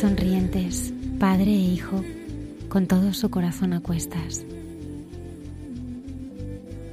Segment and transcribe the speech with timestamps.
[0.00, 2.02] Sonrientes, padre e hijo,
[2.68, 4.44] con todo su corazón a cuestas.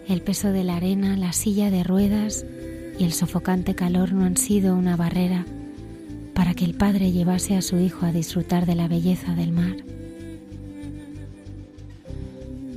[0.08, 2.46] El peso de la arena, la silla de ruedas
[2.98, 5.46] y el sofocante calor no han sido una barrera
[6.34, 9.78] para que el padre llevase a su hijo a disfrutar de la belleza del mar.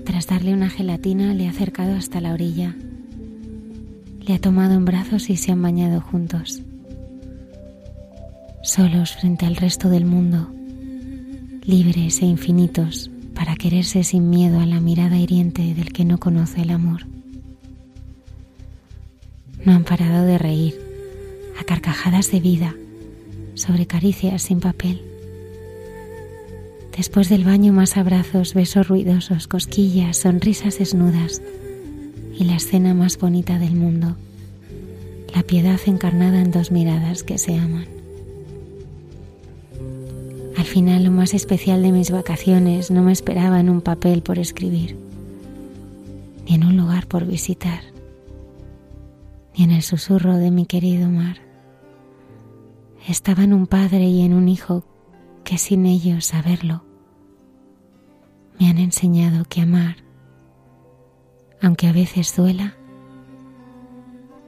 [0.05, 2.75] Tras darle una gelatina, le ha acercado hasta la orilla.
[4.31, 6.63] Le ha tomado en brazos y se han bañado juntos
[8.63, 10.53] solos frente al resto del mundo,
[11.65, 16.63] libres e infinitos para quererse sin miedo a la mirada hiriente del que no conoce
[16.63, 17.09] el amor.
[19.65, 20.81] No han parado de reír,
[21.61, 22.77] a carcajadas de vida,
[23.55, 25.03] sobre caricias sin papel.
[26.97, 31.43] Después del baño más abrazos, besos ruidosos, cosquillas, sonrisas desnudas
[32.41, 34.17] y la escena más bonita del mundo,
[35.35, 37.87] la piedad encarnada en dos miradas que se aman.
[40.57, 44.39] Al final lo más especial de mis vacaciones no me esperaba en un papel por
[44.39, 44.97] escribir,
[46.47, 47.83] ni en un lugar por visitar,
[49.55, 51.37] ni en el susurro de mi querido mar.
[53.07, 54.83] Estaba en un padre y en un hijo
[55.45, 56.85] que sin ellos saberlo
[58.59, 59.97] me han enseñado que amar,
[61.63, 62.75] aunque a veces duela,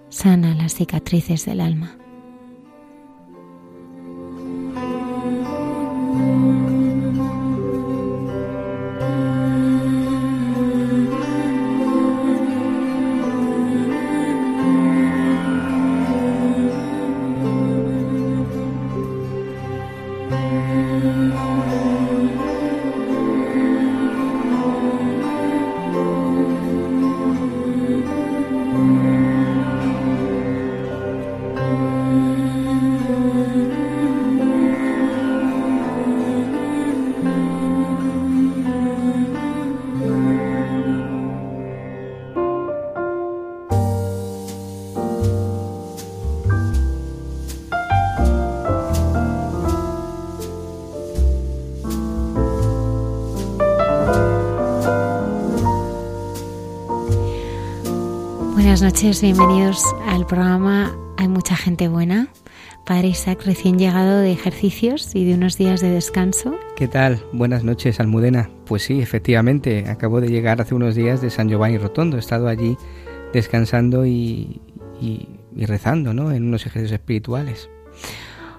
[0.08, 1.96] sana las cicatrices del alma.
[59.02, 62.28] Noches, bienvenidos al programa Hay mucha gente buena.
[62.86, 66.54] Padre Isaac, recién llegado de ejercicios y de unos días de descanso.
[66.76, 67.20] ¿Qué tal?
[67.32, 68.48] Buenas noches, Almudena.
[68.64, 72.16] Pues sí, efectivamente, acabo de llegar hace unos días de San Giovanni Rotondo.
[72.16, 72.76] He estado allí
[73.32, 74.60] descansando y,
[75.56, 76.30] rezando ¿no?
[76.30, 77.68] en unos ejercicios espirituales.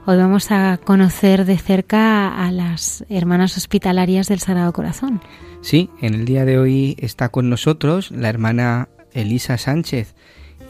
[0.06, 5.22] Hoy vamos a conocer de cerca a las hermanas hospitalarias del Sagrado Corazón.
[5.62, 10.16] Sí, en el día de hoy está con nosotros la hermana Elisa Sánchez.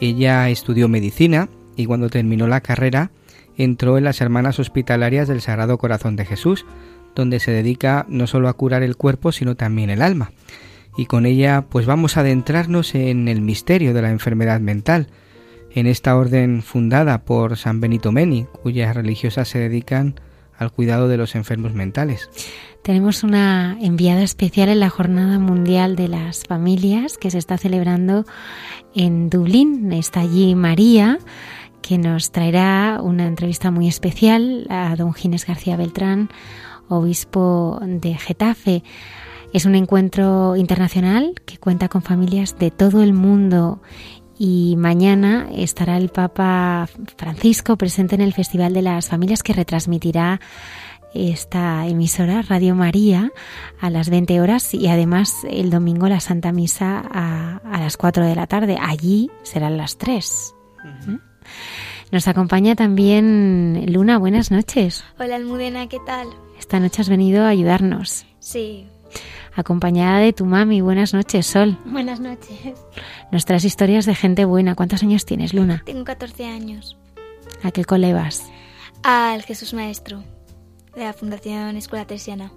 [0.00, 3.10] Ella estudió medicina y cuando terminó la carrera
[3.56, 6.66] entró en las Hermanas Hospitalarias del Sagrado Corazón de Jesús,
[7.14, 10.32] donde se dedica no solo a curar el cuerpo, sino también el alma.
[10.96, 15.08] Y con ella pues vamos a adentrarnos en el misterio de la enfermedad mental,
[15.72, 20.14] en esta orden fundada por San Benito Meni, cuyas religiosas se dedican
[20.56, 22.30] al cuidado de los enfermos mentales.
[22.84, 28.26] Tenemos una enviada especial en la Jornada Mundial de las Familias que se está celebrando
[28.94, 29.90] en Dublín.
[29.94, 31.18] Está allí María,
[31.80, 36.28] que nos traerá una entrevista muy especial a don Ginés García Beltrán,
[36.90, 38.82] obispo de Getafe.
[39.54, 43.80] Es un encuentro internacional que cuenta con familias de todo el mundo
[44.38, 50.38] y mañana estará el Papa Francisco presente en el Festival de las Familias que retransmitirá
[51.14, 53.30] esta emisora Radio María
[53.80, 58.34] a las 20 horas y además el domingo la Santa Misa a, las 4 de
[58.34, 58.76] la tarde.
[58.80, 60.54] Allí serán las 3.
[61.06, 61.16] ¿Mm?
[62.10, 64.18] Nos acompaña también Luna.
[64.18, 65.04] Buenas noches.
[65.18, 66.28] Hola Almudena, ¿qué tal?
[66.58, 68.26] Esta noche has venido a ayudarnos.
[68.40, 68.86] Sí.
[69.54, 70.80] Acompañada de tu mami.
[70.80, 71.78] Buenas noches, Sol.
[71.84, 72.74] Buenas noches.
[73.30, 74.74] Nuestras historias de gente buena.
[74.74, 75.82] ¿Cuántos años tienes, Luna?
[75.86, 76.96] Tengo 14 años.
[77.62, 78.50] ¿A qué cole vas?
[79.04, 80.24] Al Jesús Maestro
[80.94, 82.52] de la Fundación Escuela Teresiana.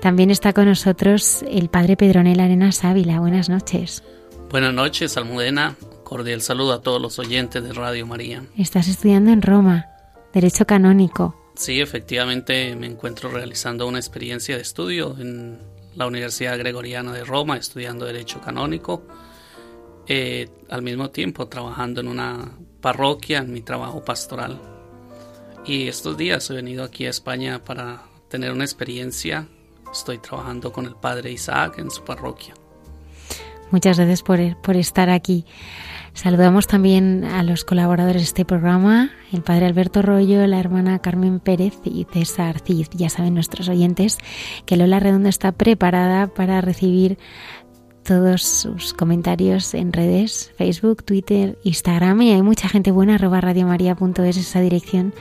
[0.00, 3.20] También está con nosotros el padre Pedronel Arenas Ávila.
[3.20, 4.02] Buenas noches.
[4.50, 5.76] Buenas noches, Almudena.
[6.04, 8.42] Cordial saludo a todos los oyentes de Radio María.
[8.56, 9.86] Estás estudiando en Roma,
[10.32, 11.36] Derecho Canónico.
[11.54, 15.58] Sí, efectivamente me encuentro realizando una experiencia de estudio en
[15.94, 19.06] la Universidad Gregoriana de Roma, estudiando Derecho Canónico.
[20.06, 22.50] Eh, al mismo tiempo trabajando en una
[22.80, 24.58] parroquia, en mi trabajo pastoral.
[25.70, 29.46] Y estos días he venido aquí a España para tener una experiencia.
[29.92, 32.54] Estoy trabajando con el padre Isaac en su parroquia.
[33.70, 35.44] Muchas gracias por, estar aquí.
[36.12, 41.38] Saludamos también a los colaboradores de este programa, el padre Alberto Rollo, la hermana Carmen
[41.38, 42.88] Pérez y César Cid.
[42.94, 44.18] Ya saben nuestros oyentes
[44.66, 47.16] que Lola Redonda está preparada para recibir
[48.02, 54.36] todos sus comentarios en redes, Facebook, Twitter, Instagram y hay mucha gente buena, arroba radiomaria.es,
[54.36, 55.14] esa dirección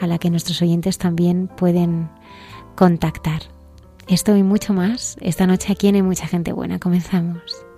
[0.00, 2.10] a la que nuestros oyentes también pueden
[2.74, 3.42] contactar.
[4.08, 6.78] Esto y mucho más, esta noche aquí en Hay mucha gente buena.
[6.80, 7.69] Comenzamos.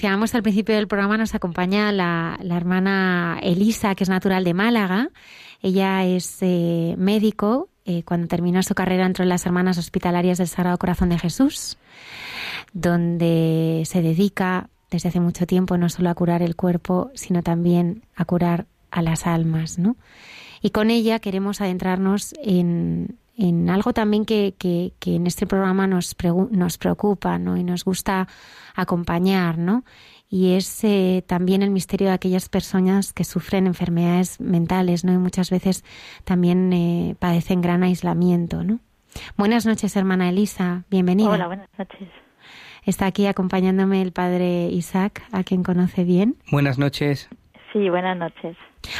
[0.00, 5.10] Anunciábamos al principio del programa, nos acompaña la, hermana Elisa, que es natural de Málaga.
[5.60, 7.68] Ella es eh, médico.
[7.84, 11.76] Eh, cuando terminó su carrera entró en las Hermanas Hospitalarias del Sagrado Corazón de Jesús,
[12.72, 18.02] donde se dedica desde hace mucho tiempo no solo a curar el cuerpo, sino también
[18.16, 19.96] a curar a las almas, ¿no?
[20.62, 26.14] Y con ella queremos adentrarnos en, en algo también que, que, en este programa nos,
[26.50, 27.56] nos preocupa ¿no?
[27.56, 28.28] y nos gusta
[28.74, 29.84] acompañar, ¿no?
[30.28, 35.12] Y es eh, también el misterio de aquellas personas que sufren enfermedades mentales, ¿no?
[35.12, 35.84] Y muchas veces
[36.24, 38.78] también eh, padecen gran aislamiento, ¿no?
[39.36, 41.30] Buenas noches, hermana Elisa, bienvenida.
[41.30, 42.08] Hola, buenas noches.
[42.84, 46.36] Está aquí acompañándome el padre Isaac, a quien conoce bien.
[46.52, 47.28] Buenas noches.
[47.72, 48.56] Sí, buenas noches.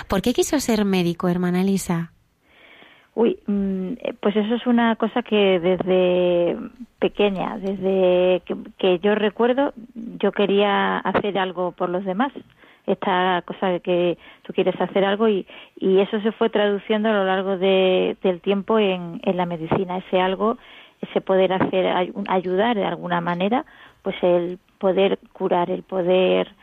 [0.08, 2.12] ¿Por qué quiso ser médico, hermana Lisa?
[3.14, 6.56] Uy, mm, pues eso es una cosa que desde
[7.00, 8.42] pequeña, desde
[8.78, 12.32] que, yo recuerdo, yo quería hacer algo por los demás.
[12.86, 17.12] Esta cosa de que tú quieres hacer algo y, y eso se fue traduciendo a
[17.12, 19.98] lo largo de, del tiempo en, la medicina.
[19.98, 20.56] Ese algo,
[21.00, 21.86] ese poder hacer,
[22.28, 23.64] ayudar de alguna manera,
[24.02, 26.54] pues el poder curar, el poder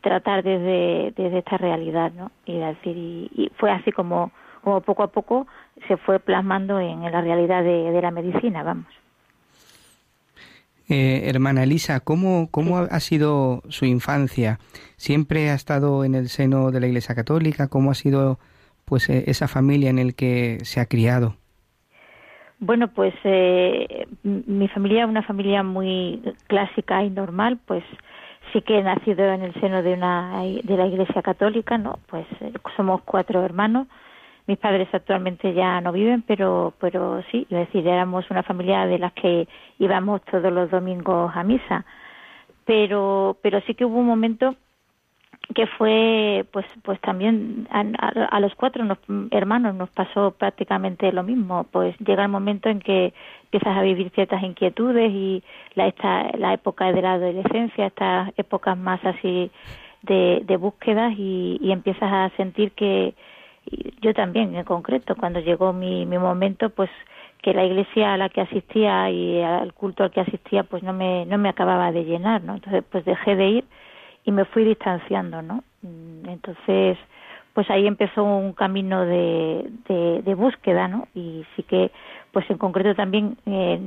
[0.00, 2.30] tratar desde, desde esta realidad, ¿no?
[2.46, 4.30] Y decir, y, fue así como,
[4.62, 5.46] como poco a poco
[5.86, 8.86] se fue plasmando en, la realidad de, la medicina, vamos.
[10.88, 14.58] Eh, hermana Elisa, ¿cómo, cómo ha sido su infancia?
[14.96, 17.68] ¿Siempre ha estado en el seno de la Iglesia Católica?
[17.68, 18.38] ¿Cómo ha sido
[18.86, 21.36] pues eh, esa familia en el que se ha criado?
[22.60, 27.84] Bueno, pues eh, mi familia es una familia muy clásica y normal, pues
[28.52, 31.98] sí que he nacido en el seno de una de la Iglesia Católica, ¿no?
[32.08, 33.86] Pues eh, somos cuatro hermanos.
[34.48, 38.98] Mis padres actualmente ya no viven, pero pero sí, es decir, éramos una familia de
[38.98, 39.46] las que
[39.78, 41.84] íbamos todos los domingos a misa.
[42.64, 44.56] Pero pero sí que hubo un momento
[45.54, 48.86] que fue pues pues también a, los cuatro
[49.30, 53.12] hermanos nos pasó prácticamente lo mismo pues llega el momento en que
[53.44, 55.42] empiezas a vivir ciertas inquietudes y
[55.74, 59.50] la esta la época de la adolescencia estas épocas más así
[60.02, 63.14] de, de búsquedas y, y empiezas a sentir que
[64.00, 66.90] yo también en concreto cuando llegó mi, mi momento pues
[67.42, 70.92] que la iglesia a la que asistía y al culto al que asistía pues no
[70.92, 73.64] me no me acababa de llenar no entonces pues dejé de ir
[74.28, 75.64] y me fui distanciando, ¿no?
[75.80, 76.98] Mm, entonces,
[77.54, 79.70] pues ahí empezó un camino de,
[80.22, 81.08] de, búsqueda, ¿no?
[81.14, 81.90] Y sí que,
[82.30, 83.80] pues en concreto también eh,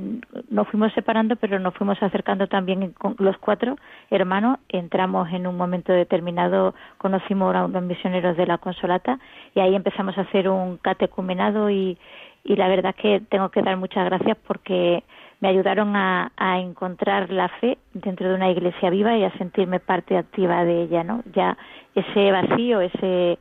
[0.49, 3.77] nos fuimos separando, pero nos fuimos acercando también con los cuatro
[4.09, 4.57] hermanos.
[4.69, 9.19] Entramos en un momento determinado, conocimos a unos misioneros de la Consolata
[9.53, 11.97] y ahí empezamos a hacer un catecumenado y,
[12.43, 15.03] la verdad es que tengo que dar muchas gracias porque
[15.41, 20.17] me ayudaron a, encontrar la fe dentro de una iglesia viva y a sentirme parte
[20.17, 21.23] activa de ella, ¿no?
[21.33, 21.57] Ya
[21.95, 23.37] ese vacío, ese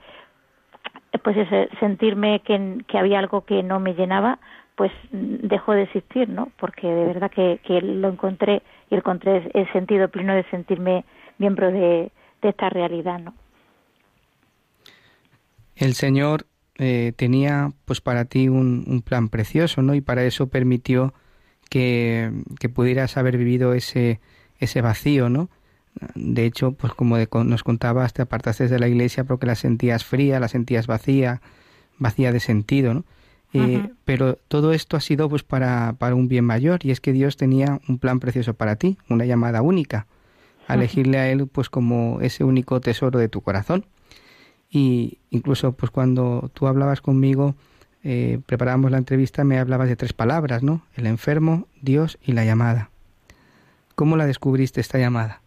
[1.22, 4.38] pues ese sentirme que, que había algo que no me llenaba,
[4.76, 6.48] pues dejó de existir, ¿no?
[6.58, 11.04] Porque de verdad que, que lo encontré y encontré el sentido pleno de sentirme
[11.38, 12.10] miembro de,
[12.42, 13.34] de esta realidad, ¿no?
[15.80, 16.46] El Señor
[16.76, 19.94] eh, tenía, pues para ti un, un plan precioso, ¿no?
[19.94, 21.14] Y para eso permitió
[21.70, 22.30] que,
[22.74, 24.20] pudieras haber vivido ese,
[24.58, 25.48] ese vacío, ¿no?
[26.14, 30.38] De hecho, pues como nos contabas, te apartaste de la iglesia porque la sentías fría,
[30.38, 31.40] la sentías vacía,
[31.98, 33.04] vacía de sentido, ¿no?
[33.52, 37.12] Eh, pero todo esto ha sido pues para, para un bien mayor y es que
[37.12, 40.06] Dios tenía un plan precioso para ti, una llamada única,
[40.68, 43.86] a elegirle a Él pues como ese único tesoro de tu corazón.
[44.70, 47.54] Y incluso pues cuando tú hablabas conmigo
[48.02, 50.82] eh, preparamos la entrevista, me hablabas de tres palabras, ¿no?
[50.96, 52.90] El enfermo, Dios y la llamada.
[53.94, 55.42] ¿Cómo la descubriste esta llamada?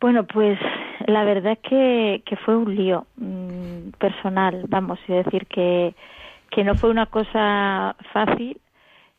[0.00, 0.58] Bueno, pues
[1.06, 5.94] la verdad es que, que fue un lío mm, personal, vamos, a decir que,
[6.50, 8.60] que no fue una cosa fácil,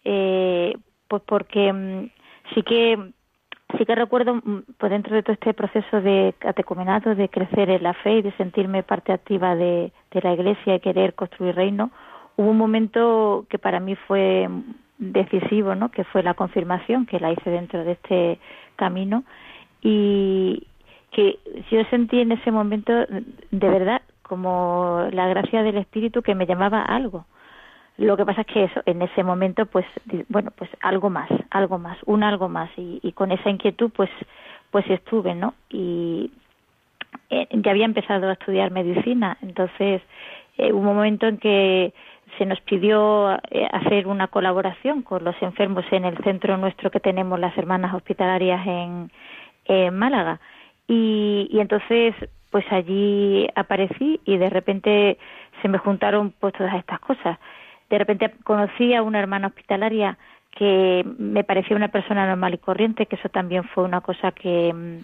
[0.06, 0.77] eh,
[1.10, 2.10] pues porque mm,
[2.53, 3.12] sí que
[3.75, 7.83] sí que recuerdo, mm, pues dentro de todo este proceso de catecumenado, de crecer en
[7.83, 11.91] la fe y de sentirme parte activa de, la Iglesia y querer construir reino,
[12.38, 14.50] hubo un momento que para mí fue
[14.97, 15.89] decisivo, ¿no?
[15.89, 18.39] Que fue la confirmación que la hice dentro de este
[18.75, 19.24] camino
[19.81, 20.65] y
[21.12, 26.47] que yo sentí en ese momento de verdad como la gracia del Espíritu que me
[26.47, 27.25] llamaba a algo
[27.97, 29.85] lo que pasa es que eso, en ese momento, pues,
[30.29, 32.69] bueno, pues algo más, algo más, un algo más.
[32.77, 34.11] Y, con esa inquietud, pues,
[34.69, 35.55] pues estuve, ¿no?
[35.69, 36.31] Y
[37.31, 40.01] eh, ya había empezado a estudiar medicina, entonces
[40.57, 41.93] eh, hubo un momento en que
[42.37, 46.99] se nos pidió eh, hacer una colaboración con los enfermos en el centro nuestro que
[46.99, 49.09] tenemos las hermanas hospitalarias en,
[49.91, 50.39] Málaga.
[50.87, 52.15] Y, y entonces,
[52.51, 55.17] pues allí aparecí y de repente
[55.61, 57.37] se me juntaron pues todas estas cosas
[57.89, 60.17] de repente conocí a una hermana hospitalaria
[60.51, 64.74] que me parecía una persona normal y corriente, que eso también fue una cosa que,
[64.74, 64.98] mm,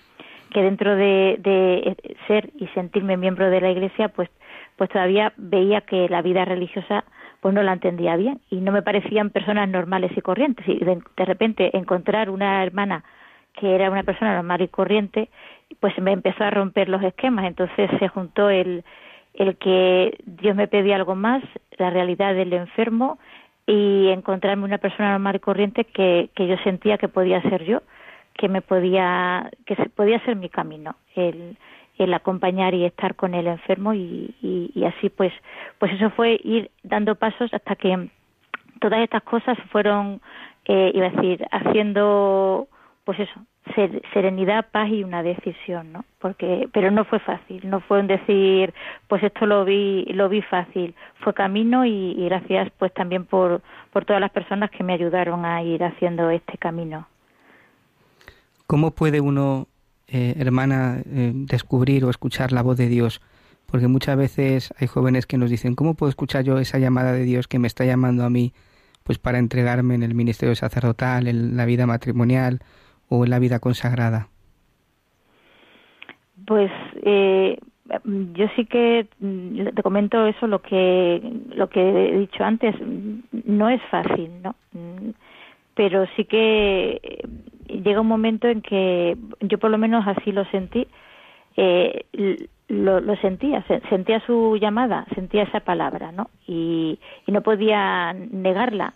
[0.54, 1.96] dentro de, de
[2.28, 4.30] ser y sentirme miembro de la iglesia, pues,
[4.78, 7.04] pues todavía veía que la vida religiosa
[7.44, 10.66] pues no la entendía bien y no me parecían personas normales y corrientes.
[10.66, 13.04] Y de, de repente encontrar una hermana
[13.54, 15.30] que era una persona normal y corriente,
[15.80, 17.46] pues me empezó a romper los esquemas.
[17.46, 18.86] Entonces se juntó el,
[19.34, 21.44] el que Dios me pedía algo más,
[21.78, 23.20] la realidad del enfermo,
[23.66, 27.82] y encontrarme una persona normal y corriente que, que yo sentía que podía ser yo,
[28.34, 31.58] que me podía, que se, podía ser mi camino, el,
[31.98, 35.32] el acompañar y estar con el enfermo y, y, así pues,
[35.80, 38.10] pues eso fue ir dando pasos hasta que
[38.82, 40.20] todas estas cosas fueron,
[40.66, 42.68] eh, iba a decir, haciendo,
[43.06, 43.46] pues eso,
[44.14, 46.06] serenidad, paz y una decisión, ¿no?
[46.20, 48.74] Porque, pero no fue fácil, no fue un decir,
[49.08, 54.06] pues esto lo vi, lo vi fácil, fue camino y, gracias pues también por, por
[54.06, 57.08] todas las personas que me ayudaron a ir haciendo este camino.
[58.68, 59.68] ¿Cómo puede uno,
[60.08, 63.22] eh, hermana, eh, descubrir o escuchar la voz de Dios?
[63.66, 67.24] Porque muchas veces hay jóvenes que nos dicen, ¿cómo puedo escuchar yo esa llamada de
[67.24, 68.54] Dios que me está llamando a mí,
[69.04, 72.60] pues para entregarme en el ministerio sacerdotal, en la vida matrimonial?
[73.14, 74.28] O en la vida consagrada?
[76.46, 76.72] Pues
[77.04, 77.60] eh,
[78.34, 81.22] yo sí que mm, te comento eso lo que
[81.56, 82.76] lo que he dicho antes
[83.46, 85.10] no es fácil no mm,
[85.76, 87.28] pero sí que eh,
[87.68, 90.88] llega un momento en que yo por lo menos así lo sentí
[91.56, 92.06] eh,
[92.68, 98.96] lo, lo, sentía sentía su llamada sentía esa palabra no y, y no podía negarla.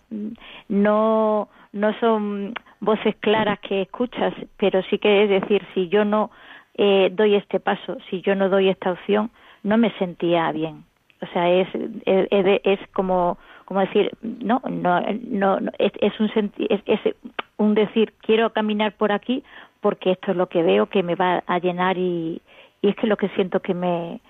[0.68, 6.30] No no son voces claras que escuchas, pero sí que es decir, si yo no
[6.74, 9.30] eh, doy este paso, si yo no doy esta opción,
[9.62, 10.84] no me sentía bien.
[11.20, 11.68] O sea, es,
[12.06, 16.30] es, es como, como decir, no, no, no, es, es un
[16.68, 17.14] es, es
[17.56, 19.42] un decir, quiero caminar por aquí
[19.80, 22.40] porque esto es lo que veo que me va a llenar y,
[22.82, 24.20] y es que lo que siento que me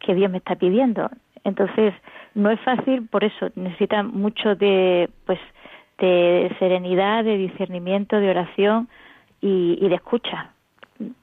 [0.00, 1.10] que Dios me está pidiendo.
[1.44, 1.92] Entonces,
[2.34, 5.40] no es fácil, por eso necesita mucho de pues
[5.98, 8.88] de serenidad, de discernimiento, de oración
[9.40, 10.52] y, de escucha.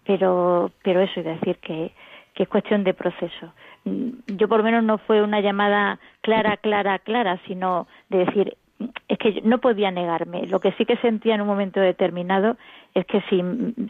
[0.05, 1.91] Pero, pero eso, es decir que,
[2.33, 3.53] que es cuestión de proceso.
[3.83, 8.57] Yo por lo menos no fue una llamada clara, clara, clara, sino de decir,
[9.07, 10.47] es que no podía negarme.
[10.47, 12.57] Lo que sí que sentía en un momento determinado
[12.93, 13.41] es que si,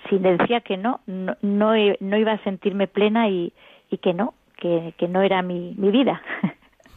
[0.09, 1.75] si decía que no, no, no,
[2.17, 3.53] iba a sentirme plena y,
[3.89, 6.21] y que no, que, que no era mi, mi vida.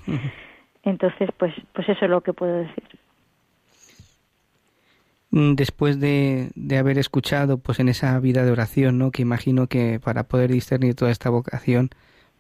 [0.83, 2.98] Entonces, pues, pues eso es lo que puedo decir.
[5.31, 9.11] Mm, después de, de, haber escuchado pues en esa vida de oración, ¿no?
[9.11, 11.91] Que imagino que para poder discernir toda esta vocación,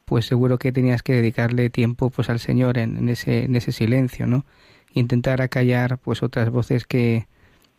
[0.06, 4.26] pues seguro que tenías que dedicarle tiempo pues al Señor en, ese, en ese silencio,
[4.26, 4.46] ¿no?
[4.94, 7.28] Intentar acallar pues otras voces que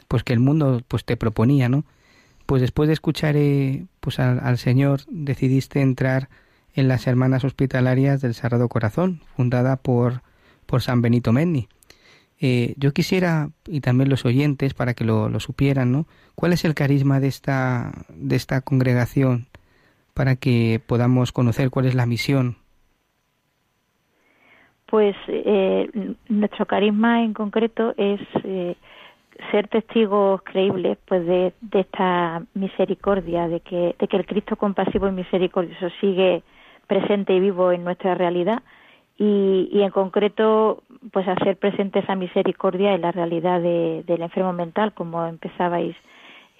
[0.07, 1.85] pues que el mundo pues te proponía, ¿no?
[2.45, 6.29] Pues después de escuchar eh, pues al, al Señor decidiste entrar
[6.73, 10.21] en las Hermanas Hospitalarias del Sagrado Corazón, fundada por
[10.69, 11.67] por San Benito Menni.
[12.41, 16.05] Eh, yo quisiera, y también los oyentes, para que lo, supieran, ¿no?
[16.35, 19.47] ¿Cuál es el carisma de esta, de esta congregación
[20.13, 22.55] para que podamos conocer cuál es la misión?
[24.85, 25.89] Pues eh,
[26.29, 28.75] nuestro carisma en concreto es eh,
[29.51, 35.07] ser testigos creíbles pues de, de, esta misericordia, de que, de que el Cristo compasivo
[35.09, 36.41] y misericordioso sigue
[36.87, 38.63] presente y vivo en nuestra realidad
[39.19, 44.93] y, en concreto pues hacer presente esa misericordia en la realidad de, del enfermo mental
[44.93, 45.95] como empezabais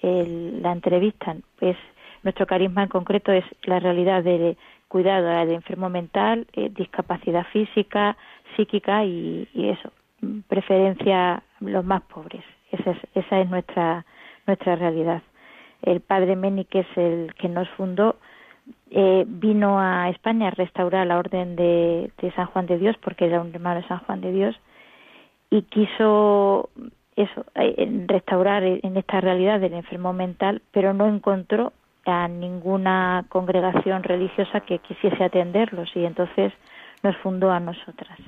[0.02, 1.36] la entrevista.
[1.58, 1.76] Pues
[2.22, 4.56] nuestro carisma en concreto es la realidad del
[4.88, 8.16] cuidado del enfermo mental eh, discapacidad física
[8.56, 9.90] psíquica y, eso
[10.48, 12.44] preferencia los más pobres.
[12.72, 14.04] Esa es, esa es nuestra
[14.46, 15.22] nuestra realidad.
[15.82, 18.16] El padre Meni que es el que nos fundó
[18.90, 23.40] eh, vino a España a restaurar la orden de, San Juan de Dios, porque era
[23.40, 24.56] un hermano de San Juan de Dios,
[25.48, 26.70] y quiso
[27.14, 31.72] eso, eh, restaurar en esta realidad del enfermo mental, pero no encontró
[32.04, 36.52] a ninguna congregación religiosa que quisiese atenderlos y entonces
[37.02, 38.18] nos fundó a nosotras.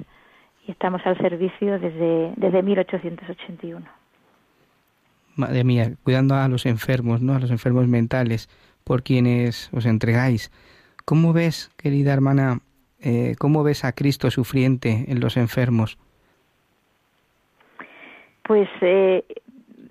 [0.67, 3.85] Y estamos al servicio desde, desde 1881.
[5.35, 7.35] Madre mía, cuidando a los enfermos, ¿no?
[7.35, 8.49] A los enfermos mentales
[8.85, 10.51] por quienes os entregáis.
[11.05, 12.61] ¿Cómo ves, querida hermana,
[13.01, 15.99] eh, cómo ves a Cristo sufriente en los enfermos?
[18.45, 19.25] Pues eh,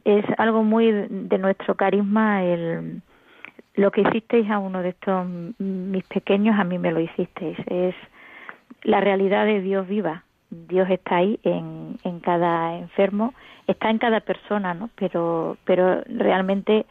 [0.05, 3.01] es algo muy de nuestro carisma el
[3.75, 5.25] lo que hicisteis a uno de estos
[5.59, 7.95] mis pequeños a mí me lo hicisteis es
[8.83, 13.33] la realidad de Dios viva Dios está ahí en, en cada enfermo
[13.67, 16.85] está en cada persona no pero pero realmente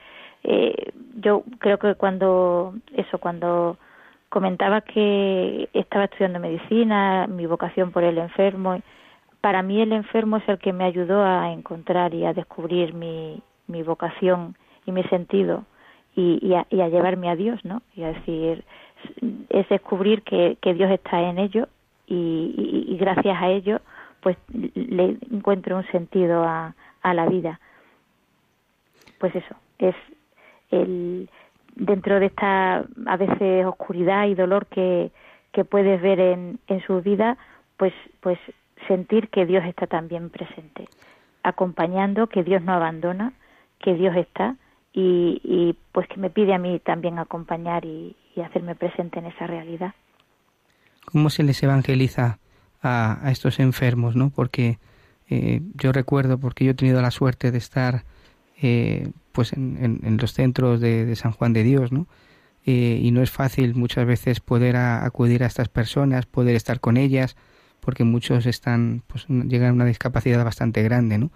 [0.45, 3.77] eh, yo creo que cuando eso cuando
[4.29, 8.81] comentaba que estaba estudiando medicina mi vocación por el enfermo
[9.41, 13.43] para mí el enfermo es el que me ayudó a encontrar y a descubrir mi,
[13.67, 15.65] mi vocación y mi sentido
[16.17, 18.65] y, y, a, y a llevarme a Dios no y a decir
[19.49, 21.69] es descubrir que, Dios está en ello
[22.07, 23.81] y, y, y gracias a ello
[24.21, 27.61] pues le encuentro un sentido a, a la vida.
[29.19, 29.95] Pues eso, es
[30.71, 31.29] el
[31.77, 35.11] dentro de esta a veces oscuridad y dolor que,
[35.69, 37.37] puedes ver en, en su vida,
[37.77, 38.39] pues, pues
[38.89, 40.89] sentir que Dios está también presente,
[41.43, 43.35] acompañando, que Dios no abandona,
[43.79, 44.57] que Dios está
[44.93, 49.47] y, y pues que me pide a mí también acompañar y, hacerme presente en esa
[49.47, 49.93] realidad.
[51.05, 52.39] ¿Cómo se les evangeliza
[52.81, 54.31] a, a estos enfermos, no?
[54.31, 54.79] Porque
[55.29, 58.05] eh, yo recuerdo, porque yo he tenido la suerte de estar
[58.63, 62.07] eh, pues en, en, los centros de, de, San Juan de Dios, ¿no?
[62.67, 66.97] Eh, y no es fácil muchas veces poder acudir a estas personas, poder estar con
[66.97, 67.37] ellas,
[67.81, 71.31] porque muchos están, pues llegan a una discapacidad bastante grande, ¿no?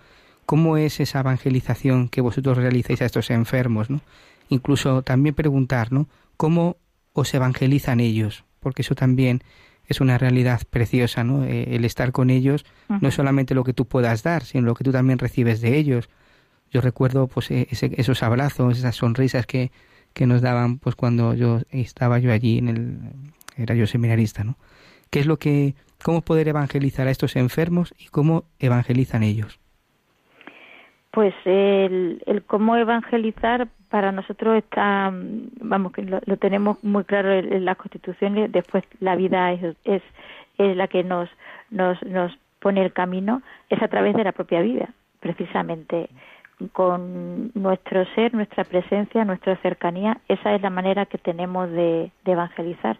[0.44, 4.02] ¿Cómo es esa evangelización que vosotros realizáis a estos enfermos, ¿no?
[4.50, 6.08] Incluso también preguntar, ¿no?
[6.36, 6.76] ¿Cómo
[7.14, 8.44] os evangelizan ellos?
[8.60, 9.42] Porque eso también
[9.86, 11.44] es una realidad preciosa, ¿no?
[11.44, 12.66] Eh, el estar con ellos
[13.00, 15.78] no es solamente lo que tú puedas dar, sino lo que tú también recibes de
[15.78, 16.10] ellos.
[16.74, 19.70] Yo recuerdo pues e, esos abrazos, esas sonrisas que,
[20.12, 22.98] que nos daban pues cuando yo estaba yo allí en el
[23.56, 24.56] era yo seminarista, ¿no?
[25.10, 29.60] ¿Qué es lo que cómo poder evangelizar a estos enfermos y cómo evangelizan ellos?
[31.12, 35.12] Pues el, el cómo evangelizar para nosotros está,
[35.60, 40.02] vamos, que lo, tenemos muy claro en, las constituciones, después la vida es, es,
[40.58, 41.30] es la que nos,
[41.70, 44.88] nos, nos pone el camino, es a través de la propia vida,
[45.20, 46.10] precisamente
[46.72, 52.32] con nuestro ser, nuestra presencia, nuestra cercanía, esa es la manera que tenemos de, de
[52.32, 52.98] evangelizar,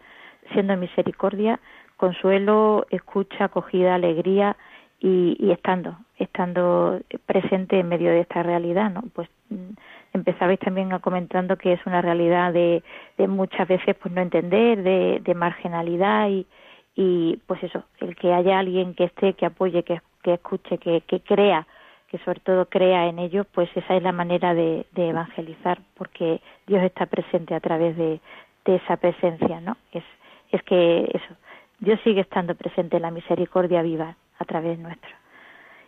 [0.53, 1.61] siendo misericordia,
[1.96, 4.57] consuelo, escucha, acogida, alegría
[5.00, 9.03] y, estando, estando presente en medio de esta realidad, ¿no?
[9.14, 9.72] Pues mm,
[10.14, 12.83] empezabais también comentando que es una realidad de,
[13.18, 16.46] de muchas veces pues no entender, de, de marginalidad y,
[16.94, 21.03] y pues eso, el que haya alguien que esté, que apoye, que, que escuche, que,
[21.03, 21.66] que crea,
[22.14, 26.81] que sobre todo crea en ello, pues esa es la manera de, evangelizar, porque Dios
[26.85, 28.20] está presente a través de,
[28.64, 29.77] de esa presencia, ¿no?
[29.90, 30.05] Es,
[30.53, 31.35] es que eso,
[31.81, 35.11] Dios sigue estando presente en la misericordia viva a través nuestro.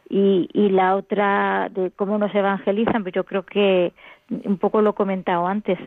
[0.09, 3.93] Y, y la otra de cómo nos evangelizan, pues yo creo que
[4.29, 5.79] un poco lo he comentado antes.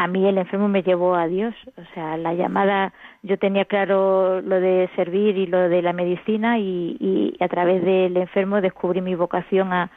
[0.00, 4.40] A mí el enfermo me llevó a Dios, o sea, la llamada, yo tenía claro
[4.40, 9.02] lo de servir y lo de la medicina y, y a través del enfermo descubrí
[9.02, 9.90] mi vocación a,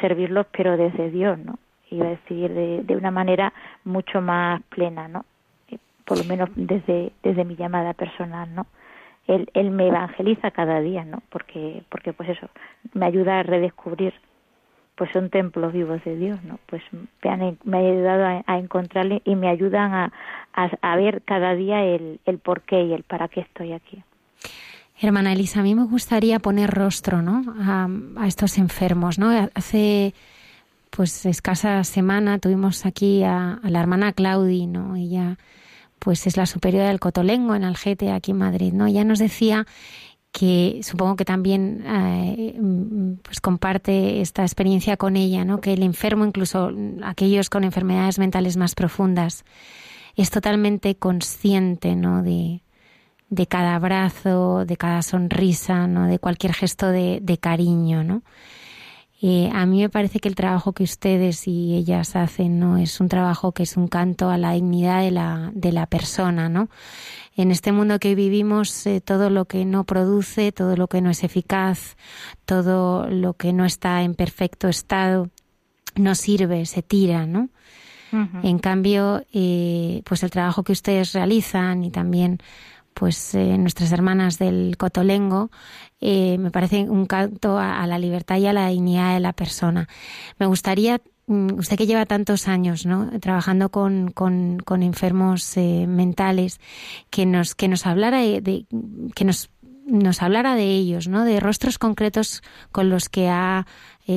[0.00, 1.58] servirlos, pero desde Dios, ¿no?
[1.90, 3.52] Iba a decir, de, de una manera
[3.84, 5.26] mucho más plena, ¿no?
[6.06, 8.64] Por lo menos desde, desde mi llamada personal, ¿no?
[9.26, 11.22] él, él me evangeliza cada día, ¿no?
[11.28, 12.48] Porque, porque pues eso,
[12.94, 14.14] me ayuda a redescubrir,
[15.00, 16.58] pues son templos vivos de Dios, ¿no?
[16.66, 20.12] Pues me han, me ha ayudado a, encontrarle y me ayudan a,
[20.52, 24.04] a, ver cada día el, el por qué y el para qué estoy aquí.
[25.00, 27.42] Hermana Elisa, a mí me gustaría poner rostro, ¿no?
[27.58, 29.30] A, estos enfermos, ¿no?
[29.54, 30.12] Hace
[30.90, 34.96] pues escasa semana tuvimos aquí a, a la hermana Claudi, ¿no?
[34.96, 35.38] Ella
[35.98, 38.86] pues es la superiora del Cotolengo en Algete, aquí en Madrid, ¿no?
[38.86, 39.66] Ya nos decía
[40.32, 42.54] que supongo que también eh,
[43.22, 45.60] pues comparte esta experiencia con ella, ¿no?
[45.60, 46.70] Que el enfermo, incluso
[47.02, 49.44] aquellos con enfermedades mentales más profundas,
[50.16, 52.22] es totalmente consciente, ¿no?
[52.22, 52.62] De,
[53.28, 56.06] de cada abrazo, de cada sonrisa, ¿no?
[56.06, 58.22] De cualquier gesto de, de cariño, ¿no?
[59.22, 63.00] Eh, a mí me parece que el trabajo que ustedes y ellas hacen no es
[63.00, 66.70] un trabajo que es un canto a la dignidad de la, de la persona, ¿no?
[67.36, 71.10] En este mundo que vivimos, eh, todo lo que no produce, todo lo que no
[71.10, 71.96] es eficaz,
[72.44, 75.30] todo lo que no está en perfecto estado,
[75.94, 77.48] no sirve, se tira, ¿no?
[78.42, 82.40] En cambio, eh, pues el trabajo que ustedes realizan y también
[82.92, 85.50] pues eh, nuestras hermanas del Cotolengo,
[86.00, 89.88] eh, me parece un canto a, la libertad y a la dignidad de la persona.
[90.38, 93.10] Me gustaría, usted que lleva tantos años ¿no?
[93.20, 96.60] trabajando con, con, enfermos eh, mentales,
[97.08, 98.66] que nos, que nos hablara de,
[99.14, 99.50] que nos
[99.86, 101.24] nos hablara de ellos, ¿no?
[101.24, 103.66] De rostros concretos con los que ha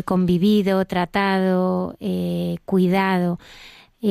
[0.06, 1.98] convivido, tratado,
[2.66, 3.40] cuidado,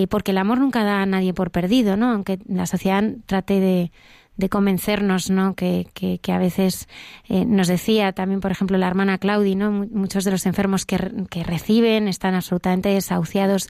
[0.09, 2.11] porque el amor nunca da a nadie por perdido, ¿no?
[2.11, 3.93] Aunque la sociedad trate de,
[4.37, 5.55] de convencernos, ¿no?
[5.55, 6.89] Que, que, que a veces
[7.29, 9.71] eh, nos decía también, por ejemplo, la hermana Claudi, ¿no?
[9.71, 13.69] Muchos de los enfermos que, que, reciben están absolutamente desahuciados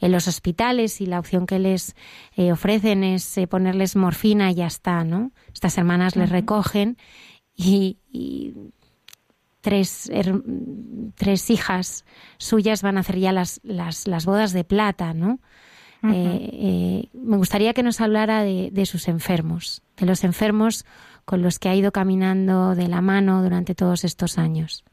[0.00, 1.96] en los hospitales y la opción que les
[2.36, 5.32] eh, ofrecen es eh, ponerles morfina y ya está, ¿no?
[5.52, 6.96] Estas hermanas les recogen
[7.56, 8.54] y, y
[9.60, 10.10] tres,
[11.16, 12.04] tres hijas
[12.38, 15.40] suyas van a hacer ya las, las, las bodas de plata, ¿no?
[16.12, 20.84] Me gustaría que nos hablara de, de sus enfermos, de los enfermos
[21.24, 24.84] con los que ha ido caminando de la mano durante todos estos años.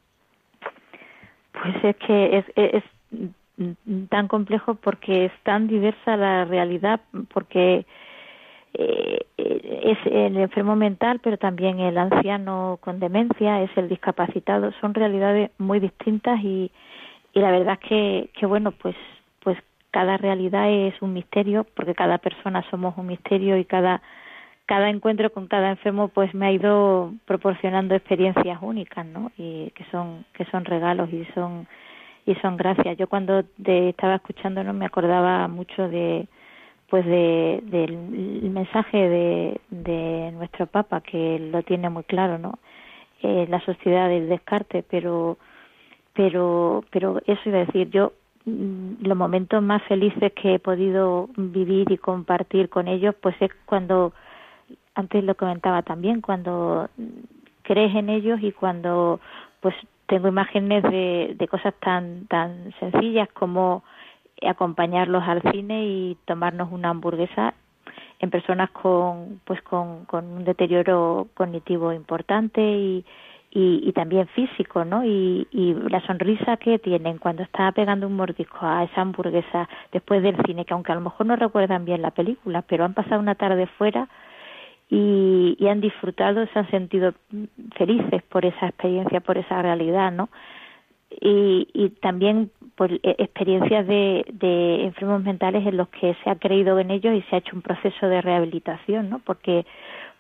[1.52, 2.84] Pues es que es, es,
[4.10, 7.02] tan complejo porque es tan diversa la realidad,
[7.34, 7.86] porque
[8.74, 14.94] eh, es el enfermo mental, pero también el anciano con demencia, es el discapacitado, son
[14.94, 16.72] realidades muy distintas y,
[17.34, 18.96] y la verdad es que, que bueno, pues
[19.44, 19.58] pues
[19.92, 24.02] cada realidad es un misterio, porque cada persona somos un misterio y cada
[24.66, 29.32] cada encuentro con cada enfermo pues me ha ido proporcionando experiencias únicas, ¿no?
[29.38, 31.68] Y que son que son regalos y son
[32.26, 32.98] y son gracias.
[32.98, 36.28] Yo cuando te estaba escuchando no me acordaba mucho de
[36.90, 42.60] pues de, del mensaje de, de nuestro Papa que lo tiene muy claro, ¿no?
[43.24, 45.38] Eh, la sociedad del descarte, pero
[46.14, 48.14] pero pero eso iba a decir yo
[48.46, 54.14] los momentos más felices que he podido vivir y compartir con ellos pues es cuando
[54.96, 56.90] antes lo comentaba también, cuando
[57.62, 59.20] crees en ellos y cuando
[59.62, 59.76] pues
[60.08, 63.84] tengo imágenes de, de cosas tan tan sencillas como
[64.42, 67.54] acompañarlos al cine y tomarnos una hamburguesa
[68.20, 73.06] en personas con pues con, con un deterioro cognitivo importante y,
[73.52, 75.04] y, y también físico, ¿no?
[75.04, 80.24] Y, y la sonrisa que tienen cuando está pegando un mordisco a esa hamburguesa después
[80.24, 83.20] del cine, que aunque a lo mejor no recuerdan bien la película, pero han pasado
[83.20, 84.08] una tarde fuera
[84.90, 87.14] y, han disfrutado, se han sentido
[87.78, 90.30] felices por esa experiencia, por esa realidad, ¿no?
[91.10, 96.80] Y, y también e, experiencias de, de enfermos mentales en los que se ha creído
[96.80, 99.20] en ellos y se ha hecho un proceso de rehabilitación, ¿no?
[99.20, 99.66] Porque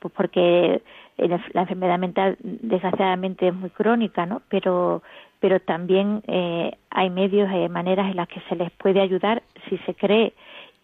[0.02, 0.82] pues porque
[1.27, 4.41] la enfermedad mental desgraciadamente es muy crónica, ¿no?
[4.49, 5.01] Pero
[5.41, 9.77] pero también eh, hay medios, hay maneras en las que se les puede ayudar si
[9.79, 10.34] se cree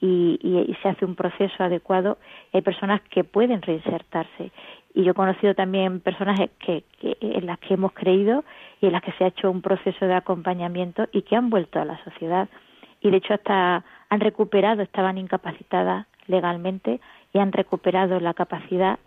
[0.02, 2.18] y, y, se hace un proceso adecuado,
[2.54, 4.52] hay personas que pueden reinsertarse.
[4.94, 8.44] Y yo he conocido también personas que, que, en las que hemos creído
[8.82, 11.80] y en las que se ha hecho un proceso de acompañamiento y que han vuelto
[11.80, 12.50] a la sociedad.
[13.02, 17.00] Y de hecho hasta han recuperado, estaban incapacitadas legalmente
[17.32, 18.98] y han recuperado la capacidad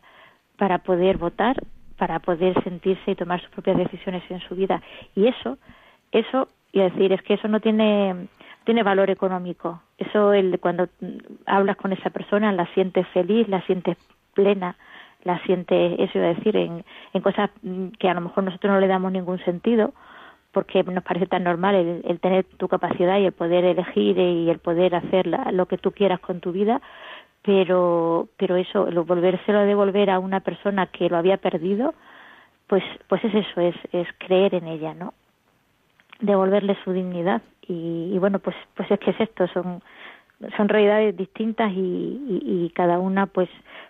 [0.61, 1.57] para poder votar,
[1.97, 4.83] para poder sentirse y tomar sus propias decisiones en su vida.
[5.17, 5.57] Y eso,
[6.13, 8.29] eso, y decir, es que eso no tiene
[8.65, 9.81] tiene valor económico.
[9.97, 10.87] Eso el, cuando
[11.47, 13.97] hablas con esa persona la sientes feliz, la sientes
[14.35, 14.77] plena,
[15.25, 17.51] la sientes, eso iba a decir, en, en cosas
[17.99, 19.95] que a lo mejor nosotros no le damos ningún sentido,
[20.53, 24.59] porque nos parece tan normal el, tener tu capacidad y el poder elegir y el
[24.59, 26.83] poder hacer lo que tú quieras con tu vida,
[27.43, 31.95] pero pero eso, el volvérselo a devolver a una persona que lo había perdido,
[32.67, 35.15] pues pues es eso, es, es creer en ella, ¿no?
[36.21, 39.83] Devolverle su dignidad y, bueno pues pues es que es esto son
[40.57, 43.49] son realidades distintas y, y, cada una pues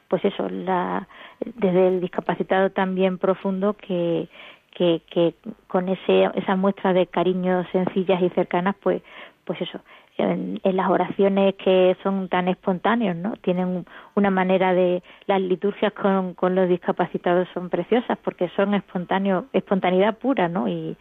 [0.08, 1.08] pues eso la
[1.44, 4.28] desde el discapacitado también profundo que
[4.72, 5.34] que, que
[5.66, 9.02] con ese esa muestra de cariño sencillas y cercanas pues
[9.44, 9.80] pues eso
[10.18, 16.34] en, las oraciones que son tan espontáneos no tienen una manera de las liturgias con,
[16.34, 20.96] con los discapacitados son preciosas porque son espontáneos espontaneidad pura no y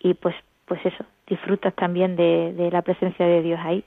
[0.00, 0.34] y pues
[0.66, 3.84] pues eso, disfrutas también de, la presencia de Dios ahí.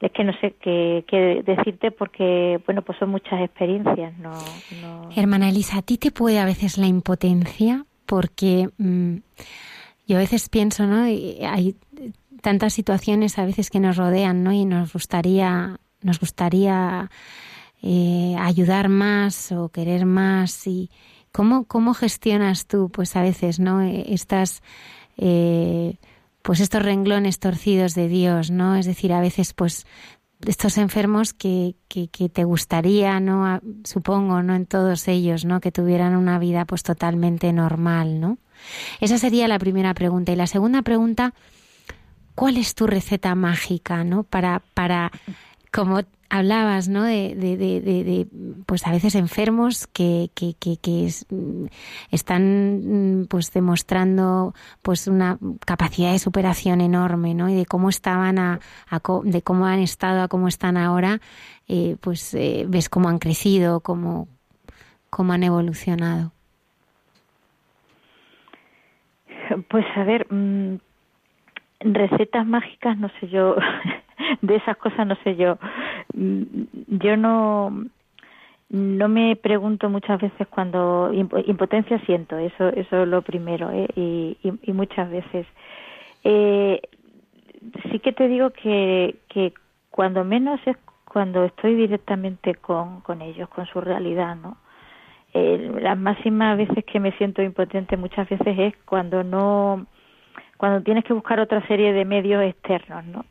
[0.00, 4.16] Es que no sé qué, decirte porque, bueno, pues son muchas experiencias.
[4.18, 4.32] No,
[5.14, 7.84] Hermana Elisa, ¿a ti te puede a veces la impotencia?
[8.06, 9.16] Porque mm,
[10.08, 11.04] yo a veces pienso, ¿no?
[11.04, 11.76] hay
[12.42, 14.52] tantas situaciones a veces que nos rodean, ¿no?
[14.52, 17.10] Y nos gustaría, nos gustaría
[17.82, 20.66] eh, ayudar más o querer más.
[20.66, 20.90] y
[21.32, 23.80] ¿Cómo, cómo gestionas tú, pues a veces, ¿no?
[23.80, 24.62] Estas...
[25.16, 25.96] Eh,
[26.42, 28.74] pues estos renglones torcidos de Dios, ¿no?
[28.74, 29.86] Es decir, a veces pues
[30.46, 33.60] estos enfermos que, que, te gustaría, ¿no?
[33.84, 34.54] Supongo, ¿no?
[34.54, 35.60] En todos ellos, ¿no?
[35.60, 38.38] Que tuvieran una vida pues totalmente normal, ¿no?
[39.00, 40.32] Esa sería la primera pregunta.
[40.32, 41.32] Y la segunda pregunta,
[42.34, 44.22] ¿cuál es tu receta mágica, ¿no?
[44.22, 45.10] Para, para
[45.72, 46.00] como
[46.32, 47.02] hablabas, ¿no?
[47.02, 48.26] De, de, de,
[48.64, 51.10] pues a veces enfermos que, que, que,
[52.10, 57.50] están pues demostrando pues una capacidad de superación enorme, ¿no?
[57.50, 58.60] Y de cómo estaban a,
[59.24, 61.20] de cómo han estado a cómo están ahora,
[61.68, 64.26] eh, pues eh, ves cómo han crecido, cómo,
[65.10, 66.32] cómo han evolucionado.
[69.68, 70.76] Pues a ver, mm,
[71.84, 73.56] recetas mágicas, no sé yo,
[74.42, 75.58] de esas cosas no sé yo.
[76.14, 76.42] Mm,
[76.88, 77.84] yo no
[78.70, 83.86] no me pregunto muchas veces cuando impotencia siento eso eso es lo primero ¿eh?
[83.94, 85.46] y, y, muchas veces
[86.24, 86.80] eh,
[87.90, 89.52] sí que te digo que que
[89.90, 94.56] cuando menos es cuando estoy directamente con, con ellos, con su realidad, ¿no?
[95.34, 99.86] las máximas veces que me siento impotente muchas veces es cuando no
[100.62, 103.24] cuando tienes que buscar otra serie de medios externos, ¿no?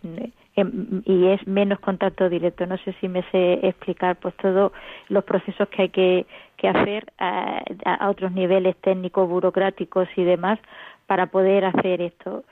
[0.57, 2.65] Em, y es menos contacto directo.
[2.65, 4.73] No sé si me sé explicar pues todos
[5.07, 6.25] los procesos que hay que,
[6.67, 10.59] hacer a, otros niveles técnicos, burocráticos y demás
[11.07, 12.43] para poder hacer esto.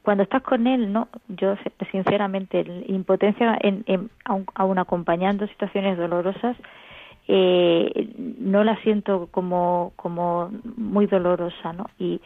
[0.00, 1.56] Cuando estás con él, no, yo
[1.92, 6.56] sinceramente, impotencia, en, en, aun, acompañando situaciones dolorosas,
[7.28, 11.84] eh, no la siento como, como muy dolorosa, ¿no?
[11.98, 12.18] Y,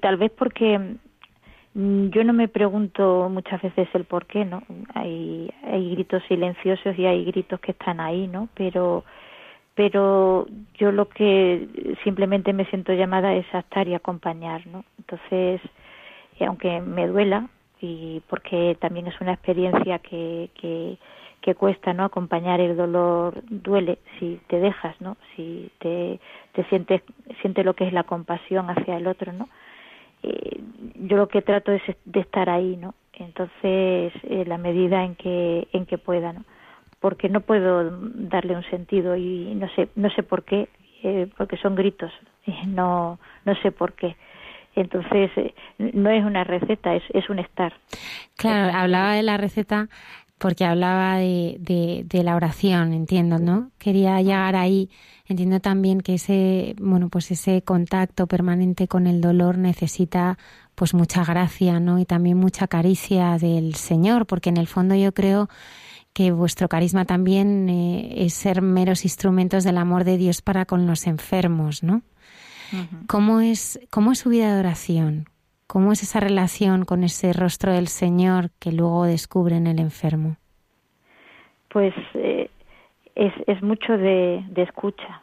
[0.00, 0.96] tal vez porque
[1.76, 4.62] yo no me pregunto muchas veces el por qué, ¿no?
[4.94, 8.48] Hay, hay gritos silenciosos y hay gritos que están ahí, ¿no?
[8.54, 9.04] Pero,
[9.74, 10.46] pero
[10.78, 11.68] yo lo que
[12.02, 14.86] simplemente me siento llamada es a estar y acompañar, ¿no?
[14.96, 15.60] Entonces,
[16.40, 17.46] eh, aunque me duela,
[17.82, 20.96] y porque también es una experiencia que, que,
[21.42, 22.04] que cuesta, ¿no?
[22.04, 25.18] Acompañar el dolor duele si te dejas, ¿no?
[25.34, 26.20] Si te,
[26.52, 27.02] te sientes,
[27.42, 29.50] sientes lo que es la compasión hacia el otro, ¿no?
[30.22, 30.60] Eh,
[30.96, 32.94] yo lo que trato es de estar ahí, ¿no?
[33.14, 36.44] Entonces, eh, la medida en que en que pueda, ¿no?
[37.00, 40.68] Porque no puedo darle un sentido y no sé no sé por qué,
[41.02, 42.12] eh, porque son gritos,
[42.66, 44.16] no no sé por qué.
[44.74, 45.30] Entonces,
[45.78, 47.72] no es una receta, es, es un estar.
[48.36, 49.88] Claro, hablaba de la receta
[50.38, 53.70] porque hablaba de, de, de, la oración, entiendo, ¿no?
[53.78, 54.90] Quería llegar ahí.
[55.26, 60.38] Entiendo también que ese, bueno, pues ese contacto permanente con el dolor necesita
[60.74, 61.98] pues mucha gracia, ¿no?
[61.98, 65.48] Y también mucha caricia del Señor, porque en el fondo yo creo
[66.12, 70.86] que vuestro carisma también eh, es ser meros instrumentos del amor de Dios para con
[70.86, 72.02] los enfermos, ¿no?
[73.06, 75.28] ¿Cómo, es, ¿Cómo es su vida de oración?
[75.66, 80.36] ¿Cómo es esa relación con ese rostro del Señor que luego descubre en el enfermo?
[81.68, 82.50] Pues eh,
[83.14, 85.22] es, es, mucho de, escucha,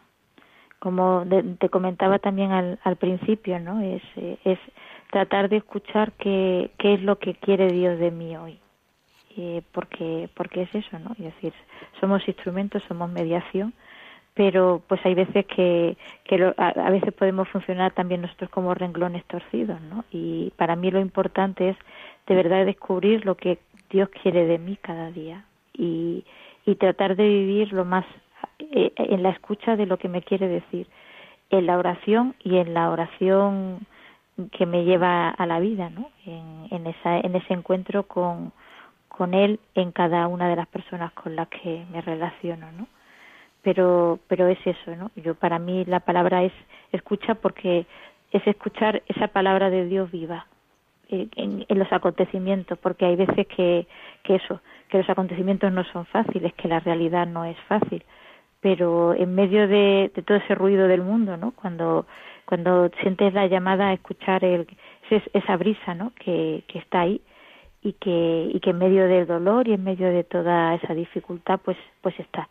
[0.79, 1.25] como
[1.59, 3.79] te comentaba también al, al principio, ¿no?
[3.79, 4.59] Es, eh, es
[5.11, 8.59] tratar de escuchar qué, qué es lo que quiere Dios de mí hoy.
[9.35, 11.11] Eh, porque, porque es eso, ¿no?
[11.13, 11.53] Es decir,
[11.99, 13.73] somos instrumentos, somos mediación,
[14.33, 19.79] pero pues hay veces que, que a, veces podemos funcionar también nosotros como renglones torcidos,
[19.81, 20.05] ¿no?
[20.11, 21.77] Y para mí lo importante es
[22.27, 26.25] de verdad descubrir lo que Dios quiere de mí cada día y,
[26.65, 28.05] y tratar de vivir lo más
[28.59, 30.87] eh, en la escucha de lo que me quiere decir,
[31.51, 33.85] en la oración y en la oración
[34.51, 36.09] que me lleva a la vida, ¿no?
[36.25, 38.51] En, en, esa, en ese encuentro con
[39.35, 42.87] Él en cada una de las personas con las que me relaciono, ¿no?
[43.63, 46.53] Pero pero es eso no yo para mí la palabra es
[46.91, 47.85] escucha porque
[48.31, 50.47] es escuchar esa palabra de Dios viva
[51.09, 53.87] eh, en, los acontecimientos porque hay veces que
[54.23, 58.03] que eso que los acontecimientos no son fáciles que la realidad no es fácil.
[58.61, 62.05] Pero en medio de, todo ese ruido del mundo no cuando
[62.45, 64.67] cuando sientes la llamada a escuchar el,
[65.09, 67.21] esa brisa no que, que está ahí
[67.81, 71.59] y que y que en medio del dolor y en medio de toda esa dificultad
[71.63, 72.47] pues pues está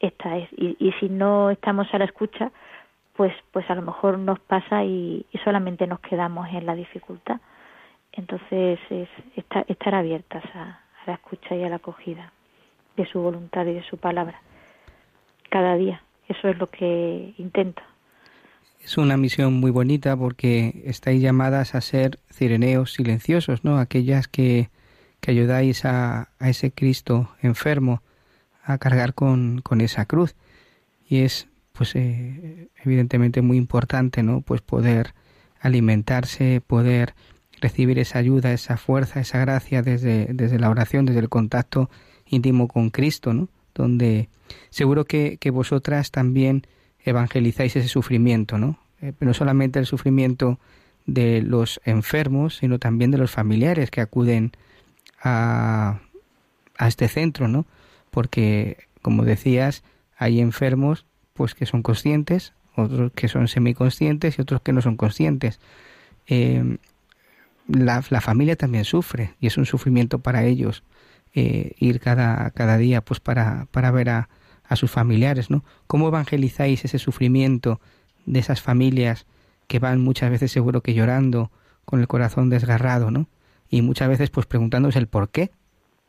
[0.00, 0.48] esta es.
[0.56, 2.50] Y, y si no estamos a la escucha
[3.16, 7.40] pues pues a lo mejor nos pasa y, solamente nos quedamos en la dificultad.
[8.12, 12.32] Entonces es estar, estar abiertas a, la escucha y a la acogida
[12.96, 14.40] de su voluntad y de su palabra.
[15.50, 16.02] Cada día.
[16.28, 17.80] Eso es lo que intento.
[18.80, 23.78] Es una misión muy bonita porque estáis llamadas a ser cireneos silenciosos, ¿no?
[23.78, 24.70] Aquellas que,
[25.20, 28.02] que ayudáis a, a ese Cristo enfermo,
[28.66, 30.34] a cargar con, con esa cruz.
[31.08, 34.40] Y es, pues, eh, evidentemente muy importante, ¿no?
[34.40, 35.14] Pues poder
[35.60, 37.14] alimentarse, poder
[37.60, 41.88] recibir esa ayuda, esa fuerza, esa gracia desde, desde la oración, desde el contacto
[42.26, 43.48] íntimo con Cristo, ¿no?
[43.74, 44.28] Donde
[44.70, 46.66] seguro que, que vosotras también
[47.04, 48.78] evangelizáis ese sufrimiento, ¿no?
[49.00, 50.58] Eh, no solamente el sufrimiento
[51.06, 54.52] de los enfermos, sino también de los familiares que acuden
[55.22, 56.00] a,
[56.76, 57.64] a este centro, ¿no?
[58.16, 59.82] Porque, como decías,
[60.16, 61.04] hay enfermos
[61.34, 65.60] pues que son conscientes, otros que son semiconscientes y otros que no son conscientes.
[66.26, 66.78] Eh,
[67.68, 70.82] la, familia también sufre y es un sufrimiento para ellos
[71.34, 74.30] eh, ir cada, cada día pues para, para ver a,
[74.64, 75.62] a sus familiares, ¿no?
[75.86, 77.82] ¿Cómo evangelizáis ese sufrimiento
[78.24, 79.26] de esas familias
[79.66, 81.50] que van muchas veces seguro que llorando,
[81.84, 83.28] con el corazón desgarrado, ¿no?
[83.68, 85.50] Y muchas veces pues preguntándose el por qué,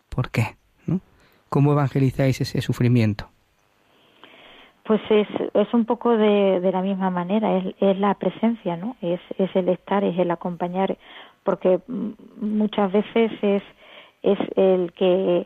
[0.08, 0.55] por qué.
[1.50, 3.30] ¿Cómo evangelizáis ese sufrimiento?
[4.84, 8.95] Pues es, es un poco de, de la misma manera, es, es, la presencia, ¿no?
[9.02, 10.98] Es, es el estar, es el acompañar,
[11.43, 11.82] porque
[12.39, 13.64] muchas veces es,
[14.24, 15.45] es el que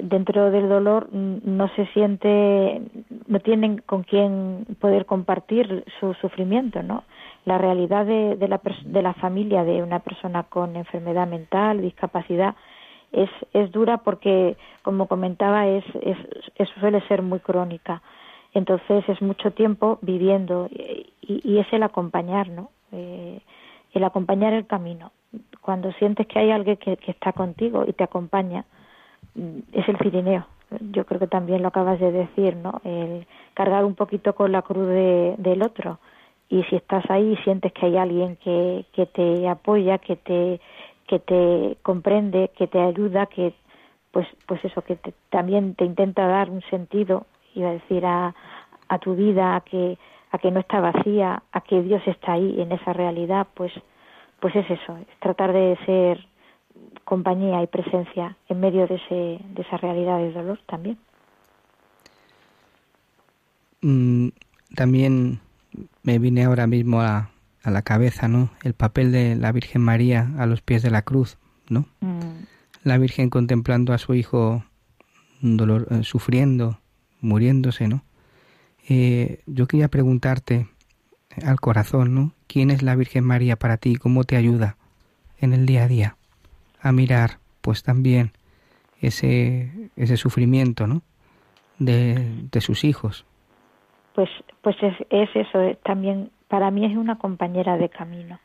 [0.00, 2.82] dentro del dolor no se siente,
[3.26, 7.04] no tienen con quién poder compartir su sufrimiento, ¿no?
[7.44, 12.54] La realidad de, de, la, de la familia de una persona con enfermedad mental, discapacidad,
[13.12, 18.02] es, es dura porque, como comentaba, es, es, suele ser muy crónica.
[18.54, 22.70] Entonces es mucho tiempo viviendo y, es el acompañar, ¿no?
[22.92, 23.40] Eh,
[23.92, 25.12] el acompañar el camino.
[25.60, 28.64] Cuando sientes que hay alguien que, que está contigo y te acompaña,
[29.34, 30.46] Mm, es el Cirineo.
[30.92, 32.80] Yo creo que también lo acabas de decir, ¿no?
[32.84, 35.98] El cargar un poquito con la cruz de, del otro.
[36.48, 40.60] Y si estás ahí y sientes que hay alguien que, que te apoya, que te,
[41.12, 43.52] que te comprende, que te ayuda, que
[44.12, 44.98] pues, pues eso, que
[45.28, 48.34] también te intenta dar un sentido, iba a decir, a,
[48.88, 49.98] a tu vida, a que,
[50.30, 53.72] a que no está vacía, a que Dios está ahí en esa realidad, pues,
[54.40, 56.26] pues es eso, es tratar de ser
[57.04, 60.96] compañía y presencia en medio de, ese, de esa realidad de dolor también.
[63.82, 64.28] Mm,
[64.74, 65.40] también
[66.04, 67.31] me viene ahora mismo a,
[67.62, 68.50] a, la cabeza, ¿no?
[68.62, 71.38] El papel de la Virgen María a los pies de la cruz,
[71.68, 71.86] ¿no?
[72.00, 72.44] Mm.
[72.84, 74.64] La Virgen contemplando a su hijo
[75.40, 76.80] dolor, eh, sufriendo,
[77.20, 78.04] muriéndose, ¿no?
[78.88, 80.68] Eh, yo quería preguntarte
[81.44, 82.32] al corazón, ¿no?
[82.46, 83.96] ¿Quién es la Virgen María para ti?
[83.96, 84.76] ¿Cómo te ayuda
[85.38, 86.16] en el día a día?
[86.82, 88.32] a mirar pues también
[89.00, 91.02] ese, ese sufrimiento ¿no?
[91.78, 93.24] de, de sus hijos.
[94.14, 94.28] Pues,
[94.60, 98.38] pues es, es eso, también para mí es una compañera de camino,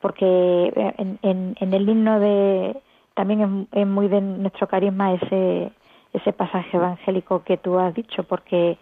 [0.00, 2.74] porque eh, en, en, en el himno de,
[3.12, 5.70] también es, es, muy de nuestro carisma ese,
[6.14, 8.78] ese pasaje evangélico que tú has dicho, porque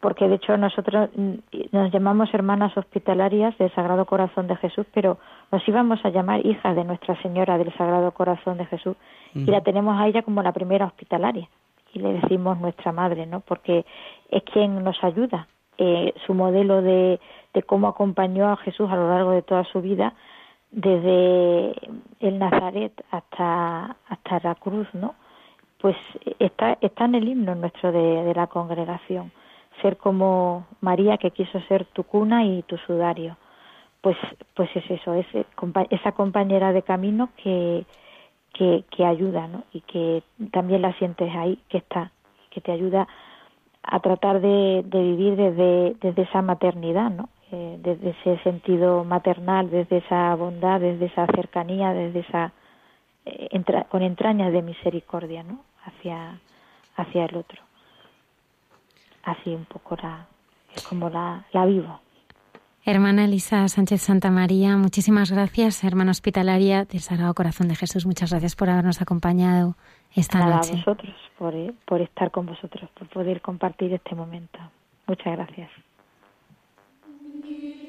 [0.00, 1.32] porque de hecho nosotros mm,
[1.72, 5.16] nos llamamos hermanas hospitalarias del Sagrado Corazón de Jesús, pero
[5.50, 8.96] nos íbamos a llamar hijas de Nuestra Señora del Sagrado Corazón de Jesús
[9.34, 11.48] y la tenemos a ella como la primera hospitalaria
[11.94, 13.40] y le decimos nuestra madre, ¿no?
[13.40, 13.86] Porque
[14.30, 15.48] es quien nos ayuda.
[15.78, 17.18] Eh, su modelo de,
[17.54, 20.14] de cómo acompañó a Jesús a lo largo de toda su vida,
[20.70, 21.74] desde
[22.20, 25.14] el Nazaret hasta, hasta la cruz, ¿no?
[25.80, 25.96] Pues
[26.38, 29.30] está, está en el himno nuestro de, de la congregación
[29.82, 33.36] ser como María que quiso ser tu cuna y tu sudario.
[34.00, 34.16] Pues,
[34.54, 35.26] pues es eso, es
[35.90, 37.86] esa compañera de camino que,
[38.52, 39.64] que, que ayuda, ¿no?
[39.72, 42.12] Y que también la sientes ahí, que está,
[42.50, 43.08] que te ayuda
[43.82, 47.30] a tratar de, de vivir desde, desde esa maternidad, ¿no?
[47.54, 52.52] Eh, desde ese sentido maternal, desde esa bondad, desde esa cercanía, desde esa
[53.24, 55.60] eh, entra, con entrañas de misericordia, ¿no?
[55.84, 56.40] Hacia
[56.96, 57.62] hacia el otro
[59.24, 60.26] así un poco la,
[60.74, 62.00] es como la, la vivo.
[62.86, 68.04] Hermana Elisa Sánchez Santa María, muchísimas gracias, hermana hospitalaria del Sagrado Corazón de Jesús.
[68.04, 69.76] Muchas gracias por habernos acompañado
[70.14, 70.72] esta noche.
[70.74, 71.54] A vosotros por,
[71.86, 74.58] por estar con vosotros, por poder compartir este momento.
[75.06, 75.70] Muchas gracias.
[77.50, 77.83] you.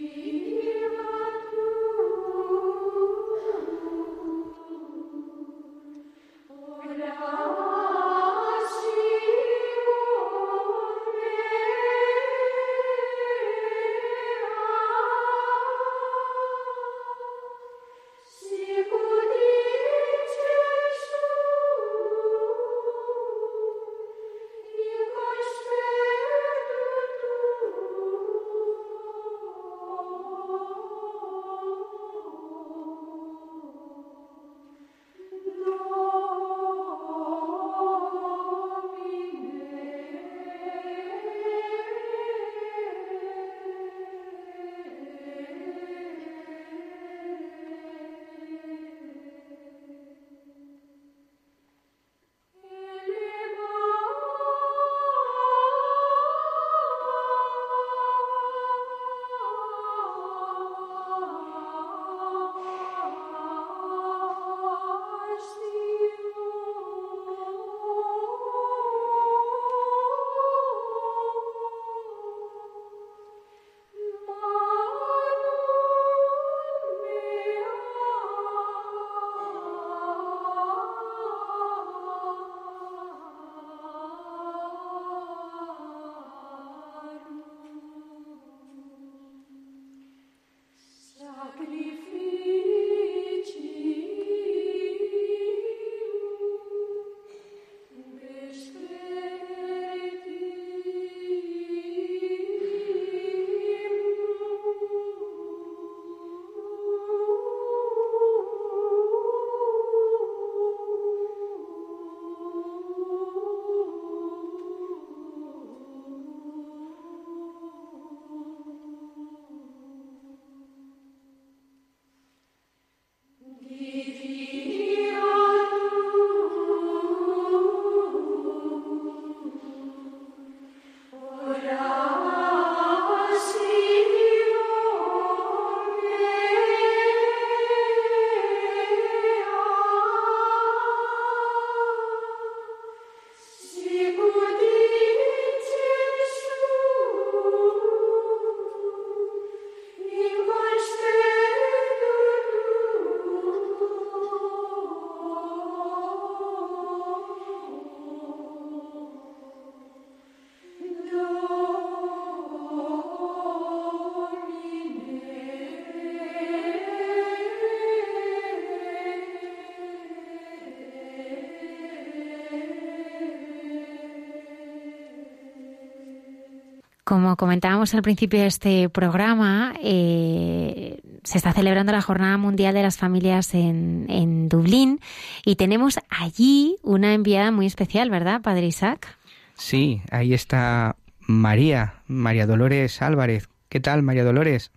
[177.35, 182.81] Como comentábamos al principio de este programa, eh, se está celebrando la Jornada Mundial de
[182.81, 185.01] las Familias en, en, Dublín
[185.43, 189.17] y tenemos allí una enviada muy especial, ¿verdad, Padre Isaac?
[189.55, 190.95] Sí, ahí está
[191.27, 193.49] María, María Dolores Álvarez.
[193.67, 194.71] ¿Qué tal, María Dolores?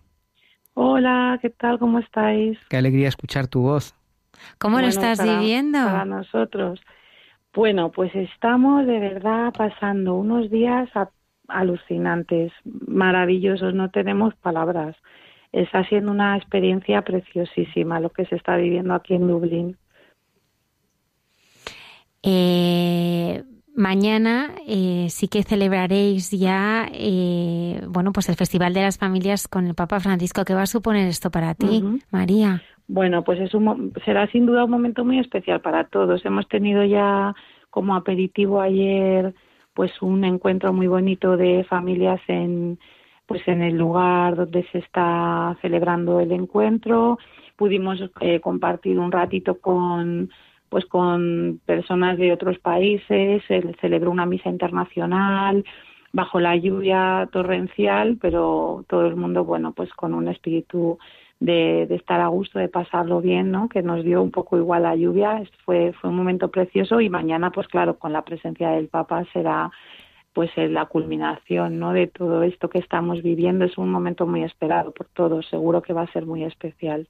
[0.73, 1.79] Hola, ¿qué tal?
[1.79, 2.57] ¿Cómo estáis?
[2.69, 3.95] Qué alegría escuchar tu voz.
[4.57, 5.77] ¿Cómo lo estás viviendo?
[5.77, 6.81] Para nosotros.
[7.53, 10.89] Bueno, pues estamos de verdad pasando unos días
[11.49, 12.51] alucinantes,
[12.87, 14.95] maravillosos, no tenemos palabras.
[15.51, 19.77] Está siendo una experiencia preciosísima lo que se está viviendo aquí en Dublín.
[22.21, 23.43] Eh,
[23.75, 29.65] mañana eh, sí que celebraréis ya, eh, bueno, pues el Festival de las Familias con
[29.65, 30.43] el Papa Francisco.
[30.45, 32.61] ¿Qué va a suponer esto para ti, María?
[32.87, 36.25] Bueno, pues es un, será sin duda un momento muy especial para todos.
[36.25, 37.33] Hemos tenido ya
[37.69, 39.33] como aperitivo ayer
[39.73, 42.79] pues un encuentro muy bonito de familias en
[43.25, 47.19] pues en el lugar donde se está celebrando el encuentro.
[47.55, 50.31] Pudimos eh, compartir un ratito con
[50.69, 55.63] pues con personas de otros países se celebró una misa internacional
[56.13, 60.99] bajo la lluvia torrencial pero todo el mundo bueno pues con un espíritu
[61.39, 63.69] de, estar a gusto, de pasarlo bien, ¿no?
[63.69, 67.51] Que nos dio un poco igual la lluvia, fue, fue un momento precioso y mañana,
[67.51, 69.71] pues claro, con la presencia del Papa será
[70.33, 71.91] pues la culminación, ¿no?
[71.91, 75.93] De todo esto que estamos viviendo, es un momento muy esperado por todos, seguro que
[75.93, 77.07] va a ser muy especial.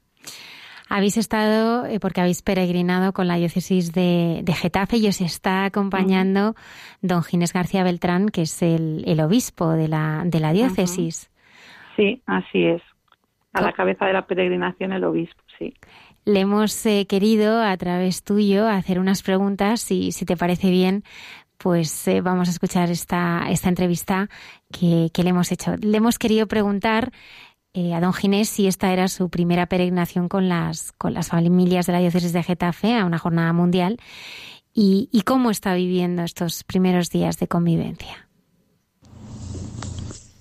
[0.88, 6.56] Habéis estado, eh, porque habéis peregrinado con la diócesis de, Getafe y os está acompañando
[7.00, 11.30] don Ginés García Beltrán, que es el, el obispo de la, de la diócesis.
[11.94, 12.82] Sí, así es.
[13.52, 15.74] A la cabeza de la peregrinación el obispo, sí.
[16.24, 21.02] Le hemos eh, querido, a través tuyo, hacer unas preguntas y si te parece bien,
[21.56, 24.28] pues eh, vamos a escuchar esta, esta entrevista
[24.72, 25.76] que, le hemos hecho.
[25.76, 27.10] Le hemos querido preguntar
[27.74, 31.86] eh, a don Ginés si esta era su primera peregrinación con las, con las familias
[31.86, 33.98] de la diócesis de Getafe a una jornada mundial
[34.72, 38.29] y, y cómo está viviendo estos primeros días de convivencia.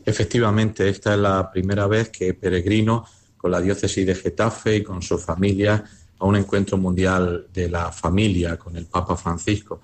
[0.10, 3.06] Efectivamente, esta es la primera vez que peregrino
[3.38, 5.84] con la diócesis de Getafe y con su familia
[6.18, 9.82] a un encuentro mundial de la familia con el Papa Francisco.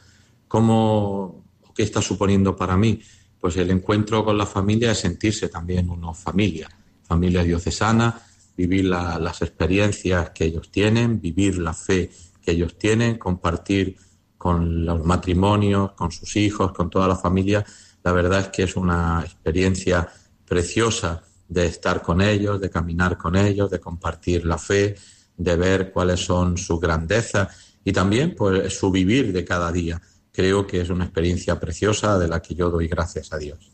[0.47, 1.43] ¿Cómo,
[1.75, 2.99] ¿Qué está suponiendo para mí?
[3.39, 6.69] Pues el encuentro con la familia es sentirse también uno familia,
[7.03, 8.19] familia diocesana,
[8.57, 12.09] vivir las experiencias que ellos tienen, vivir la fe
[12.41, 13.95] que ellos tienen, compartir
[14.39, 17.63] con los matrimonios, con sus hijos, con toda la familia
[18.05, 20.07] la verdad es que es una experiencia
[20.47, 24.95] preciosa de estar con ellos, de caminar con ellos, de compartir la fe,
[25.35, 29.99] de ver cuáles son sus grandezas y también pues, su vivir de cada día.
[30.31, 33.71] Creo que es una experiencia preciosa de la que yo doy gracias a Dios.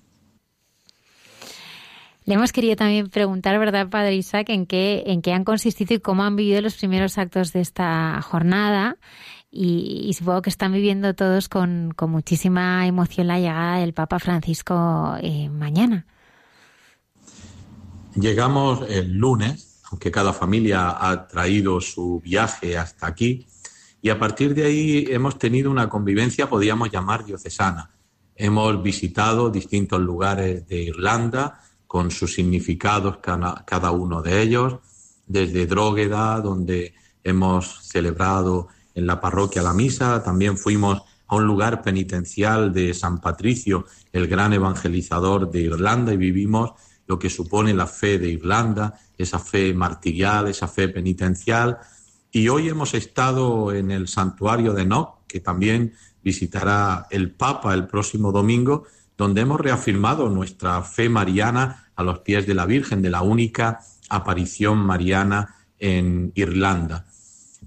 [2.23, 5.99] Le hemos querido también preguntar, ¿verdad, Padre Isaac, en qué, en qué han consistido y
[5.99, 8.97] cómo han vivido los primeros actos de esta jornada
[9.51, 15.49] y, supongo que están viviendo todos con, muchísima emoción la llegada del Papa Francisco eh,
[15.49, 16.05] mañana.
[18.15, 23.47] Llegamos el lunes, aunque cada familia ha traído su viaje hasta aquí,
[24.01, 27.91] y a partir de ahí hemos tenido una convivencia, podríamos llamar diocesana.
[28.35, 34.77] Hemos visitado distintos lugares de Irlanda con sus significados cada uno de ellos,
[35.27, 36.93] desde Drogheda, donde
[37.23, 43.21] hemos celebrado en la parroquia La Misa, también fuimos a un lugar penitencial de San
[43.21, 46.71] Patricio, el gran evangelizador de Irlanda, y vivimos
[47.07, 51.77] lo que supone la fe de Irlanda, esa fe martirial, esa fe penitencial.
[52.31, 57.87] Y hoy hemos estado en el santuario de Noc, que también visitará el Papa el
[57.87, 58.83] próximo domingo,
[59.17, 63.79] donde hemos reafirmado nuestra fe mariana a los pies de la Virgen, de la única
[64.09, 67.05] aparición mariana en Irlanda.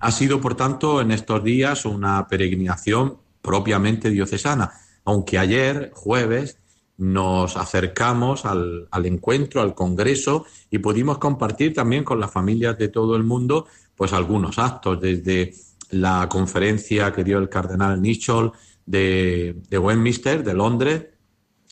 [0.00, 4.72] Ha sido, por tanto, en estos días una peregrinación propiamente diocesana,
[5.04, 6.58] aunque ayer, jueves,
[6.96, 13.16] nos acercamos al, encuentro, al congreso, y pudimos compartir también con las familias de todo
[13.16, 15.54] el mundo, pues algunos actos, desde
[15.90, 18.52] la conferencia que dio el cardenal Nicholl
[18.86, 21.06] de, de Westminster, de Londres,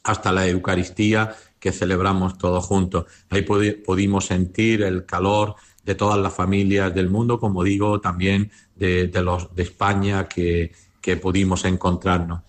[0.04, 3.06] hasta la Eucaristía que celebramos todos juntos.
[3.30, 5.54] Ahí pudimos sentir el calor
[5.85, 10.72] de todas las familias del mundo, como digo, también de, los de España que,
[11.20, 12.43] pudimos encontrarnos.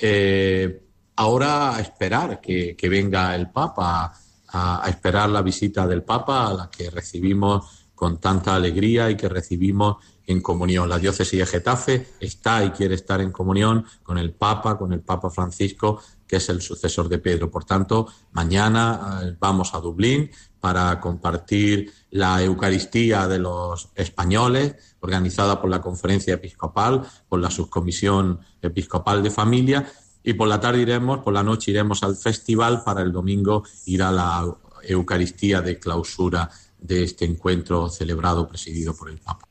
[0.00, 0.82] Eh,
[1.16, 4.12] ahora a esperar que, venga el Papa,
[4.48, 9.28] a, esperar la visita del Papa, a la que recibimos con tanta alegría y que
[9.28, 10.88] recibimos en comunión.
[10.88, 15.00] La diócesis de Getafe está y quiere estar en comunión con el Papa, con el
[15.00, 17.50] Papa Francisco, que es el sucesor de Pedro.
[17.50, 25.60] Por tanto, mañana eh, vamos a Dublín para compartir la Eucaristía de los españoles, organizada
[25.60, 31.18] por la Conferencia Episcopal, por la Subcomisión Episcopal de Familia, y por la tarde iremos,
[31.18, 36.48] por la noche iremos al festival para el domingo ir a la Eucaristía de clausura
[36.78, 39.49] de este encuentro celebrado, presidido por el Papa.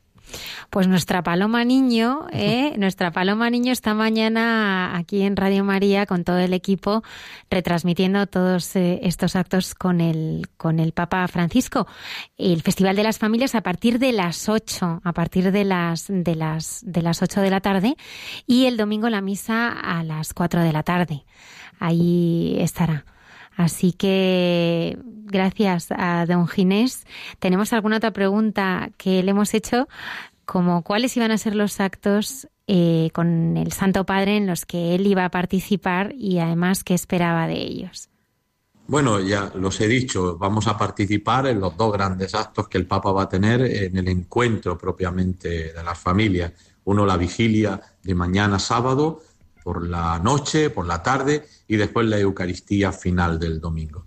[0.70, 2.74] Pues nuestra Paloma Niño, ¿eh?
[2.78, 7.02] nuestra Paloma Niño esta mañana aquí en Radio María con todo el equipo
[7.50, 11.86] retransmitiendo todos eh, estos actos con el, con el Papa Francisco.
[12.38, 16.34] El Festival de las Familias a partir de las 8, a partir de las, de
[16.34, 17.96] las, de las 8 de la tarde
[18.46, 21.24] y el domingo la misa a las 4 de la tarde.
[21.78, 23.04] Ahí estará.
[23.60, 27.04] Así que gracias a don Ginés.
[27.40, 29.86] ¿Tenemos alguna otra pregunta que le hemos hecho?
[30.46, 34.94] Como cuáles iban a ser los actos eh, con el Santo Padre en los que
[34.94, 38.08] él iba a participar y además qué esperaba de ellos.
[38.86, 42.86] Bueno, ya los he dicho, vamos a participar en los dos grandes actos que el
[42.86, 46.54] Papa va a tener en el encuentro propiamente de las familias.
[46.84, 49.20] Uno la vigilia de mañana sábado
[49.70, 54.04] por la noche, por la tarde y después la Eucaristía final del domingo.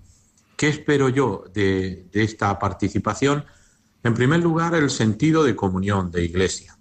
[0.57, 3.45] ¿Qué espero yo de, esta participación?
[4.03, 6.77] En primer lugar, el sentido de comunión de iglesia.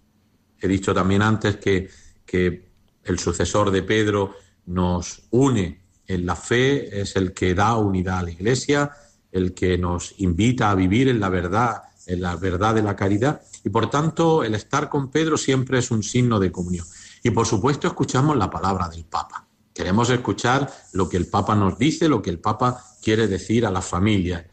[0.61, 1.91] He dicho también antes que,
[2.27, 2.73] que
[3.05, 4.35] el sucesor de Pedro
[4.67, 8.91] nos une en la fe, es el que da unidad a la iglesia,
[9.31, 13.43] el que nos invita a vivir en la verdad, en la verdad de la caridad,
[13.63, 16.85] y por tanto el estar con Pedro siempre es un signo de comunión.
[17.23, 19.47] Y por supuesto escuchamos la palabra del Papa.
[19.73, 23.71] Queremos escuchar lo que el Papa nos dice, lo que el Papa quiere decir a
[23.71, 24.45] las familias,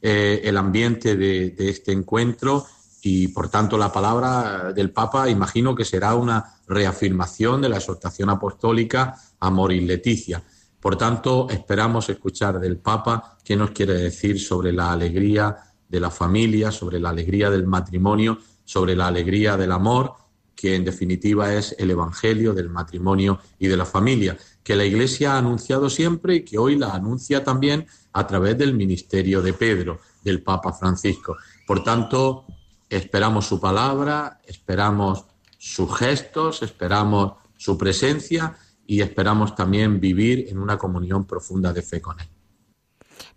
[0.00, 2.66] eh, el ambiente de, este encuentro
[3.02, 8.30] y por tanto la palabra del Papa imagino que será una reafirmación de la exhortación
[8.30, 10.42] apostólica Amor y Leticia.
[10.80, 15.56] Por tanto, esperamos escuchar del Papa qué nos quiere decir sobre la alegría
[15.88, 20.27] de la familia, sobre la alegría del matrimonio, sobre la alegría del amor
[20.58, 25.34] que en definitiva es el Evangelio del matrimonio y de la familia, que la Iglesia
[25.34, 30.00] ha anunciado siempre y que hoy la anuncia también a través del ministerio de Pedro,
[30.24, 31.36] del Papa Francisco.
[31.64, 32.44] Por tanto,
[32.90, 35.26] esperamos su palabra, esperamos
[35.58, 42.00] sus gestos, esperamos su presencia y esperamos también vivir en una comunión profunda de fe
[42.00, 42.26] con él.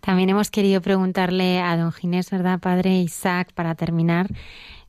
[0.00, 4.26] También hemos querido preguntarle a don Ginés, ¿verdad, Padre Isaac, para terminar,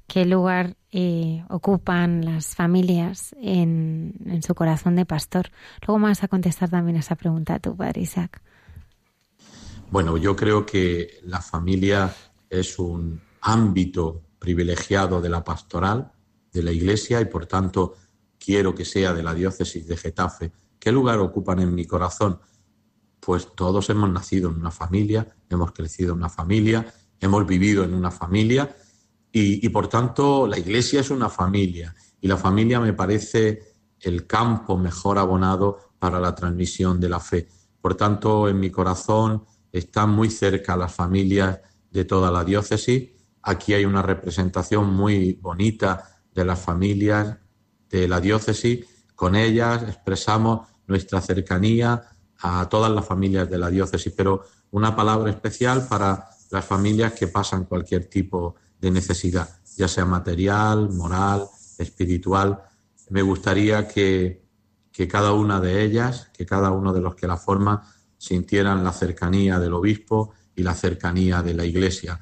[0.08, 5.50] qué lugar eh, ocupan las familias en, en, su corazón de pastor.
[5.88, 8.39] Luego vas a contestar también a esa pregunta tu padre Isaac.
[9.89, 12.14] Bueno, yo creo que la familia
[12.48, 16.12] es un ámbito privilegiado de la pastoral,
[16.52, 17.96] de la iglesia, y por tanto
[18.38, 20.52] quiero que sea de la diócesis de Getafe.
[20.78, 22.39] ¿Qué lugar ocupan en mi corazón?
[23.20, 26.86] Pues todos hemos nacido en una familia, hemos crecido en una familia,
[27.20, 28.76] hemos vivido en una familia
[29.36, 33.64] y, por tanto, la iglesia es una familia y la familia me parece
[34.00, 37.48] el campo mejor abonado para la transmisión de la fe.
[37.82, 41.60] Por tanto, en mi corazón están muy cerca las familias
[41.90, 43.10] de toda la diócesis.
[43.42, 47.36] Aquí hay una representación muy bonita de las familias
[47.90, 48.86] de la diócesis.
[49.16, 52.04] Con ellas expresamos nuestra cercanía
[52.40, 57.28] a todas las familias de la diócesis, pero una palabra especial para las familias que
[57.28, 58.56] pasan cualquier tipo
[58.92, 62.62] necesidad, ya sea material, moral, espiritual.
[63.10, 64.44] Me gustaría que,
[64.92, 67.82] que cada una de ellas, que cada uno de los que la forman,
[68.18, 72.20] sintieran la cercanía del obispo y la cercanía de la iglesia.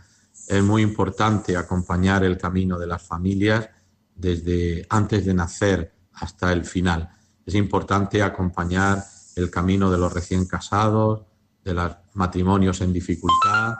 [0.47, 3.70] Es muy importante acompañar el camino de las familias
[4.16, 7.09] desde antes de nacer hasta el final.
[7.45, 9.03] Es importante acompañar
[9.36, 11.26] el camino de los recién casados,
[11.64, 13.76] de los matrimonios en dificultad.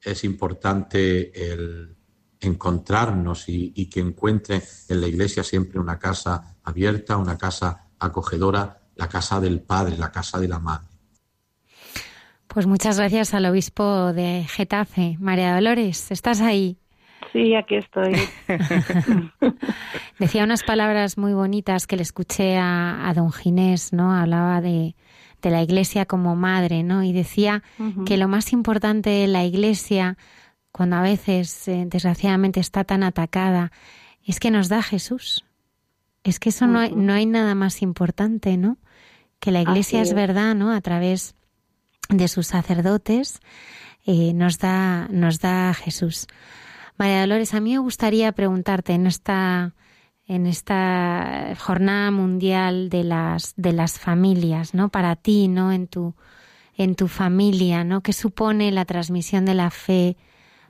[0.00, 1.96] Es importante el
[2.42, 9.08] encontrarnos y, que encuentre en la iglesia siempre una casa abierta, una casa acogedora, la
[9.08, 10.88] casa del Padre, la casa de la Madre.
[12.48, 16.10] Pues muchas gracias al obispo de Getafe, María Dolores.
[16.10, 16.78] ¿Estás ahí?
[17.32, 18.14] Sí, aquí estoy.
[20.18, 24.12] Decía unas palabras muy bonitas que le escuché a, don Ginés, ¿no?
[24.12, 24.94] Hablaba de,
[25.42, 27.02] la iglesia como madre, ¿no?
[27.02, 27.62] Y decía
[28.06, 30.16] que lo más importante de la iglesia
[30.72, 33.70] cuando a veces eh, desgraciadamente está tan atacada,
[34.24, 35.44] es que nos da Jesús.
[36.24, 38.78] Es que eso no, hay, no hay nada más importante, ¿no?
[39.38, 40.14] Que la Iglesia es.
[40.14, 40.72] verdad, ¿no?
[40.72, 41.34] A través
[42.08, 43.40] de sus sacerdotes
[44.06, 46.26] eh, nos da nos da Jesús.
[46.96, 49.74] María Dolores, a mí me gustaría preguntarte en esta
[50.26, 54.90] en esta jornada mundial de las de las familias, ¿no?
[54.90, 55.72] Para ti, ¿no?
[55.72, 56.14] En tu
[56.76, 58.00] en tu familia, ¿no?
[58.00, 60.16] ¿Qué supone la transmisión de la fe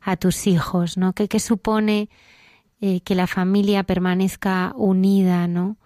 [0.03, 1.13] a tus hijos, ¿no?
[1.13, 2.11] ¿Qué, qué supone
[2.81, 5.77] eh, que la familia permanezca unida, ¿no?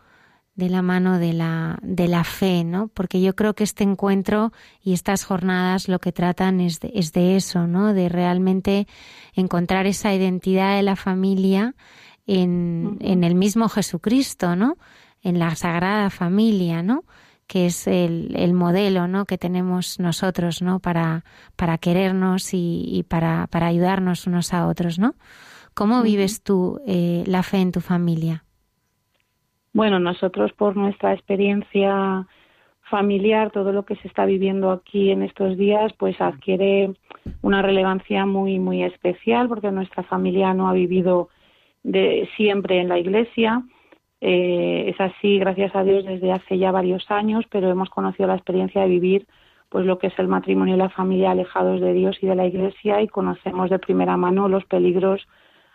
[0.56, 2.88] de la mano de la, de la fe, ¿no?
[2.88, 4.52] Porque yo creo que este encuentro
[4.82, 7.92] y estas jornadas lo que tratan es de, es de eso, ¿no?
[7.92, 8.88] De realmente
[9.34, 11.74] encontrar esa identidad de la familia
[12.26, 14.78] en, en el mismo Jesucristo, ¿no?
[15.22, 17.04] En la Sagrada Familia, ¿no?
[17.46, 19.24] Que es el, el, modelo ¿no?
[19.24, 20.80] que tenemos nosotros ¿no?
[20.80, 21.24] para,
[21.54, 24.98] para querernos y, y para, para, ayudarnos unos a otros.
[24.98, 25.14] ¿no?
[25.74, 28.44] ¿Cómo vives tú eh, la fe en tu familia?
[29.72, 32.26] Bueno, nosotros por nuestra experiencia
[32.88, 36.94] familiar, todo lo que se está viviendo aquí en estos días, pues adquiere
[37.42, 41.28] una relevancia muy, muy especial, porque nuestra familia no ha vivido
[41.82, 43.62] de siempre en la iglesia.
[44.20, 48.34] Eh, es así, gracias a Dios, desde hace ya varios años, pero hemos conocido la
[48.34, 49.26] experiencia de vivir
[49.68, 52.46] pues lo que es el matrimonio y la familia alejados de Dios y de la
[52.46, 55.26] iglesia y conocemos de primera mano los peligros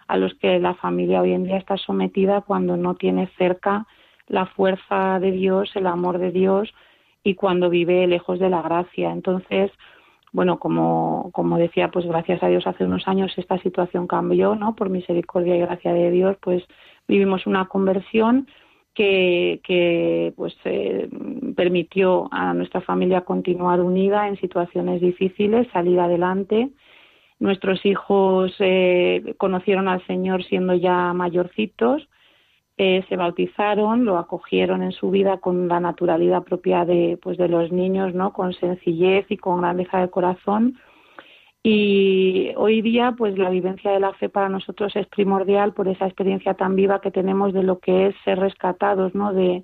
[0.07, 3.85] a los que la familia hoy en día está sometida cuando no tiene cerca
[4.27, 6.73] la fuerza de Dios, el amor de Dios
[7.23, 9.11] y cuando vive lejos de la gracia.
[9.11, 9.71] Entonces,
[10.31, 14.75] bueno, como, como decía, pues gracias a Dios hace unos años esta situación cambió, ¿no?
[14.75, 16.63] Por misericordia y gracia de Dios, pues
[17.12, 18.47] vivimos una conversión
[18.93, 21.09] que, que pues eh,
[21.55, 26.72] permitió a nuestra familia continuar unida en situaciones difíciles, salir adelante
[27.41, 32.07] Nuestros hijos eh, conocieron al Señor siendo ya mayorcitos,
[32.78, 37.47] eh, se bautizaron, lo acogieron en su vida con la naturalidad propia de, pues, de
[37.47, 38.32] los niños, ¿no?
[38.32, 40.78] Con sencillez y con grandeza de corazón.
[41.64, 46.05] Y hoy día, pues la vivencia de la fe para nosotros es primordial por esa
[46.07, 49.34] experiencia tan viva que tenemos de lo que es ser rescatados, ¿no?
[49.34, 49.64] De,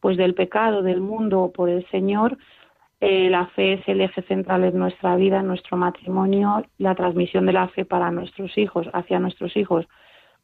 [0.00, 2.38] pues del pecado, del mundo por el Señor
[3.00, 7.44] eh, la fe es el eje central en nuestra vida, en nuestro matrimonio, la transmisión
[7.46, 9.86] de la fe para nuestros hijos, hacia nuestros hijos,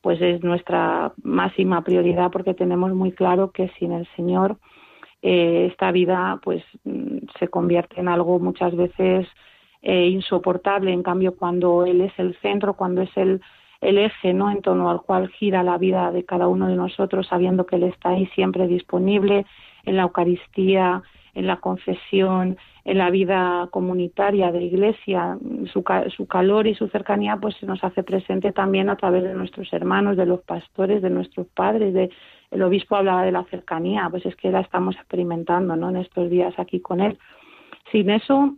[0.02, 4.58] pues es nuestra máxima prioridad porque tenemos muy claro que sin el Señor
[5.22, 9.26] eh, esta vida pues mm, se convierte en algo muchas veces
[9.82, 10.92] eh, insoportable.
[10.92, 13.40] En cambio, cuando Él es el centro, cuando es el,
[13.80, 14.50] el eje ¿no?
[14.50, 17.84] en torno al cual gira la vida de cada uno de nosotros, sabiendo que Él
[17.84, 19.44] está ahí siempre disponible
[19.84, 21.02] en la Eucaristía,
[21.34, 25.38] en la confesión, en la vida comunitaria de iglesia,
[25.72, 29.34] su, su calor y su cercanía pues se nos hace presente también a través de
[29.34, 32.10] nuestros hermanos, de los pastores, de nuestros padres, de
[32.50, 35.88] el obispo hablaba de la cercanía, pues es que la estamos experimentando, ¿no?
[35.88, 37.18] En estos días aquí con él.
[37.90, 38.54] Sin eso,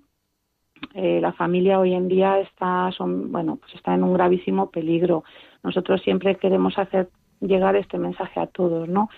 [0.94, 5.24] eh, la familia hoy en día está, son, bueno, pues está en un gravísimo peligro.
[5.62, 7.08] Nosotros siempre queremos hacer
[7.40, 9.08] llegar este mensaje a todos, ¿no?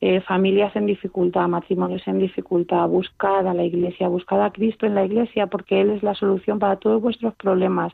[0.00, 4.94] Eh, familias en dificultad, matrimonios en dificultad, buscad a la Iglesia, buscad a Cristo en
[4.94, 7.92] la Iglesia porque Él es la solución para todos vuestros problemas.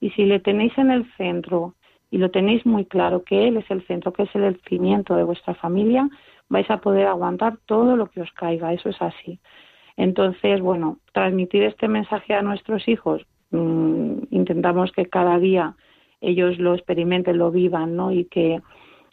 [0.00, 1.74] Y si le tenéis en el centro
[2.10, 5.24] y lo tenéis muy claro que Él es el centro, que es el cimiento de
[5.24, 6.08] vuestra familia,
[6.48, 8.72] vais a poder aguantar todo lo que os caiga.
[8.72, 9.38] Eso es así.
[9.96, 15.74] Entonces, bueno, transmitir este mensaje a nuestros hijos, mm, intentamos que cada día
[16.20, 18.12] ellos lo experimenten, lo vivan, ¿no?
[18.12, 18.60] Y que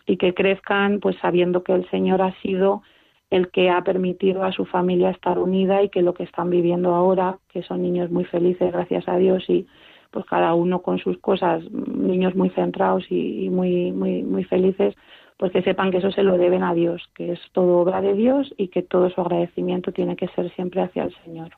[0.10, 2.82] y que crezcan pues sabiendo que el Señor ha sido
[3.30, 6.96] el que ha permitido a su familia estar unida y que lo que están viviendo
[6.96, 9.68] ahora, que son niños muy felices, gracias a Dios, y
[10.10, 14.96] pues cada uno con sus cosas, niños muy centrados y, muy, muy, muy felices,
[15.40, 18.14] pues que sepan que eso se lo deben a Dios, que es todo obra de
[18.14, 21.52] Dios y que todo su agradecimiento tiene que ser siempre hacia el Señor.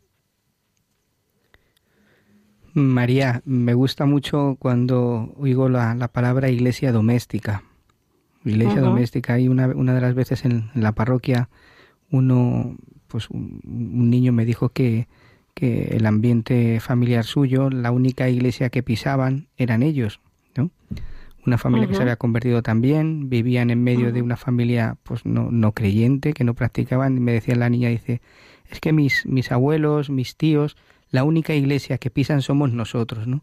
[2.73, 7.63] María, me gusta mucho cuando oigo la, la palabra iglesia doméstica,
[8.45, 9.39] iglesia doméstica.
[9.39, 11.49] Y una, una de las veces en, la parroquia,
[12.11, 12.77] uno,
[13.07, 15.07] pues un, niño me dijo que,
[15.55, 20.19] que el ambiente familiar suyo, la única iglesia que pisaban eran ellos,
[20.55, 20.69] ¿no?
[21.45, 25.49] Una familia que se había convertido también, vivían en medio de una familia pues no,
[25.51, 28.21] no creyente, que no practicaban, y me decía la niña, dice,
[28.69, 30.77] es que mis, mis abuelos, mis tíos,
[31.09, 33.41] la única iglesia que pisan somos nosotros, ¿no?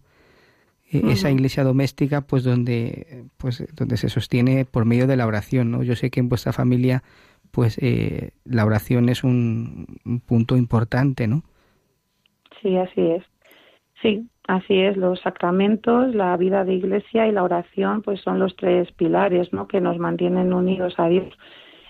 [0.91, 5.71] E-, esa iglesia doméstica pues donde pues donde se sostiene por medio de la oración
[5.71, 7.03] no yo sé que en vuestra familia
[7.51, 9.87] pues eh, la oración es un,
[10.27, 11.43] punto importante no
[12.63, 13.25] sí así es.
[14.01, 18.57] Sí así es los sacramentos la vida de iglesia y la oración pues son los
[18.57, 21.39] tres pilares no que nos mantienen unidos a Dios.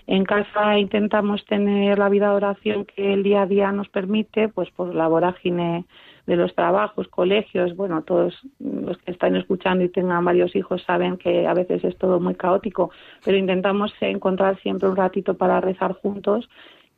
[0.05, 4.49] En casa intentamos tener la vida de oración que el día a día nos permite,
[4.49, 5.85] pues por la vorágine
[6.25, 11.17] de los trabajos, colegios, bueno, todos los que están escuchando y tengan varios hijos saben
[11.17, 12.91] que a veces es todo muy caótico,
[13.23, 16.49] pero intentamos encontrar siempre un ratito para rezar juntos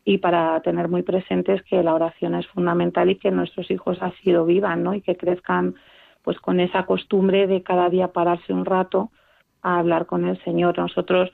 [0.03, 4.31] y para tener muy presentes que la oración es fundamental y que nuestros hijos así
[4.31, 4.93] lo vivan, ¿no?
[4.93, 5.75] Y que crezcan
[6.23, 9.11] pues con esa costumbre de cada día pararse un rato
[9.61, 10.77] a hablar con el Señor.
[10.77, 11.31] Nosotros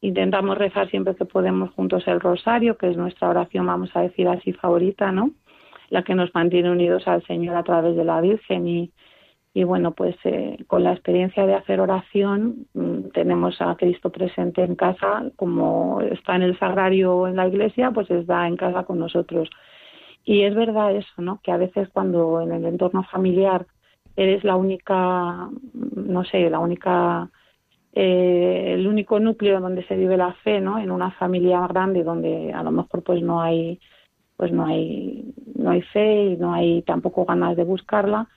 [0.00, 4.28] intentamos rezar siempre que podemos juntos el rosario, que es nuestra oración, vamos a decir
[4.28, 5.30] así, favorita, ¿no?
[5.90, 8.92] La que nos mantiene unidos al Señor a través de la Virgen y,
[9.56, 14.62] y bueno, pues eh, con la experiencia de hacer oración mm, tenemos a Cristo presente
[14.62, 18.98] en casa, como está en el sagrario en la iglesia, pues está en casa con
[18.98, 19.48] nosotros.
[20.26, 21.40] Y es verdad eso, ¿no?
[21.42, 23.66] Que a veces cuando en el entorno familiar
[24.14, 27.30] eres la única, no sé, la única,
[27.94, 30.78] eh, el único núcleo donde se vive la fe, ¿no?
[30.78, 33.80] En una familia grande donde a lo mejor pues no hay,
[34.36, 38.28] pues no hay, no hay fe y no hay tampoco ganas de buscarla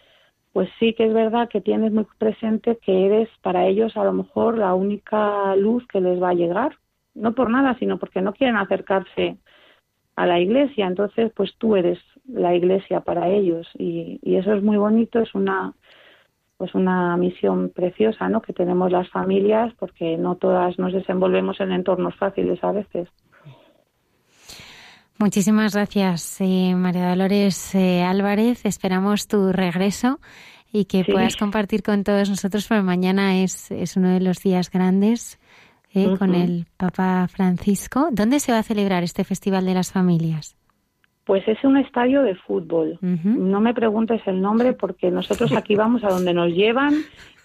[0.54, 4.14] pues sí que es verdad que tienes muy presente que eres para ellos a lo
[4.14, 6.78] mejor la única luz que les va a llegar,
[7.14, 9.38] no por nada, sino porque no quieren acercarse
[10.16, 14.78] a la iglesia, entonces pues tú eres la iglesia para ellos y, eso es muy
[14.78, 15.74] bonito, es una
[16.58, 18.42] pues una misión preciosa, ¿no?
[18.42, 23.08] Que tenemos las familias porque no todas nos desenvolvemos en entornos fáciles a veces.
[25.20, 28.66] Muchísimas gracias, eh, María Dolores eh, Álvarez.
[28.66, 30.22] Esperamos tu regreso
[30.72, 34.72] y que puedas compartir con todos nosotros, porque mañana es, es uno de los días
[34.72, 35.38] grandes
[35.94, 38.08] eh, con el Papa Francisco.
[38.14, 40.56] ¿Dónde se va a celebrar este Festival de las Familias?
[41.26, 42.98] Pues es un estadio de fútbol.
[43.02, 46.94] No me preguntes el nombre porque nosotros aquí vamos a donde nos llevan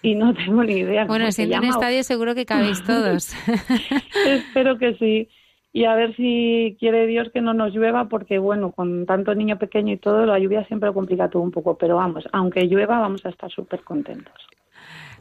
[0.01, 1.05] y no tengo ni idea.
[1.05, 3.33] Bueno, siendo un estadio seguro que cabéis todos.
[4.25, 5.27] Espero que sí
[5.75, 9.59] y a ver si quiere Dios que no nos llueva porque bueno, con tanto niño
[9.59, 13.25] pequeño y todo, la lluvia siempre complica todo un poco, pero vamos, aunque llueva vamos
[13.25, 14.33] a estar súper contentos.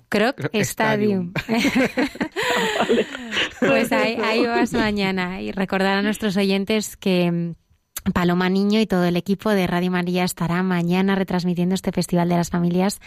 [0.09, 1.33] Croc Stadium.
[3.59, 8.87] pues ahí, ahí vas mañana y recordar a nuestros oyentes que mm, Paloma Niño y
[8.87, 13.01] todo el equipo de Radio María estará mañana retransmitiendo este Festival de las Familias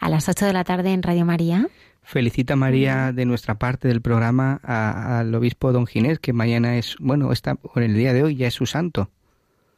[0.00, 1.66] a las 8 de la tarde en Radio María.
[2.02, 7.32] Felicita María de nuestra parte del programa al obispo don Ginés, que mañana es, bueno,
[7.32, 9.10] está, por el día de hoy ya es su santo.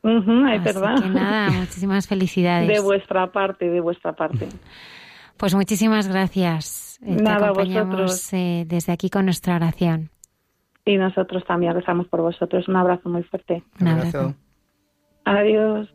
[0.02, 1.02] es verdad.
[1.02, 2.68] Que nada, muchísimas felicidades.
[2.68, 4.48] De vuestra parte, de vuestra parte.
[5.36, 6.98] Pues muchísimas gracias.
[7.04, 8.32] Eh, nada, vosotros.
[8.32, 10.10] Eh, desde aquí con nuestra oración.
[10.84, 12.66] Y nosotros también rezamos por vosotros.
[12.68, 13.62] Un abrazo muy fuerte.
[13.80, 14.34] Un abrazo.
[15.24, 15.88] Adiós.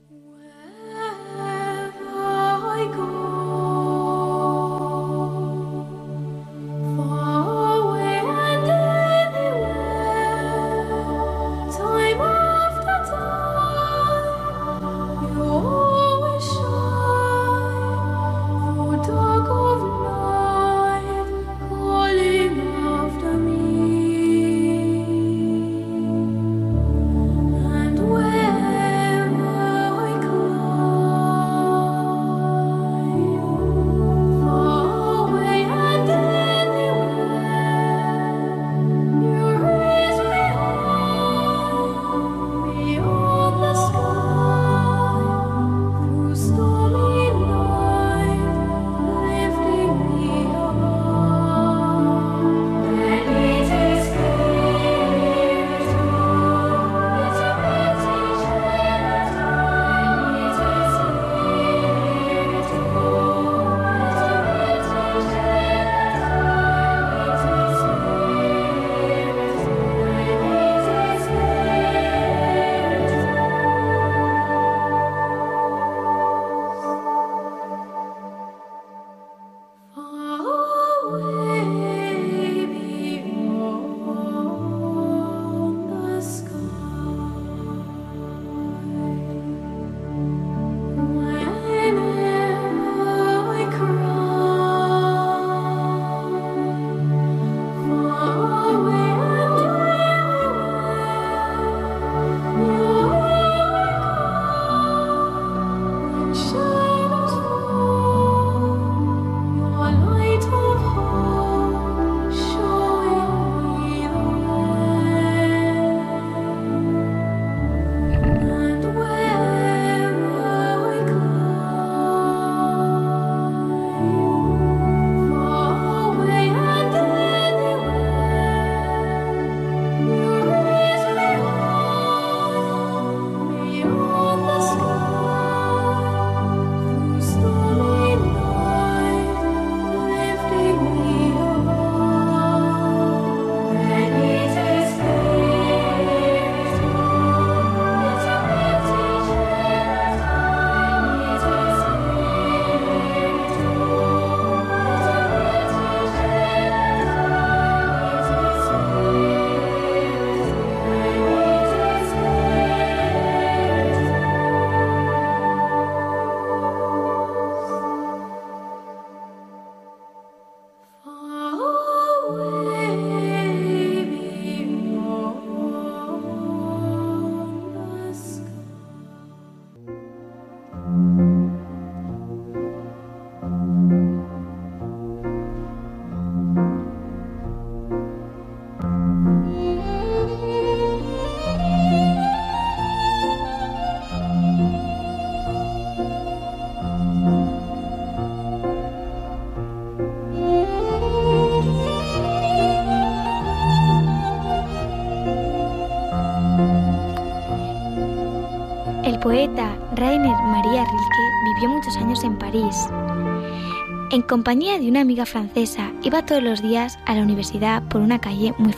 [214.10, 218.20] En compañía de una amiga francesa, iba todos los días a la universidad por una
[218.20, 218.74] calle muy,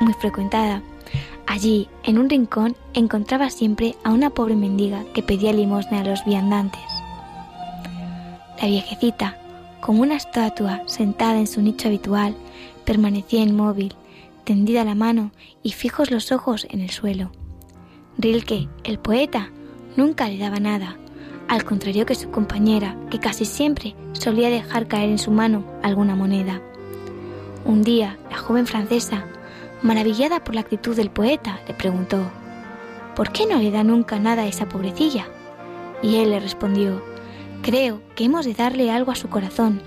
[0.00, 0.82] muy frecuentada.
[1.46, 6.24] Allí, en un rincón, encontraba siempre a una pobre mendiga que pedía limosna a los
[6.24, 6.80] viandantes.
[8.60, 9.36] La viejecita,
[9.82, 12.34] como una estatua sentada en su nicho habitual,
[12.86, 13.94] permanecía inmóvil,
[14.44, 15.30] tendida la mano
[15.62, 17.30] y fijos los ojos en el suelo.
[18.16, 19.50] Rilke, el poeta,
[19.96, 20.96] nunca le daba nada,
[21.48, 26.16] al contrario que su compañera, que casi siempre solía dejar caer en su mano alguna
[26.16, 26.60] moneda.
[27.64, 29.24] Un día, la joven francesa,
[29.82, 32.18] maravillada por la actitud del poeta, le preguntó,
[33.14, 35.26] ¿Por qué no le da nunca nada a esa pobrecilla?
[36.02, 37.02] Y él le respondió,
[37.62, 39.80] Creo que hemos de darle algo a su corazón,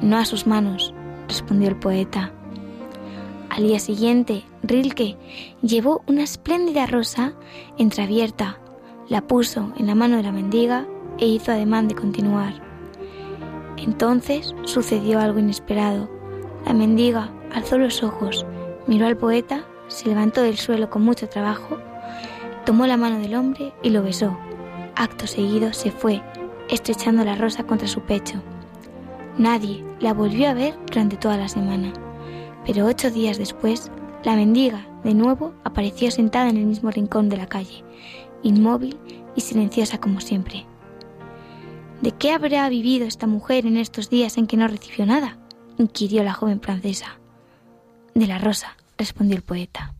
[0.00, 0.94] no a sus manos,
[1.28, 2.32] respondió el poeta.
[3.50, 5.16] Al día siguiente, Rilke
[5.60, 7.34] llevó una espléndida rosa
[7.78, 8.58] entreabierta,
[9.08, 10.86] la puso en la mano de la mendiga
[11.22, 12.52] e hizo ademán de continuar.
[13.76, 16.10] Entonces sucedió algo inesperado.
[16.66, 18.44] La mendiga alzó los ojos,
[18.88, 21.78] miró al poeta, se levantó del suelo con mucho trabajo,
[22.66, 24.36] tomó la mano del hombre y lo besó.
[24.96, 26.20] Acto seguido se fue,
[26.68, 28.42] estrechando la rosa contra su pecho.
[29.38, 31.92] Nadie la volvió a ver durante toda la semana.
[32.66, 33.92] Pero ocho días después,
[34.24, 37.84] la mendiga, de nuevo, apareció sentada en el mismo rincón de la calle,
[38.42, 38.98] inmóvil
[39.36, 40.66] y silenciosa como siempre.
[42.02, 45.38] ¿De qué habrá vivido esta mujer en estos días en que no recibió nada?
[45.78, 47.20] inquirió la joven francesa.
[48.14, 49.94] De la rosa, respondió el poeta.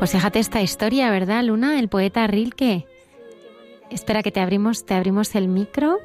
[0.00, 1.78] Pues fíjate esta historia, ¿verdad, Luna?
[1.78, 2.86] El poeta Rilke.
[3.90, 5.98] Espera que te abrimos, te abrimos el micro.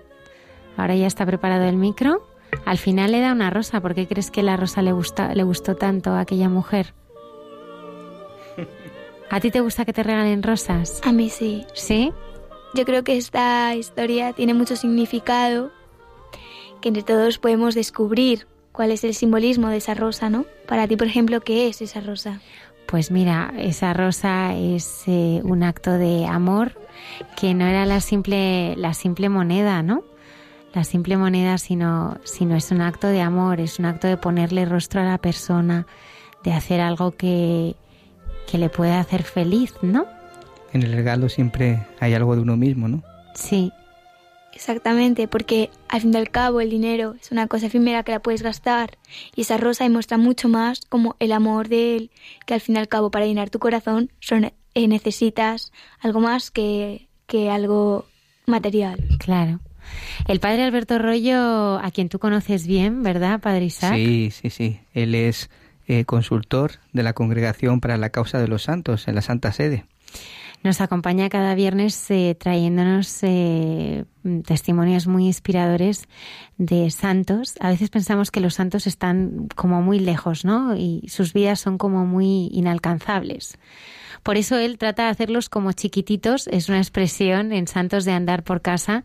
[0.75, 2.27] Ahora ya está preparado el micro.
[2.65, 3.79] Al final le da una rosa.
[3.79, 6.93] ¿Por qué crees que la rosa le gusta, le gustó tanto a aquella mujer?
[9.29, 10.99] ¿A ti te gusta que te regalen rosas?
[11.05, 11.65] A mí sí.
[11.73, 12.11] ¿Sí?
[12.73, 15.71] Yo creo que esta historia tiene mucho significado,
[16.81, 20.45] que entre todos podemos descubrir cuál es el simbolismo de esa rosa, ¿no?
[20.67, 22.41] Para ti, por ejemplo, ¿qué es esa rosa?
[22.87, 26.73] Pues mira, esa rosa es eh, un acto de amor
[27.35, 30.03] que no era la simple, la simple moneda, ¿no?
[30.73, 34.65] La simple moneda, sino, sino es un acto de amor, es un acto de ponerle
[34.65, 35.87] rostro a la persona,
[36.43, 37.75] de hacer algo que,
[38.49, 40.05] que le puede hacer feliz, ¿no?
[40.73, 43.03] En el regalo siempre hay algo de uno mismo, ¿no?
[43.33, 43.71] Sí,
[44.55, 48.21] Exactamente, porque al fin y al cabo el dinero es una cosa efímera que la
[48.21, 48.97] puedes gastar
[49.35, 52.11] y esa rosa demuestra mucho más como el amor de él,
[52.45, 56.51] que al fin y al cabo para llenar tu corazón son, eh, necesitas algo más
[56.51, 58.05] que, que algo
[58.45, 59.03] material.
[59.19, 59.59] Claro.
[60.27, 63.95] El padre Alberto Rollo, a quien tú conoces bien, ¿verdad, padre Isaac?
[63.95, 64.79] Sí, sí, sí.
[64.93, 65.49] Él es
[65.87, 69.85] eh, consultor de la Congregación para la Causa de los Santos en la Santa Sede.
[70.65, 74.05] Nos acompaña cada viernes eh, trayéndonos eh,
[74.47, 76.07] testimonios muy inspiradores
[76.57, 77.53] de santos.
[77.59, 80.75] A veces pensamos que los santos están como muy lejos, ¿no?
[80.75, 83.59] Y sus vidas son como muy inalcanzables.
[84.25, 88.41] Por eso él trata de hacerlos como chiquititos, es una expresión en Santos de andar
[88.41, 89.03] por casa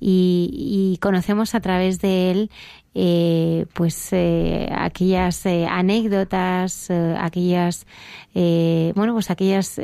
[0.00, 2.50] y, conocemos a través de él
[2.94, 7.84] eh, pues eh, aquellas eh, anécdotas, aquellas
[8.32, 9.78] bueno pues aquellas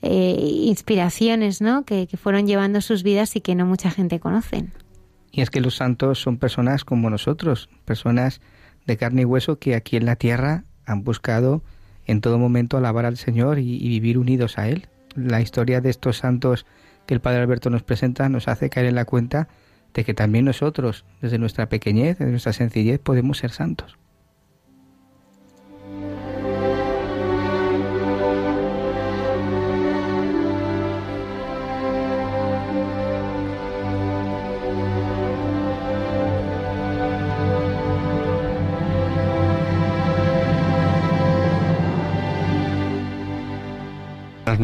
[0.00, 1.84] inspiraciones ¿no?
[1.84, 4.64] Que, que fueron llevando sus vidas y que no mucha gente conoce.
[5.32, 8.40] Y es que los santos son personas como nosotros, personas
[8.86, 11.60] de carne y hueso que aquí en la tierra han buscado
[12.08, 14.88] en todo momento alabar al Señor y, vivir unidos a Él.
[15.14, 16.66] La historia de estos santos
[17.06, 19.48] que el Padre Alberto nos presenta nos hace caer en la cuenta
[19.94, 23.98] de que también nosotros, desde nuestra pequeñez, desde nuestra sencillez, podemos ser santos.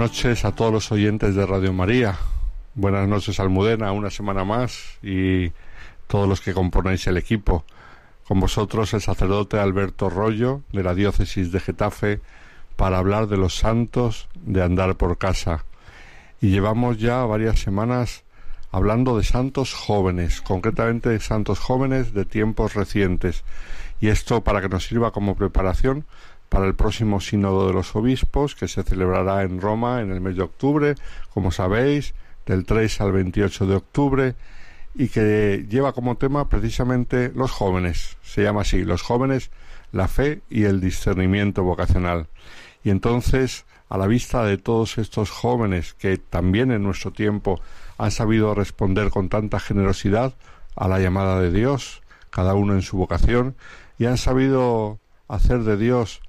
[0.04, 2.18] Noches a todos los oyentes de Radio María.
[2.74, 5.50] Buenas noches Almudena, una semana más y
[6.08, 7.64] todos los que componéis el equipo.
[8.28, 12.20] Con vosotros el sacerdote Alberto Rollo de la diócesis de Getafe
[12.76, 15.64] para hablar de los santos de andar por casa.
[16.38, 18.24] Y llevamos ya varias semanas
[18.72, 23.42] hablando de santos jóvenes, concretamente de santos jóvenes de tiempos recientes.
[24.02, 26.04] Y esto para que nos sirva como preparación
[26.54, 30.36] para el próximo Sínodo de los Obispos, que se celebrará en Roma en el mes
[30.36, 30.94] de octubre,
[31.30, 32.14] como sabéis,
[32.46, 34.34] del 3 al 28 de octubre,
[34.94, 38.18] y que lleva como tema precisamente los jóvenes.
[38.22, 39.50] Se llama así, los jóvenes,
[39.90, 42.28] la fe y el discernimiento vocacional.
[42.84, 47.60] Y entonces, a la vista de todos estos jóvenes que también en nuestro tiempo
[47.98, 50.34] han sabido responder con tanta generosidad
[50.76, 53.56] a la llamada de Dios, cada uno en su vocación,
[53.98, 56.20] y han sabido hacer de Dios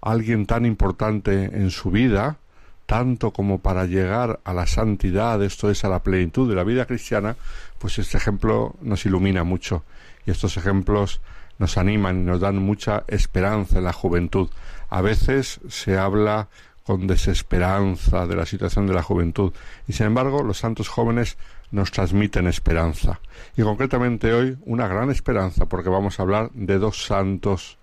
[0.00, 2.38] alguien tan importante en su vida,
[2.86, 6.86] tanto como para llegar a la santidad, esto es a la plenitud de la vida
[6.86, 7.36] cristiana,
[7.78, 9.84] pues este ejemplo nos ilumina mucho
[10.26, 11.20] y estos ejemplos
[11.58, 14.48] nos animan y nos dan mucha esperanza en la juventud.
[14.88, 16.48] A veces se habla
[16.84, 19.52] con desesperanza de la situación de la juventud
[19.86, 21.36] y sin embargo los santos jóvenes
[21.70, 23.20] nos transmiten esperanza
[23.58, 27.77] y concretamente hoy una gran esperanza porque vamos a hablar de dos santos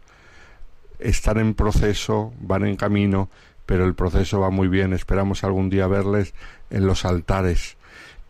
[1.00, 3.30] están en proceso, van en camino,
[3.66, 4.94] pero el proceso va muy bien.
[4.94, 6.34] Esperamos algún día verles
[6.70, 7.78] en los altares.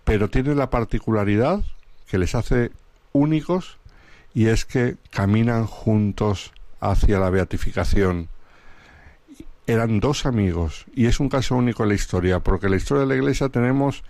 [0.04, 1.64] Pero tiene la particularidad
[2.08, 2.72] que les hace
[3.12, 3.78] únicos
[4.34, 8.30] y es que caminan juntos hacia la beatificación.
[9.68, 13.02] Eran dos amigos y es un caso único en la historia, porque en la historia
[13.02, 14.04] de la Iglesia tenemos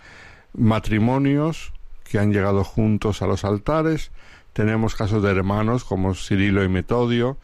[0.52, 1.72] matrimonios
[2.04, 4.10] que han llegado juntos a los altares,
[4.52, 7.36] tenemos casos de hermanos como Cirilo y Metodio,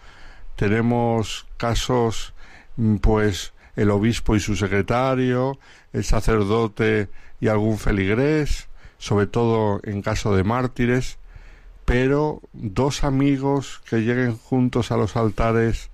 [0.62, 2.34] tenemos casos,
[2.76, 5.58] mm, pues, el obispo y su secretario,
[5.92, 7.08] el sacerdote
[7.40, 11.18] y algún feligrés, sobre todo en caso de mártires,
[11.84, 15.90] pero dos amigos que lleguen juntos a los altares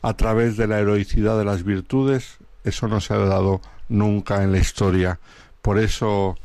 [0.00, 3.60] a través de la heroicidad de las virtudes, eso no se ha dado
[3.90, 5.20] nunca en la historia.
[5.60, 6.38] Por eso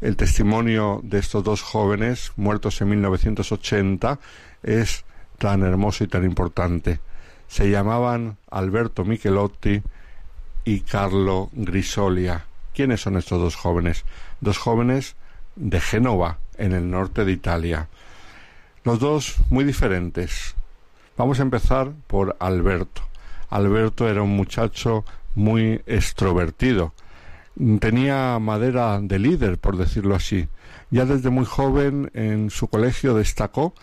[0.00, 4.18] el testimonio de estos dos jóvenes, muertos en 1980,
[4.62, 5.04] es
[5.36, 7.00] tan hermoso y tan importante.
[7.48, 9.82] Se llamaban Alberto Michelotti
[10.64, 12.44] y Carlo Grisolia.
[12.74, 14.04] ¿Quiénes son estos dos jóvenes?
[14.40, 15.16] Dos jóvenes
[15.56, 17.88] de Génova, en el norte de Italia.
[18.84, 20.54] Los dos muy diferentes.
[21.16, 23.02] Vamos a empezar por Alberto.
[23.50, 25.04] Alberto era un muchacho
[25.34, 26.92] muy extrovertido.
[27.80, 30.48] Tenía madera de líder, por decirlo así.
[30.90, 33.74] Ya desde muy joven en su colegio destacó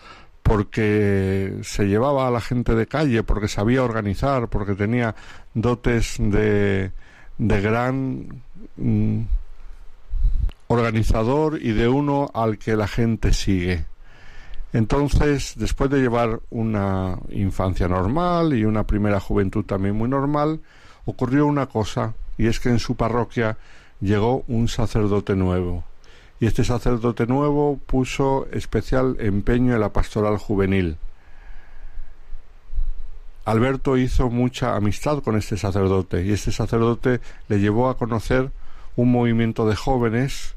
[0.46, 5.16] porque se llevaba a la gente de calle, porque sabía organizar, porque tenía
[5.54, 6.92] dotes de,
[7.38, 8.42] de gran
[8.76, 9.22] mm,
[10.68, 13.86] organizador y de uno al que la gente sigue.
[14.72, 20.60] Entonces, después de llevar una infancia normal y una primera juventud también muy normal,
[21.06, 23.58] ocurrió una cosa, y es que en su parroquia
[24.00, 25.82] llegó un sacerdote nuevo
[26.40, 30.98] y este sacerdote nuevo puso especial empeño en la pastoral juvenil.
[33.44, 38.50] Alberto hizo mucha amistad con este sacerdote y este sacerdote le llevó a conocer
[38.96, 40.56] un movimiento de jóvenes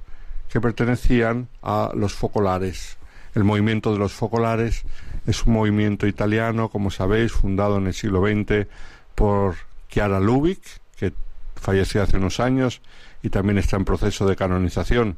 [0.50, 2.98] que pertenecían a los focolares.
[3.36, 4.84] El movimiento de los focolares
[5.28, 8.68] es un movimiento italiano, como sabéis, fundado en el siglo XX
[9.14, 9.56] por
[9.90, 10.62] Chiara Lubick,
[10.98, 11.14] que
[11.56, 12.82] falleció hace unos años
[13.22, 15.18] y también está en proceso de canonización.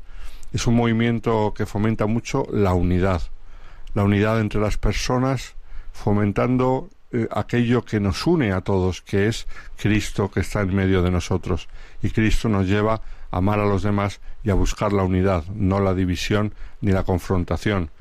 [0.54, 3.22] Es un movimiento que fomenta mucho la unidad,
[3.94, 5.56] la unidad entre las personas,
[5.92, 9.48] fomentando eh, aquello que nos une a todos, que es
[9.78, 11.68] Cristo que está en medio de nosotros.
[12.02, 13.02] Y Cristo nos lleva
[13.32, 17.04] a amar a los demás y a buscar la unidad, no la división ni la
[17.04, 17.92] confrontación.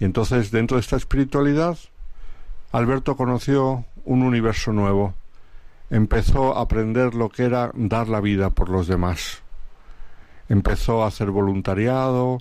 [0.00, 1.78] Y entonces, dentro de esta espiritualidad,
[2.72, 5.14] Alberto conoció un universo nuevo.
[5.90, 9.43] Empezó a aprender lo que era dar la vida por los demás.
[10.48, 12.40] Empezó a hacer voluntariado,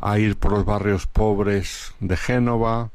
[0.00, 2.90] a ir por los barrios pobres de Génova,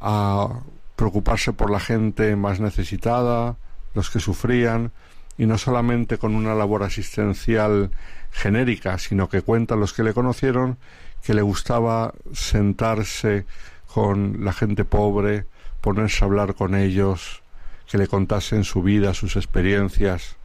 [0.00, 0.60] a
[0.96, 3.56] preocuparse por la gente más necesitada,
[3.94, 4.92] los que sufrían,
[5.36, 7.90] y no solamente con una labor asistencial
[8.30, 10.78] genérica, sino que cuentan los que le conocieron
[11.24, 13.46] que le gustaba sentarse
[13.86, 15.46] con la gente pobre,
[15.80, 17.42] ponerse a hablar con ellos,
[17.90, 20.36] que le contasen su vida, sus experiencias.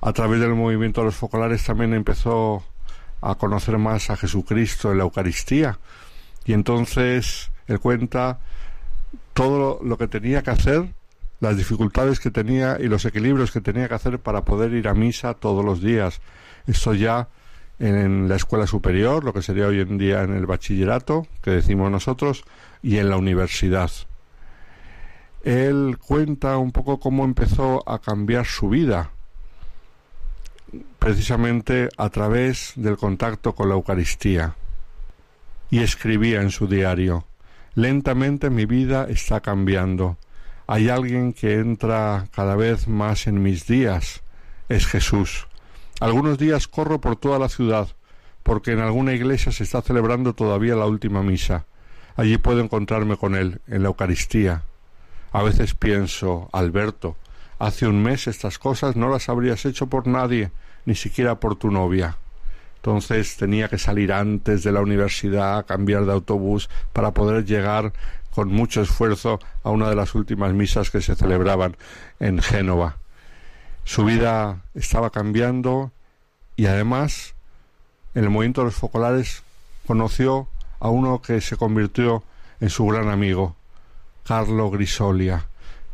[0.00, 2.62] A través del movimiento de los focolares también empezó
[3.20, 5.78] a conocer más a Jesucristo en la Eucaristía.
[6.44, 8.38] Y entonces él cuenta
[9.34, 10.94] todo lo que tenía que hacer,
[11.40, 14.94] las dificultades que tenía y los equilibrios que tenía que hacer para poder ir a
[14.94, 16.20] misa todos los días.
[16.66, 17.28] Esto ya
[17.78, 21.90] en la escuela superior, lo que sería hoy en día en el bachillerato, que decimos
[21.90, 22.44] nosotros,
[22.82, 23.90] y en la universidad.
[25.44, 29.12] Él cuenta un poco cómo empezó a cambiar su vida,
[30.98, 34.54] precisamente a través del contacto con la Eucaristía.
[35.70, 37.24] Y escribía en su diario,
[37.78, 40.16] Lentamente mi vida está cambiando.
[40.66, 44.22] Hay alguien que entra cada vez más en mis días.
[44.68, 45.46] Es Jesús.
[46.00, 47.86] Algunos días corro por toda la ciudad,
[48.42, 51.66] porque en alguna iglesia se está celebrando todavía la última misa.
[52.16, 54.64] Allí puedo encontrarme con él, en la Eucaristía.
[55.30, 57.16] A veces pienso, Alberto,
[57.58, 60.50] hace un mes estas cosas no las habrías hecho por nadie,
[60.84, 62.16] ni siquiera por tu novia.
[62.76, 67.92] Entonces tenía que salir antes de la universidad, cambiar de autobús para poder llegar
[68.30, 71.76] con mucho esfuerzo a una de las últimas misas que se celebraban
[72.20, 72.96] en Génova.
[73.84, 75.90] Su vida estaba cambiando
[76.54, 77.34] y además
[78.14, 79.42] en el movimiento de los focolares
[79.86, 80.48] conoció
[80.78, 82.22] a uno que se convirtió
[82.60, 83.56] en su gran amigo,
[84.24, 85.47] Carlo Grisolia.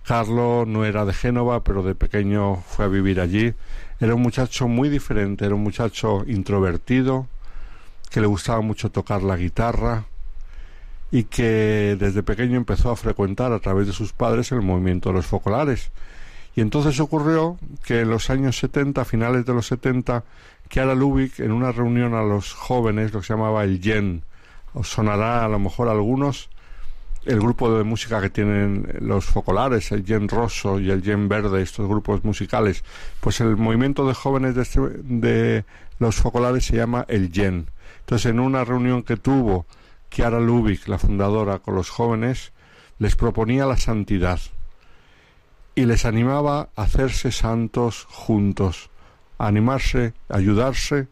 [0.07, 3.55] Carlo no era de Génova, pero de pequeño fue a vivir allí
[4.01, 7.29] era un muchacho muy diferente, era un muchacho introvertido,
[8.11, 10.05] que le gustaba mucho tocar la guitarra
[11.11, 15.15] y que desde pequeño empezó a frecuentar a través de sus padres el movimiento de
[15.15, 15.91] los focolares.
[16.57, 20.25] Y entonces ocurrió que en los años 70, finales de los 70,
[20.69, 24.23] Kiara Lubick, en una reunión a los jóvenes, lo que se llamaba el Yen,
[24.73, 26.51] os sonará a lo mejor a algunos,
[27.25, 31.63] el grupo de música que tienen los focolares, el Yen Rosso y el Yen Verde,
[31.63, 32.85] estos grupos musicales,
[33.21, 35.65] pues el movimiento de jóvenes de, este, de
[35.99, 37.71] los focolares se llama el Yen.
[38.01, 39.67] Entonces, en una reunión que tuvo
[40.09, 42.53] Kiara Lubick, la fundadora, con los jóvenes,
[42.99, 44.41] les proponía la santidad
[45.75, 48.91] y les animaba a hacerse santos juntos,
[49.39, 51.09] animarse, ayudarse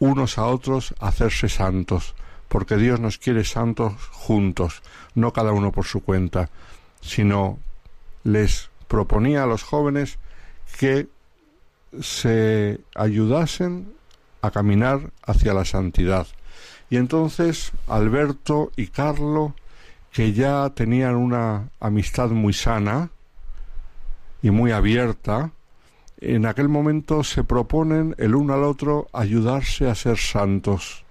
[0.00, 2.14] unos a otros a hacerse santos
[2.50, 4.82] porque Dios nos quiere santos juntos,
[5.14, 6.50] no cada uno por su cuenta,
[7.00, 7.60] sino
[8.24, 10.18] les proponía a los jóvenes
[10.76, 11.06] que
[12.00, 13.94] se ayudasen
[14.42, 16.26] a caminar hacia la santidad.
[16.90, 19.54] Y entonces Alberto y Carlo,
[20.10, 23.10] que ya tenían una amistad muy sana
[24.42, 25.52] y muy abierta,
[26.20, 31.04] en aquel momento se proponen el uno al otro ayudarse a ser santos.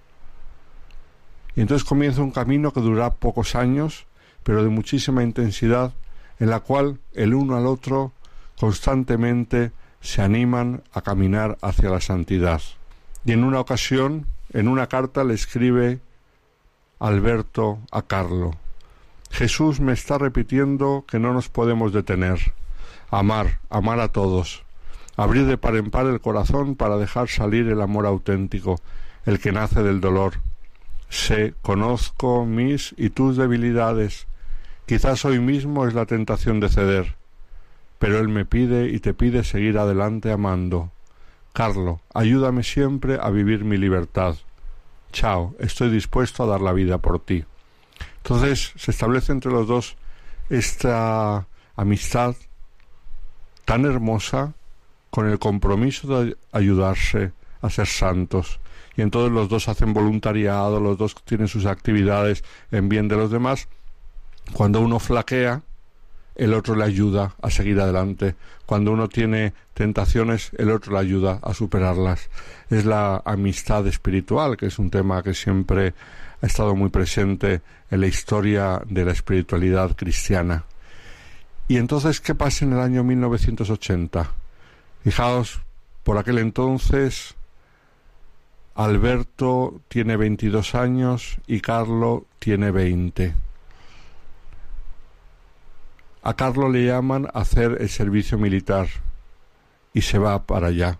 [1.54, 4.06] Y entonces comienza un camino que durará pocos años,
[4.42, 5.92] pero de muchísima intensidad,
[6.38, 8.12] en la cual el uno al otro
[8.58, 12.62] constantemente se animan a caminar hacia la santidad.
[13.24, 16.00] Y en una ocasión, en una carta le escribe
[16.98, 18.52] Alberto a Carlo,
[19.30, 22.52] Jesús me está repitiendo que no nos podemos detener.
[23.10, 24.64] Amar, amar a todos.
[25.16, 28.80] Abrir de par en par el corazón para dejar salir el amor auténtico,
[29.26, 30.34] el que nace del dolor,
[31.10, 34.28] Sé, conozco mis y tus debilidades.
[34.86, 37.16] Quizás hoy mismo es la tentación de ceder,
[37.98, 40.92] pero Él me pide y te pide seguir adelante amando.
[41.52, 44.36] Carlo, ayúdame siempre a vivir mi libertad.
[45.12, 47.44] Chao, estoy dispuesto a dar la vida por ti.
[48.18, 49.96] Entonces se establece entre los dos
[50.48, 52.36] esta amistad
[53.64, 54.54] tan hermosa
[55.10, 57.32] con el compromiso de ayudarse
[57.62, 58.60] a ser santos
[58.96, 63.30] y entonces los dos hacen voluntariado, los dos tienen sus actividades en bien de los
[63.30, 63.68] demás.
[64.52, 65.62] Cuando uno flaquea,
[66.34, 68.34] el otro le ayuda a seguir adelante.
[68.66, 72.30] Cuando uno tiene tentaciones, el otro le ayuda a superarlas.
[72.70, 75.94] Es la amistad espiritual, que es un tema que siempre
[76.42, 77.60] ha estado muy presente
[77.90, 80.64] en la historia de la espiritualidad cristiana.
[81.68, 84.30] Y entonces, ¿qué pasa en el año 1980?
[85.04, 85.60] Fijaos,
[86.02, 87.36] por aquel entonces
[88.74, 93.34] Alberto tiene 22 años y Carlo tiene 20.
[96.22, 98.88] A Carlos le llaman a hacer el servicio militar
[99.92, 100.98] y se va para allá.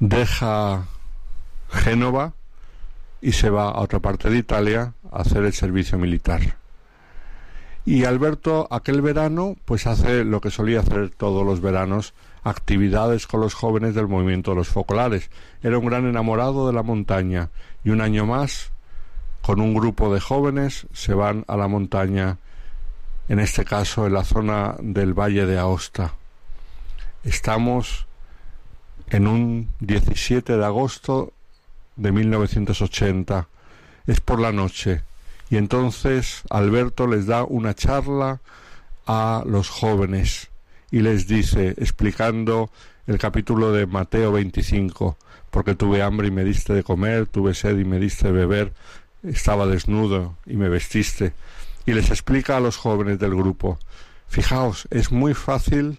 [0.00, 0.86] Deja
[1.70, 2.34] Génova
[3.20, 6.56] y se va a otra parte de Italia a hacer el servicio militar.
[7.84, 12.14] Y Alberto aquel verano pues hace lo que solía hacer todos los veranos,
[12.44, 15.30] actividades con los jóvenes del movimiento de los focolares.
[15.62, 17.50] Era un gran enamorado de la montaña
[17.84, 18.72] y un año más
[19.42, 22.38] con un grupo de jóvenes se van a la montaña,
[23.28, 26.14] en este caso en la zona del Valle de Aosta.
[27.24, 28.06] Estamos
[29.10, 31.32] en un 17 de agosto
[31.96, 33.48] de 1980.
[34.06, 35.02] Es por la noche.
[35.50, 38.40] Y entonces Alberto les da una charla
[39.06, 40.51] a los jóvenes
[40.92, 42.70] y les dice, explicando
[43.06, 45.16] el capítulo de Mateo 25,
[45.50, 48.74] porque tuve hambre y me diste de comer, tuve sed y me diste de beber,
[49.22, 51.32] estaba desnudo y me vestiste.
[51.86, 53.78] Y les explica a los jóvenes del grupo,
[54.28, 55.98] fijaos, es muy fácil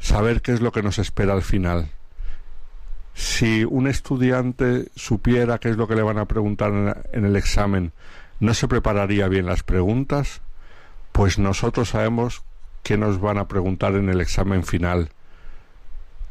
[0.00, 1.90] saber qué es lo que nos espera al final.
[3.14, 7.92] Si un estudiante supiera qué es lo que le van a preguntar en el examen,
[8.38, 10.42] ¿no se prepararía bien las preguntas?
[11.10, 12.42] Pues nosotros sabemos
[12.82, 15.10] qué nos van a preguntar en el examen final.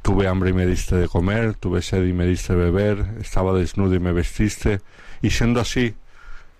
[0.02, 3.54] Tuve hambre y me diste de comer, tuve sed y me diste de beber, estaba
[3.54, 4.80] desnudo y me vestiste,
[5.22, 5.96] y siendo así,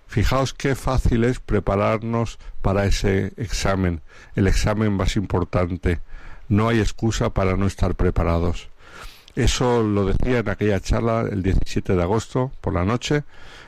[0.06, 4.02] fijaos qué fácil es prepararnos para ese examen,
[4.34, 6.00] el examen más importante.
[6.48, 8.68] No hay excusa para no estar preparados.
[9.34, 13.22] Eso lo decía en aquella charla el 17 de agosto por la noche.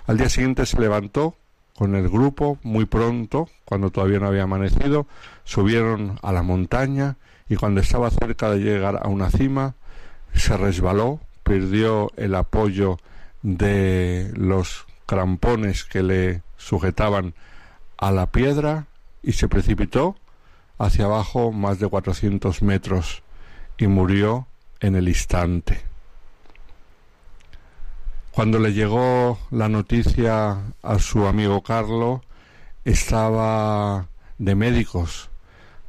[0.06, 1.36] Al día siguiente se levantó
[1.80, 5.06] con el grupo muy pronto, cuando todavía no había amanecido,
[5.44, 7.16] subieron a la montaña
[7.48, 9.76] y cuando estaba cerca de llegar a una cima
[10.34, 12.98] se resbaló, perdió el apoyo
[13.40, 17.32] de los crampones que le sujetaban
[17.96, 18.84] a la piedra
[19.22, 20.16] y se precipitó
[20.76, 23.22] hacia abajo más de 400 metros
[23.78, 24.48] y murió
[24.80, 25.89] en el instante.
[28.32, 32.22] Cuando le llegó la noticia a su amigo Carlo,
[32.84, 34.06] estaba
[34.38, 35.30] de médicos,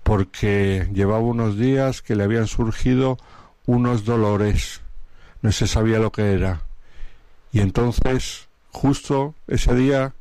[0.04, 3.18] porque llevaba unos días que le habían surgido
[3.68, 4.82] unos dolores,
[5.42, 6.64] no se sabía lo que era.
[7.52, 10.14] Y entonces, justo ese día,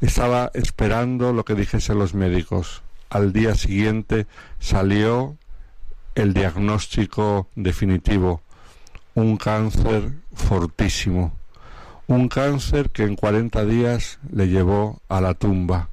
[0.00, 2.82] estaba esperando lo que dijesen los médicos.
[3.10, 4.26] Al día siguiente
[4.58, 5.36] salió
[6.14, 8.42] el diagnóstico definitivo,
[9.18, 11.36] un cáncer fortísimo,
[12.06, 15.88] un cáncer que en 40 días le llevó a la tumba.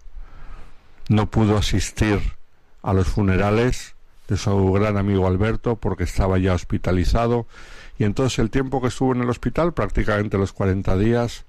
[1.10, 2.19] No pudo asistir
[2.84, 3.95] a los funerales
[4.27, 7.47] de su gran amigo Alberto porque estaba ya hospitalizado
[7.97, 11.45] y entonces el tiempo que estuvo en el hospital, prácticamente los 40 días,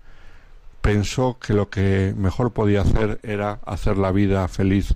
[0.80, 4.94] pensó que lo que mejor podía hacer era hacer la vida feliz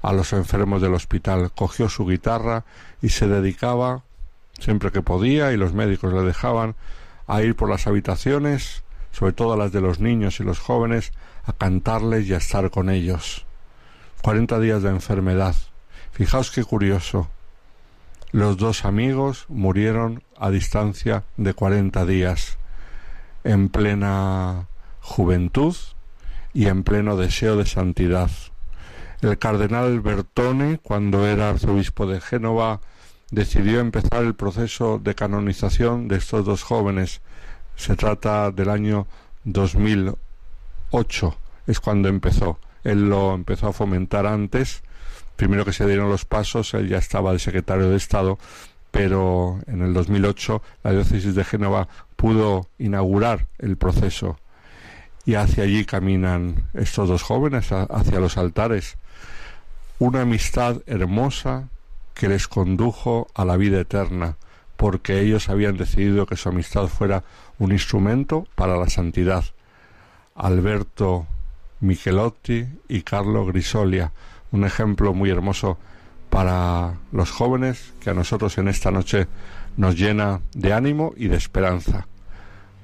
[0.00, 1.50] a los enfermos del hospital.
[1.50, 2.64] Cogió su guitarra
[3.02, 4.04] y se dedicaba,
[4.60, 6.76] siempre que podía, y los médicos le dejaban,
[7.26, 11.12] a ir por las habitaciones, sobre todo las de los niños y los jóvenes,
[11.44, 13.46] a cantarles y a estar con ellos.
[14.22, 15.54] Cuarenta días de enfermedad.
[16.12, 17.30] Fijaos qué curioso.
[18.32, 22.58] Los dos amigos murieron a distancia de cuarenta días,
[23.42, 24.68] en plena
[25.00, 25.74] juventud
[26.52, 28.30] y en pleno deseo de santidad.
[29.20, 32.80] El cardenal Bertone, cuando era arzobispo de Génova,
[33.30, 37.20] decidió empezar el proceso de canonización de estos dos jóvenes.
[37.76, 39.06] Se trata del año
[39.44, 41.36] 2008,
[41.66, 42.58] es cuando empezó.
[42.84, 44.82] Él lo empezó a fomentar antes.
[45.36, 48.38] Primero que se dieron los pasos, él ya estaba de secretario de Estado,
[48.90, 54.38] pero en el 2008 la diócesis de Génova pudo inaugurar el proceso
[55.24, 58.96] y hacia allí caminan estos dos jóvenes, hacia los altares
[60.00, 61.68] una amistad hermosa
[62.20, 64.36] que les condujo a la vida eterna,
[64.76, 67.24] porque ellos habían decidido que su amistad fuera
[67.58, 69.42] un instrumento para la santidad.
[70.34, 71.26] Alberto
[71.80, 74.12] Michelotti y Carlo Grisolia,
[74.52, 75.78] un ejemplo muy hermoso
[76.28, 79.26] para los jóvenes que a nosotros en esta noche
[79.78, 82.06] nos llena de ánimo y de esperanza.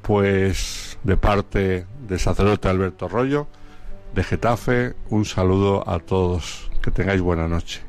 [0.00, 3.48] Pues de parte del sacerdote Alberto Rollo,
[4.14, 6.70] de Getafe, un saludo a todos.
[6.80, 7.86] Que tengáis buena noche.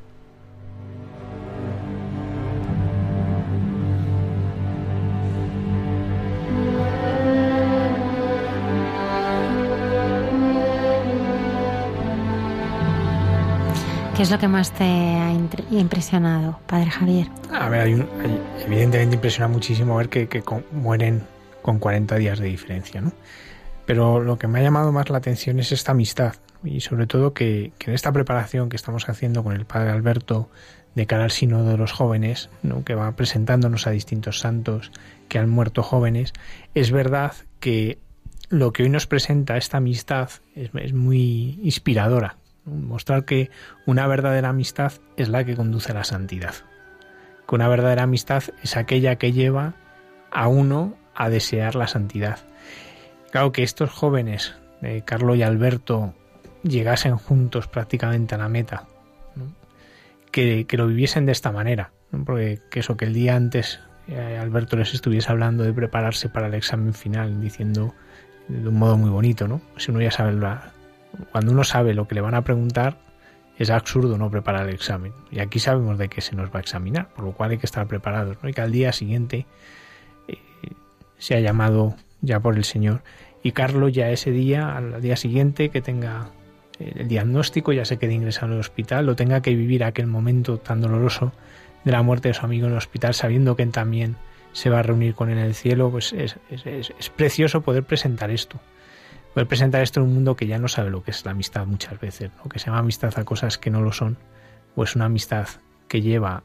[14.18, 15.32] ¿Qué es lo que más te ha
[15.70, 17.28] impresionado, Padre Javier?
[17.52, 18.06] A ver, hay
[18.66, 21.22] evidentemente impresiona muchísimo ver que, mueren
[21.62, 23.12] con 40 días de diferencia, ¿no?
[23.86, 26.34] Pero lo que me ha llamado más la atención es esta amistad
[26.64, 30.50] y sobre todo que, en esta preparación que estamos haciendo con el Padre Alberto
[30.96, 32.50] de cara al sínodo de los jóvenes,
[32.86, 34.92] que va presentándonos a distintos santos
[35.30, 36.34] que han muerto jóvenes,
[36.74, 38.00] es verdad que
[38.50, 42.38] lo que hoy nos presenta esta amistad es muy inspiradora,
[42.68, 43.50] Mostrar que
[43.86, 46.54] una verdadera amistad es la que conduce a la santidad.
[47.48, 49.74] Que una verdadera amistad es aquella que lleva
[50.32, 52.40] a uno a desear la santidad.
[53.32, 56.14] Claro que estos jóvenes, eh, Carlos y Alberto,
[56.64, 58.86] llegasen juntos prácticamente a la meta,
[60.32, 61.92] que, lo viviesen de esta manera,
[62.26, 66.48] porque que eso que el día antes eh, Alberto les estuviese hablando de prepararse para
[66.48, 67.96] el examen final, diciendo
[68.48, 69.62] de un modo muy bonito, ¿no?
[69.78, 70.72] Si uno ya sabe la,
[71.32, 72.98] cuando uno sabe lo que le van a preguntar,
[73.58, 75.14] es absurdo no preparar el examen.
[75.32, 77.66] Y aquí sabemos de qué se nos va a examinar, por lo cual hay que
[77.66, 78.38] estar preparados.
[78.44, 79.46] Y que al día siguiente
[80.28, 80.38] eh,
[81.18, 83.02] se ha llamado ya por el Señor.
[83.42, 86.30] Y Carlos ya ese día, al día siguiente, que tenga
[86.80, 90.60] el diagnóstico, ya se quede ingresado en el hospital, lo tenga que vivir aquel momento
[90.60, 91.32] tan doloroso
[91.84, 94.16] de la muerte de su amigo en el hospital, sabiendo que también
[94.52, 98.30] se va a reunir con él en el cielo, pues es, es precioso poder presentar
[98.30, 98.60] esto
[99.38, 101.68] poder presentar esto en un mundo que ya no sabe lo que es la amistad
[101.68, 102.50] muchas veces, ¿no?
[102.50, 104.18] que se llama amistad a cosas que no lo son,
[104.76, 105.48] o es una amistad
[105.88, 106.42] que lleva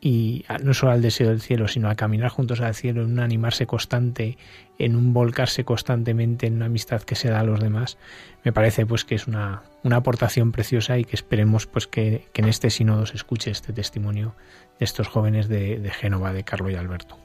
[0.00, 3.20] y no solo al deseo del cielo, sino a caminar juntos al cielo, en un
[3.20, 4.38] animarse constante,
[4.76, 7.96] en un volcarse constantemente en una amistad que se da a los demás,
[8.42, 12.48] me parece pues que es una, una aportación preciosa y que esperemos pues que, en
[12.48, 14.34] este sínodo se escuche este testimonio
[14.80, 17.16] de estos jóvenes de, de Génova, de Carlos y Alberto.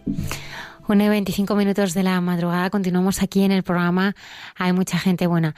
[0.88, 4.16] Una y 25 minutos de la madrugada, continuamos aquí en el programa.
[4.56, 5.54] Hay mucha gente buena.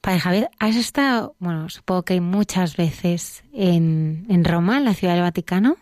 [0.00, 5.14] Padre Javier, ¿has estado, bueno, supongo que muchas veces en, en Roma, en la ciudad
[5.14, 5.76] del Vaticano?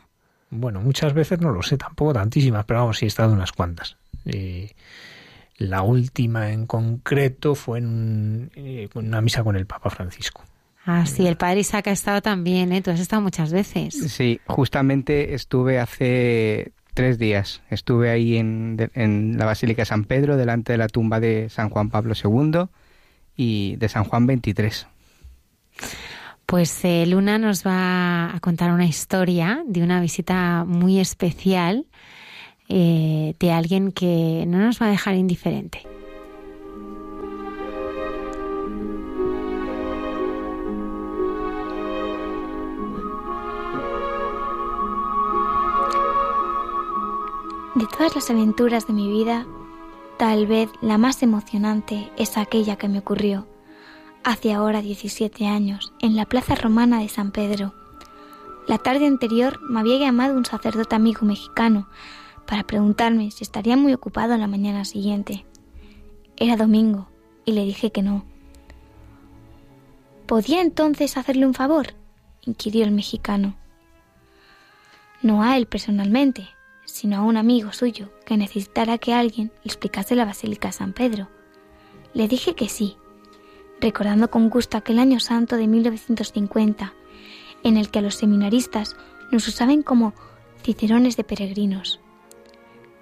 [0.51, 3.97] Bueno, muchas veces no lo sé, tampoco tantísimas, pero vamos, sí he estado unas cuantas.
[4.27, 4.73] Eh,
[5.57, 10.45] la última en concreto fue en, eh, una misa con el Papa Francisco.
[10.85, 12.83] Ah, sí, el padre Isaac ha estado también, ¿eh?
[12.83, 13.95] Tú has estado muchas veces.
[14.13, 17.63] Sí, justamente estuve hace tres días.
[17.71, 21.91] Estuve ahí en, en, la Basílica San Pedro, delante de la tumba de San Juan
[21.91, 22.67] Pablo II
[23.37, 24.87] y de San Juan XXIII.
[26.47, 31.87] Pues eh, Luna nos va a contar una historia de una visita muy especial
[32.69, 35.83] eh, de alguien que no nos va a dejar indiferente.
[47.81, 49.47] De todas las aventuras de mi vida,
[50.19, 53.47] tal vez la más emocionante es aquella que me ocurrió
[54.23, 57.73] hace ahora 17 años en la plaza romana de San Pedro.
[58.69, 61.89] La tarde anterior me había llamado un sacerdote amigo mexicano
[62.47, 65.47] para preguntarme si estaría muy ocupado la mañana siguiente.
[66.37, 67.09] Era domingo
[67.47, 68.27] y le dije que no.
[70.27, 71.95] ¿Podía entonces hacerle un favor?
[72.43, 73.57] inquirió el mexicano.
[75.23, 76.47] No a él personalmente,
[76.91, 80.93] sino a un amigo suyo que necesitara que alguien le explicase la Basílica de San
[80.93, 81.29] Pedro.
[82.13, 82.97] Le dije que sí,
[83.81, 86.93] recordando con gusto aquel año santo de 1950,
[87.63, 88.97] en el que a los seminaristas
[89.31, 90.15] nos usaban como
[90.63, 92.01] cicerones de peregrinos.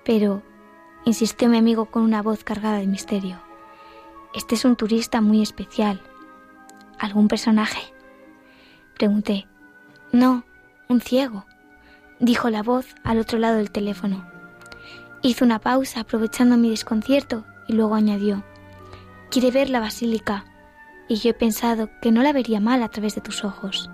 [0.05, 0.43] Pero,
[1.05, 3.41] insistió mi amigo con una voz cargada de misterio,
[4.35, 6.03] este es un turista muy especial.
[6.99, 7.81] ¿Algún personaje?
[8.95, 9.47] Pregunté.
[10.13, 10.45] No,
[10.89, 11.47] un ciego
[12.21, 14.29] dijo la voz al otro lado del teléfono.
[15.23, 18.45] Hizo una pausa aprovechando mi desconcierto y luego añadió,
[19.31, 20.45] Quiere ver la basílica
[21.09, 23.91] y yo he pensado que no la vería mal a través de tus ojos.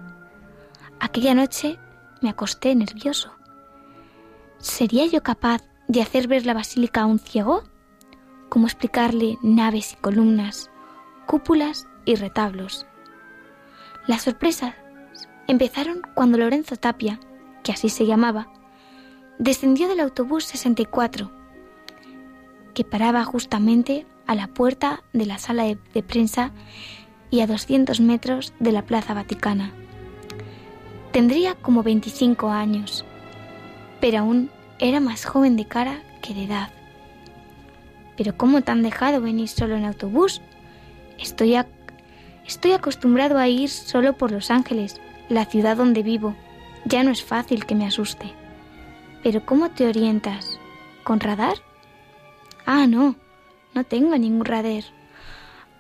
[1.01, 1.79] Aquella noche
[2.21, 3.33] me acosté nervioso.
[4.59, 7.65] ¿Sería yo capaz de hacer ver la basílica a un ciego?
[8.49, 10.71] ¿Cómo explicarle naves y columnas,
[11.27, 12.87] cúpulas y retablos?
[14.07, 14.75] Las sorpresas
[15.49, 17.19] empezaron cuando Lorenzo Tapia,
[17.65, 18.49] que así se llamaba,
[19.39, 21.33] descendió del autobús 64,
[22.75, 26.53] que paraba justamente a la puerta de la sala de, prensa
[27.31, 29.73] y a 200 metros de la Plaza Vaticana.
[31.13, 33.05] Tendría como 25 años,
[34.01, 36.71] pero aún era más joven de cara que de edad.
[38.17, 40.41] Pero ¿cómo te han dejado venir solo en autobús?
[41.19, 41.57] Estoy,
[42.47, 46.35] estoy acostumbrado a ir solo por Los Ángeles, la ciudad donde vivo.
[46.87, 48.33] Ya no es fácil que me asuste.
[49.23, 50.59] Pero ¿cómo te orientas?
[51.03, 51.57] ¿Con radar?
[52.67, 53.17] Ah, no,
[53.75, 54.85] no tengo ningún radar.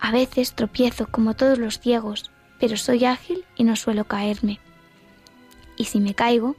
[0.01, 4.61] A veces tropiezo como todos los ciegos, pero soy ágil y no suelo caerme.
[5.77, 6.57] Y si me caigo,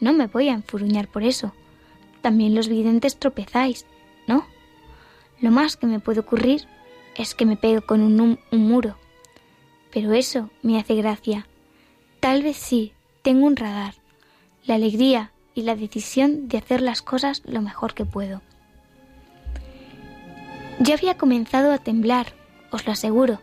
[0.00, 1.52] no me voy a enfuruñar por eso.
[2.22, 3.86] También los videntes tropezáis,
[4.26, 4.46] ¿no?
[5.40, 6.66] Lo más que me puede ocurrir
[7.16, 8.96] es que me pegue con un muro.
[9.92, 11.46] Pero eso me hace gracia.
[12.20, 12.92] Tal vez sí,
[13.28, 13.92] tengo un radar,
[14.64, 18.40] la alegría y la decisión de hacer las cosas lo mejor que puedo.
[20.80, 22.28] Ya había comenzado a temblar,
[22.70, 23.42] os lo aseguro.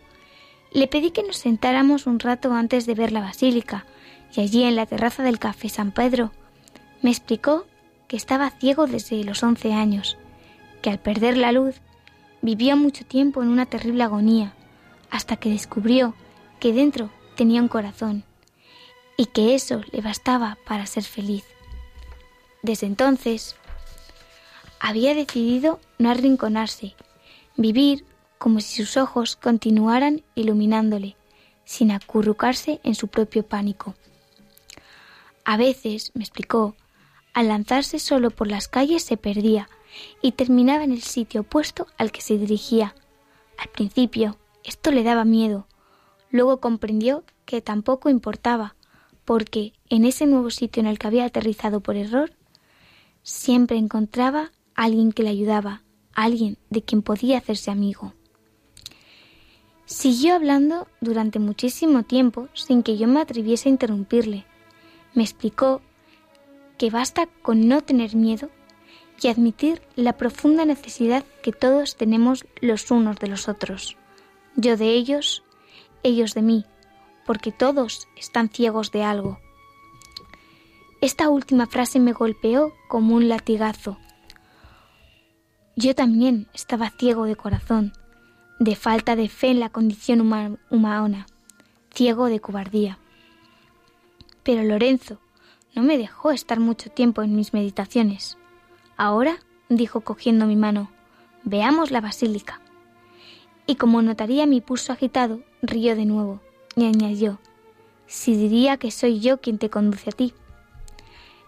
[0.72, 3.86] Le pedí que nos sentáramos un rato antes de ver la basílica,
[4.34, 6.32] y allí en la terraza del café San Pedro
[7.00, 7.64] me explicó
[8.08, 10.18] que estaba ciego desde los once años,
[10.82, 11.76] que al perder la luz
[12.42, 14.52] vivía mucho tiempo en una terrible agonía,
[15.12, 16.16] hasta que descubrió
[16.58, 18.24] que dentro tenía un corazón
[19.16, 21.44] y que eso le bastaba para ser feliz.
[22.62, 23.56] Desde entonces
[24.80, 26.94] había decidido no arrinconarse,
[27.56, 28.04] vivir
[28.38, 31.16] como si sus ojos continuaran iluminándole,
[31.64, 33.94] sin acurrucarse en su propio pánico.
[35.44, 36.74] A veces, me explicó,
[37.32, 39.68] al lanzarse solo por las calles se perdía
[40.22, 42.94] y terminaba en el sitio opuesto al que se dirigía.
[43.58, 45.66] Al principio esto le daba miedo,
[46.30, 48.75] luego comprendió que tampoco importaba,
[49.26, 52.32] porque en ese nuevo sitio en el que había aterrizado por error,
[53.22, 55.82] siempre encontraba a alguien que le ayudaba,
[56.14, 58.14] alguien de quien podía hacerse amigo.
[59.84, 64.46] Siguió hablando durante muchísimo tiempo sin que yo me atreviese a interrumpirle.
[65.14, 65.82] Me explicó
[66.78, 68.50] que basta con no tener miedo
[69.20, 73.96] y admitir la profunda necesidad que todos tenemos los unos de los otros.
[74.56, 75.42] Yo de ellos,
[76.02, 76.64] ellos de mí,
[77.26, 79.38] porque todos están ciegos de algo.
[81.00, 83.98] Esta última frase me golpeó como un latigazo.
[85.74, 87.92] Yo también estaba ciego de corazón,
[88.58, 90.20] de falta de fe en la condición
[90.70, 91.26] humana,
[91.92, 92.98] ciego de cobardía.
[94.42, 95.18] Pero Lorenzo
[95.74, 98.38] no me dejó estar mucho tiempo en mis meditaciones.
[98.96, 100.90] Ahora, dijo cogiendo mi mano,
[101.42, 102.62] veamos la basílica.
[103.66, 106.40] Y como notaría mi pulso agitado, rió de nuevo
[106.78, 107.40] y añadió,
[108.06, 110.34] si diría que soy yo quien te conduce a ti.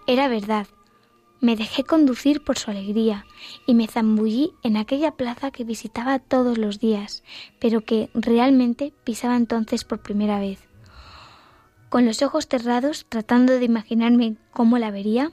[0.06, 0.66] Era verdad,
[1.40, 3.26] me dejé conducir por su alegría
[3.66, 7.22] y me zambullí en aquella plaza que visitaba todos los días,
[7.60, 10.60] pero que realmente pisaba entonces por primera vez.
[11.90, 15.30] Con los ojos cerrados, tratando de imaginarme cómo la vería,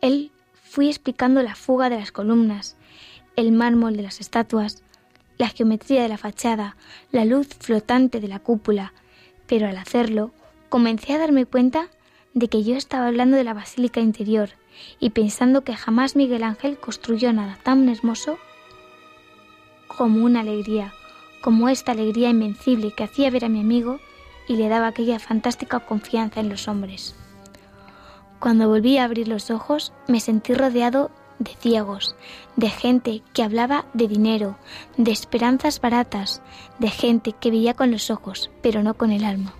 [0.00, 0.30] él
[0.62, 2.76] fui explicando la fuga de las columnas,
[3.34, 4.84] el mármol de las estatuas,
[5.42, 6.76] la geometría de la fachada,
[7.10, 8.92] la luz flotante de la cúpula,
[9.48, 10.30] pero al hacerlo
[10.68, 11.88] comencé a darme cuenta
[12.32, 14.50] de que yo estaba hablando de la basílica interior
[15.00, 18.38] y pensando que jamás Miguel Ángel construyó nada tan hermoso
[19.88, 20.92] como una alegría,
[21.42, 23.98] como esta alegría invencible que hacía ver a mi amigo
[24.46, 27.16] y le daba aquella fantástica confianza en los hombres.
[28.38, 31.10] Cuando volví a abrir los ojos, me sentí rodeado
[31.42, 32.14] de ciegos,
[32.56, 34.56] de gente que hablaba de dinero,
[34.96, 36.42] de esperanzas baratas,
[36.78, 39.54] de gente que veía con los ojos, pero no con el alma.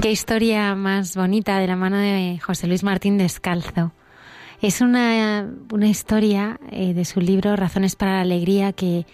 [0.00, 3.90] Qué historia más bonita de la mano de José Luis Martín Descalzo.
[4.62, 9.06] Es una, una historia eh, de su libro Razones para la Alegría que,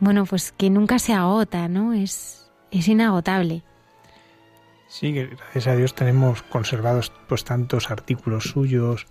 [0.00, 1.92] bueno, pues que nunca se agota, ¿no?
[1.92, 3.62] Es, es inagotable.
[4.88, 9.06] Sí, gracias a Dios tenemos conservados pues tantos artículos suyos,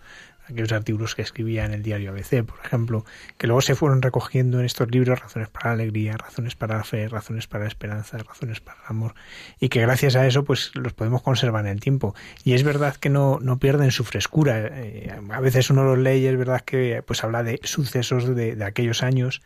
[0.50, 3.06] aquellos artículos que escribía en el diario ABC, por ejemplo,
[3.38, 6.84] que luego se fueron recogiendo en estos libros razones para la alegría, razones para la
[6.84, 9.16] fe, razones para la esperanza, razones para el amor,
[9.60, 12.16] y que gracias a eso pues los podemos conservar en el tiempo.
[12.44, 14.60] Y es verdad que no, no pierden su frescura.
[14.60, 18.56] Eh, a veces uno los lee y es verdad que pues habla de sucesos de,
[18.56, 19.42] de aquellos años,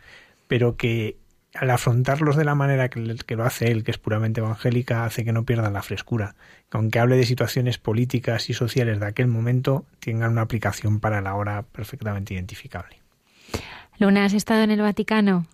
[0.47, 1.17] pero que
[1.53, 5.23] al afrontarlos de la manera que, que, lo hace él, que es puramente evangélica, hace
[5.23, 6.35] que no pierdan la frescura.
[6.69, 11.21] Que aunque hable de situaciones políticas y sociales de aquel momento, tengan una aplicación para
[11.21, 13.01] la hora perfectamente identificable.
[13.99, 15.45] Luna, ¿has estado en el Vaticano?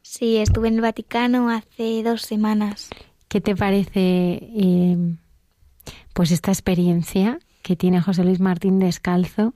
[0.00, 2.88] Sí, estuve en el Vaticano hace dos semanas.
[3.28, 4.96] ¿Qué te parece eh,
[6.12, 9.54] pues esta experiencia que tiene José Luis Martín Descalzo,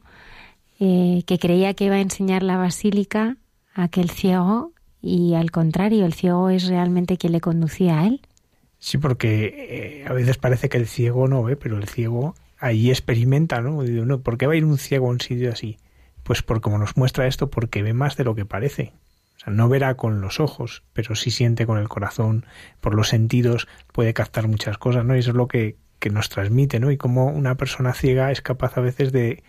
[0.78, 3.36] eh, que creía que iba a enseñar la basílica
[3.74, 4.72] a aquel ciego
[5.06, 8.20] y al contrario, el ciego es realmente quien le conducía a él?
[8.78, 12.90] Sí, porque eh, a veces parece que el ciego no ve, pero el ciego ahí
[12.90, 13.82] experimenta, ¿no?
[13.82, 15.78] no ¿Por qué va a ir un ciego a un sitio así?
[16.22, 18.92] Pues por como nos muestra esto, porque ve más de lo que parece.
[19.36, 22.46] O sea, no verá con los ojos, pero sí siente con el corazón,
[22.80, 25.14] por los sentidos, puede captar muchas cosas, ¿no?
[25.14, 26.90] Y eso es lo que, que nos transmite, ¿no?
[26.90, 29.44] Y cómo una persona ciega es capaz a veces de,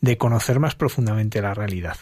[0.00, 1.96] de conocer más profundamente la realidad.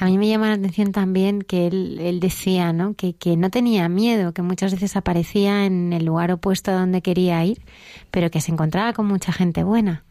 [0.00, 2.94] A mí me llama la atención también que él, él decía, ¿no?
[2.94, 7.02] Que, que, no tenía miedo, que muchas veces aparecía en el lugar opuesto a donde
[7.02, 7.60] quería ir,
[8.10, 10.04] pero que se encontraba con mucha gente buena.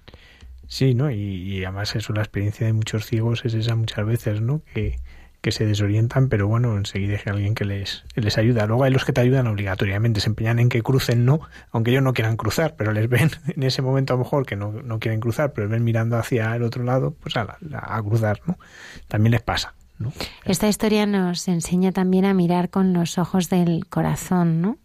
[0.67, 1.09] Sí, ¿no?
[1.09, 4.61] Y, y además eso, la experiencia de muchos ciegos es esa muchas veces, ¿no?
[4.73, 4.99] Que,
[5.47, 8.65] que se desorientan, pero bueno, enseguida hay alguien que les, les ayuda.
[8.65, 11.39] Luego hay los que te ayudan obligatoriamente, se empeñan en que crucen, no,
[11.71, 14.57] aunque ellos no quieran cruzar, pero les ven en ese momento a lo mejor que
[14.57, 18.03] no, no quieren cruzar, pero les ven mirando hacia el otro lado, pues a, a
[18.03, 18.59] cruzar, ¿no?
[19.07, 19.73] También les pasa.
[19.99, 20.11] ¿no?
[20.43, 24.77] Esta historia nos enseña también a mirar con los ojos del corazón, ¿no?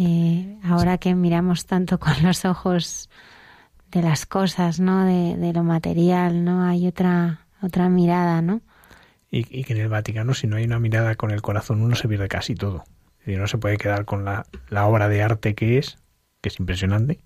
[0.00, 3.08] Eh, ahora que miramos tanto con los ojos
[3.92, 5.04] de las cosas, ¿no?
[5.04, 6.64] De, de lo material, ¿no?
[6.64, 8.62] Hay otra otra mirada, ¿no?
[9.32, 12.06] Y, que en el Vaticano si no hay una mirada con el corazón uno se
[12.06, 12.84] pierde casi todo.
[13.20, 15.98] Es decir, no se puede quedar con la, la obra de arte que es,
[16.40, 17.20] que es impresionante.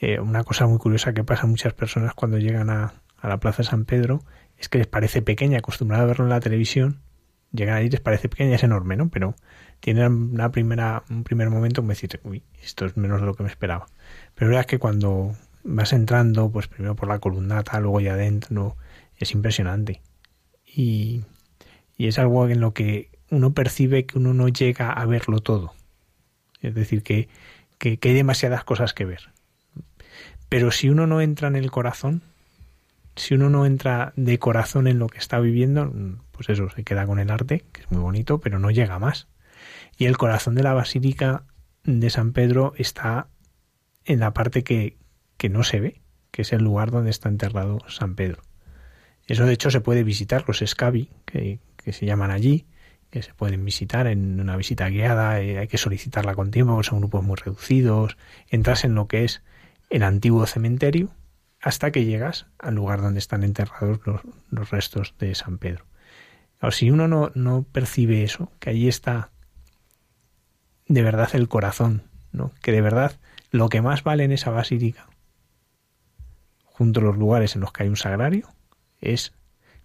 [0.00, 3.58] Eh, una cosa muy curiosa que pasa a muchas personas cuando llegan a, la Plaza
[3.62, 4.22] de San Pedro
[4.58, 7.00] es que les parece pequeña, acostumbrada a verlo en la televisión,
[7.52, 9.08] llegan allí les parece pequeña, es enorme, ¿no?
[9.08, 9.34] Pero
[9.80, 13.42] tienen una primera, un primer momento como decir, uy, esto es menos de lo que
[13.42, 13.86] me esperaba.
[14.34, 15.34] Pero es verdad que cuando
[15.64, 18.76] vas entrando, pues primero por la columnata, luego ya adentro,
[19.16, 20.02] es impresionante
[20.74, 21.22] y,
[21.98, 25.72] es algo en lo que uno percibe que uno no llega a verlo todo.
[26.60, 27.28] Es decir, que,
[27.78, 29.30] que, hay demasiadas cosas que ver.
[30.48, 32.22] Pero si uno no entra en el corazón,
[33.16, 35.92] si uno no entra de corazón en lo que está viviendo,
[36.32, 39.28] pues eso, se queda con el arte, que es muy bonito, pero no llega más.
[39.96, 41.44] Y el corazón de la Basílica
[41.84, 43.28] de San Pedro está
[44.04, 44.96] en la parte que,
[45.36, 48.42] que no se ve, que es el lugar donde está enterrado San Pedro.
[49.26, 51.60] Eso de hecho se puede visitar, los SCAVI, que,
[51.92, 52.66] se llaman allí,
[53.10, 57.00] que se pueden visitar en una visita guiada, eh, hay que solicitarla con tiempo, son
[57.00, 58.16] grupos muy reducidos,
[58.48, 59.42] entras en lo que es
[59.90, 61.10] el antiguo cementerio
[61.60, 64.00] hasta que llegas al lugar donde están enterrados
[64.50, 65.86] los, restos de San Pedro.
[66.70, 69.30] si uno no, no percibe eso, que allí está
[70.86, 72.02] de verdad el corazón,
[72.32, 72.52] ¿no?
[72.60, 73.18] que de verdad
[73.50, 75.06] lo que más vale en esa basílica,
[76.64, 78.53] junto a los lugares en los que hay un sagrario,
[79.12, 79.32] es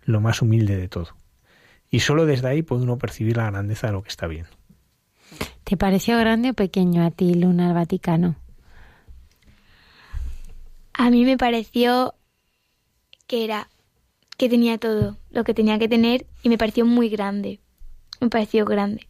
[0.03, 1.09] lo más humilde de todo.
[1.89, 4.49] Y solo desde ahí puede uno percibir la grandeza de lo que está viendo.
[5.63, 8.35] ¿Te pareció grande o pequeño a ti, Luna, el Vaticano?
[10.93, 12.15] A mí me pareció
[13.27, 13.69] que era
[14.37, 17.59] que tenía todo lo que tenía que tener y me pareció muy grande.
[18.19, 19.07] Me pareció grande.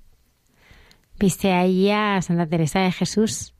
[1.18, 3.54] ¿Viste ahí a Santa Teresa de Jesús?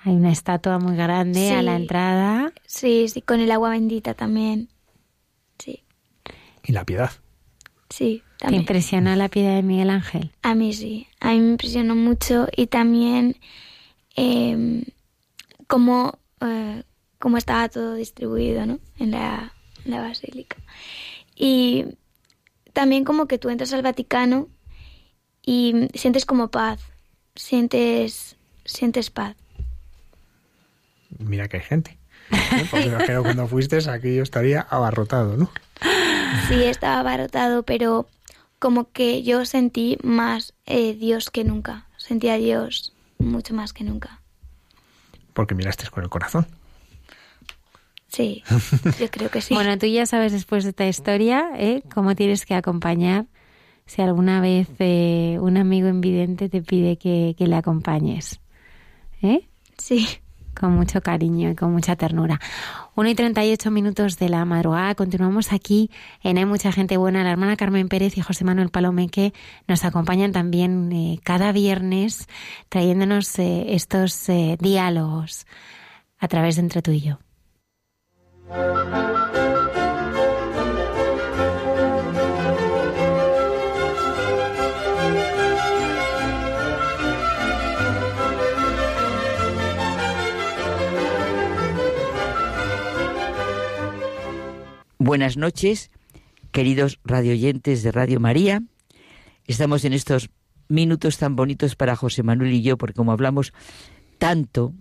[0.00, 2.52] Hay una estatua muy grande a la entrada.
[2.66, 4.68] Sí, sí, con el agua bendita también
[6.68, 7.10] y la piedad.
[7.88, 8.64] Sí, también.
[8.64, 10.30] ¿Te impresiona la piedad de Miguel Ángel?
[10.42, 13.36] A mí sí, a mí me impresionó mucho y también
[14.14, 14.84] em,
[15.66, 16.82] cómo, eh,
[17.18, 18.78] cómo, estaba todo distribuido ¿no?
[18.98, 19.54] en, la,
[19.84, 20.58] en la basílica.
[21.34, 21.86] Y
[22.74, 24.48] también como que tú entras al Vaticano
[25.44, 26.80] y sientes como paz,
[27.34, 28.36] sientes,
[28.66, 29.34] sientes paz.
[31.18, 31.98] Mira que hay gente.
[32.70, 35.50] Porque imagino cuando fuiste aquello estaría abarrotado, ¿no?
[36.48, 38.08] Sí, estaba abarrotado, pero
[38.58, 41.86] como que yo sentí más eh, Dios que nunca.
[41.96, 44.20] Sentí a Dios mucho más que nunca.
[45.34, 46.46] Porque miraste con el corazón.
[48.08, 48.42] Sí,
[48.98, 49.54] yo creo que sí.
[49.54, 51.82] bueno, tú ya sabes después de esta historia ¿eh?
[51.92, 53.26] cómo tienes que acompañar
[53.84, 58.40] si alguna vez eh, un amigo invidente te pide que, que le acompañes.
[59.22, 59.46] ¿Eh?
[59.76, 60.20] Sí
[60.58, 62.40] con mucho cariño y con mucha ternura.
[62.98, 64.96] 1 y 38 minutos de la madrugada.
[64.96, 65.88] Continuamos aquí
[66.24, 67.22] en Hay Mucha Gente Buena.
[67.22, 69.32] La hermana Carmen Pérez y José Manuel Palomeque
[69.68, 72.26] nos acompañan también eh, cada viernes
[72.68, 75.46] trayéndonos eh, estos eh, diálogos
[76.18, 77.18] a través de Entre tú y yo.
[95.00, 95.92] Buenas noches,
[96.50, 98.64] queridos radioyentes de Radio María.
[99.46, 100.28] estamos en estos
[100.68, 103.52] minutos tan bonitos para José Manuel y yo, porque como hablamos
[104.18, 104.74] tanto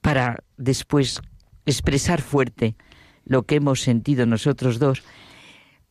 [0.00, 1.20] para después
[1.66, 2.76] expresar fuerte
[3.24, 5.02] lo que hemos sentido nosotros dos,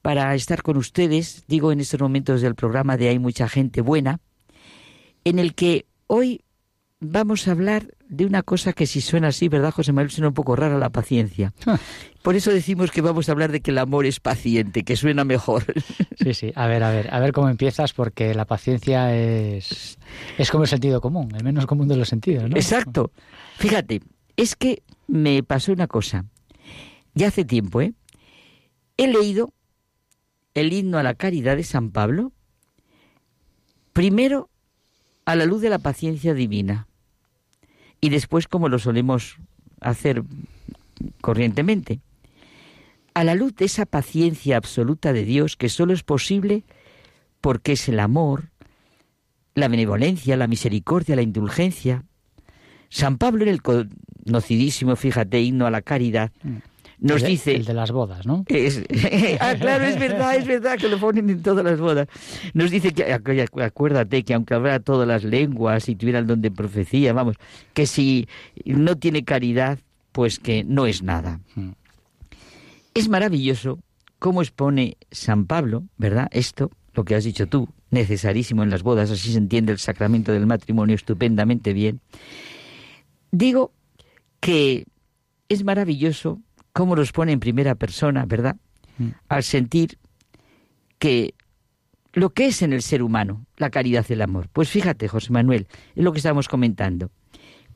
[0.02, 4.22] para estar con ustedes, digo en estos momentos del programa de Hay mucha gente buena,
[5.26, 6.46] en el que hoy
[7.04, 10.12] vamos a hablar de una cosa que si suena así, ¿verdad, José Manuel?
[10.12, 11.54] Suena un poco rara la paciencia.
[12.22, 15.24] Por eso decimos que vamos a hablar de que el amor es paciente, que suena
[15.24, 15.66] mejor.
[16.24, 16.54] Sí, sí.
[16.56, 19.98] A ver, a ver, a ver cómo empiezas, porque la paciencia es,
[20.38, 22.56] es como el sentido común, el menos común de los sentidos, ¿no?
[22.56, 23.12] Exacto.
[23.58, 24.02] Fíjate,
[24.38, 26.24] es que me pasó una cosa.
[27.14, 27.94] Ya hace tiempo, ¿eh?
[28.96, 29.52] He leído
[30.54, 32.32] el himno a la caridad de San Pablo,
[33.92, 34.50] primero
[35.26, 36.88] a la luz de la paciencia divina
[38.04, 39.38] y después como lo solemos
[39.80, 40.24] hacer
[41.22, 42.02] corrientemente,
[43.14, 46.66] a la luz de esa paciencia absoluta de Dios que solo es posible
[47.40, 48.50] porque es el amor,
[49.56, 52.04] la benevolencia, la misericordia, la indulgencia.
[52.90, 56.73] San Pablo en el conocidísimo, fíjate, himno a la caridad, mm
[57.04, 57.54] nos dice...
[57.54, 58.46] El de las bodas, ¿no?
[59.40, 62.08] ah, claro, es verdad, es verdad que lo ponen en todas las bodas.
[62.54, 66.50] Nos dice que, acuérdate que aunque hablara todas las lenguas y tuviera el don de
[66.50, 67.36] profecía, vamos,
[67.74, 68.30] que si
[68.64, 69.80] no tiene caridad,
[70.14, 71.42] pues que no es nada.
[71.56, 71.72] Hmm.
[72.94, 73.80] Es maravilloso
[74.18, 76.30] cómo expone San Pablo, ¿verdad?
[76.32, 80.32] Esto, lo que has dicho tú, necesarísimo en las bodas, así se entiende el sacramento
[80.32, 82.00] del matrimonio estupendamente bien.
[83.32, 83.74] Digo
[84.40, 84.86] que
[85.50, 86.40] es maravilloso
[86.74, 88.58] cómo los pone en primera persona, ¿verdad?
[88.98, 89.10] Mm.
[89.30, 89.98] Al sentir
[91.00, 91.36] que
[92.14, 94.50] lo que es en el ser humano, la caridad y el amor.
[94.52, 97.12] Pues fíjate, José Manuel, es lo que estamos comentando.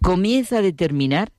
[0.02, 1.32] Comienza a determinar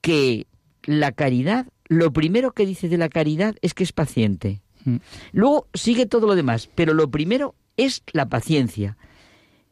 [0.00, 0.46] que
[0.84, 4.62] la caridad, lo primero que dice de la caridad es que es paciente.
[4.84, 4.96] Mm.
[5.32, 8.96] Luego sigue todo lo demás, pero lo primero es la paciencia.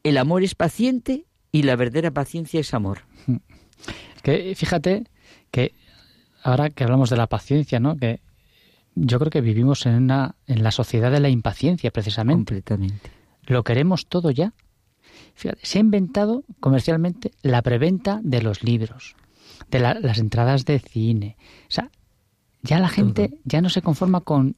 [0.02, 3.00] El amor es paciente y la verdadera paciencia es amor.
[3.26, 3.36] Mm.
[4.22, 5.04] Que fíjate
[5.50, 5.74] que
[6.44, 7.96] ahora que hablamos de la paciencia, ¿no?
[7.96, 8.20] Que
[8.94, 12.54] yo creo que vivimos en una en la sociedad de la impaciencia precisamente.
[12.54, 13.10] Completamente.
[13.46, 14.52] Lo queremos todo ya.
[15.34, 19.16] Fíjate, se ha inventado comercialmente la preventa de los libros,
[19.70, 21.36] de las entradas de cine.
[21.68, 21.90] O sea,
[22.62, 24.56] ya la gente ya no se conforma con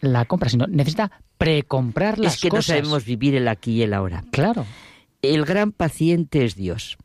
[0.00, 2.34] la compra, sino necesita precomprar las cosas.
[2.34, 4.24] Es que no sabemos vivir el aquí y el ahora.
[4.30, 4.66] Claro.
[5.22, 6.98] El gran paciente es Dios,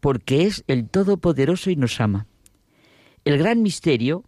[0.00, 2.26] porque es el todopoderoso y nos ama.
[3.26, 4.22] El gran misterio,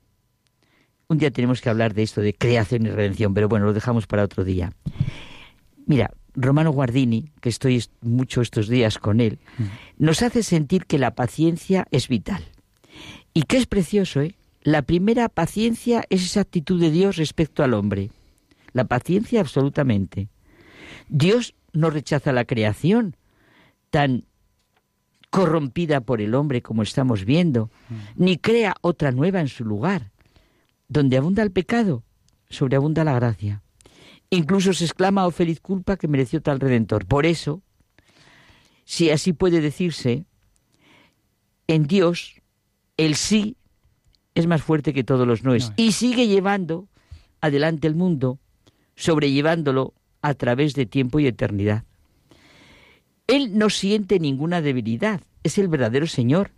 [1.07, 4.09] un día tenemos que hablar de esto de creación y redención, pero bueno, lo dejamos
[4.09, 4.73] para otro día.
[5.87, 9.65] Mira, Romano Guardini, que estoy mucho estos días con él, mm.
[10.05, 12.43] nos hace sentir que la paciencia es vital.
[13.35, 14.35] Y que es precioso, ¿eh?
[14.65, 18.11] La primera paciencia es esa actitud de Dios respecto al hombre.
[18.73, 20.29] La paciencia absolutamente.
[21.09, 23.15] Dios no rechaza la creación
[23.91, 24.25] tan
[25.31, 27.95] corrompida por el hombre como estamos viendo, mm.
[28.17, 30.11] ni crea otra nueva en su lugar.
[30.89, 32.03] Donde abunda el pecado,
[32.49, 33.63] sobreabunda la gracia.
[34.31, 37.07] Incluso se exclama, oh feliz culpa que mereció tal redentor.
[37.07, 37.63] Por eso,
[38.85, 40.25] si así puede decirse,
[41.67, 42.41] en Dios
[42.97, 43.57] el sí
[44.35, 46.89] es más fuerte que todos los noes y sigue llevando
[47.41, 48.39] adelante el mundo,
[48.97, 51.85] sobrellevándolo a través de tiempo y eternidad.
[53.29, 56.51] Él no siente ninguna debilidad, es el verdadero Señor,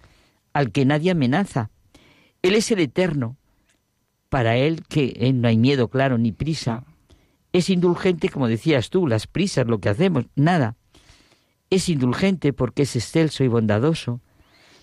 [0.53, 1.71] al que nadie amenaza.
[2.43, 3.37] Él es el eterno.
[4.29, 6.85] Para Él que eh, no hay miedo, claro, ni prisa.
[7.53, 10.77] Es indulgente, como decías tú, las prisas, lo que hacemos, nada.
[11.71, 14.21] Es indulgente porque es excelso y bondadoso.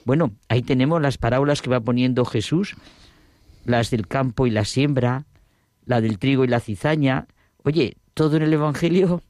[0.04, 2.76] Bueno, ahí tenemos las parábolas que va poniendo Jesús,
[3.64, 5.26] las del campo y la siembra,
[5.86, 7.28] la del trigo y la cizaña.
[7.64, 9.22] Oye, todo en el Evangelio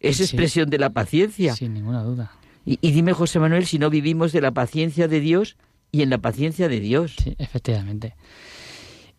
[0.00, 1.54] es expresión de la paciencia.
[1.54, 2.32] Sin ninguna duda.
[2.64, 5.56] Y, dime, José Manuel, si no vivimos de la paciencia de Dios
[5.92, 7.16] y en la paciencia de Dios.
[7.22, 8.14] Sí, efectivamente.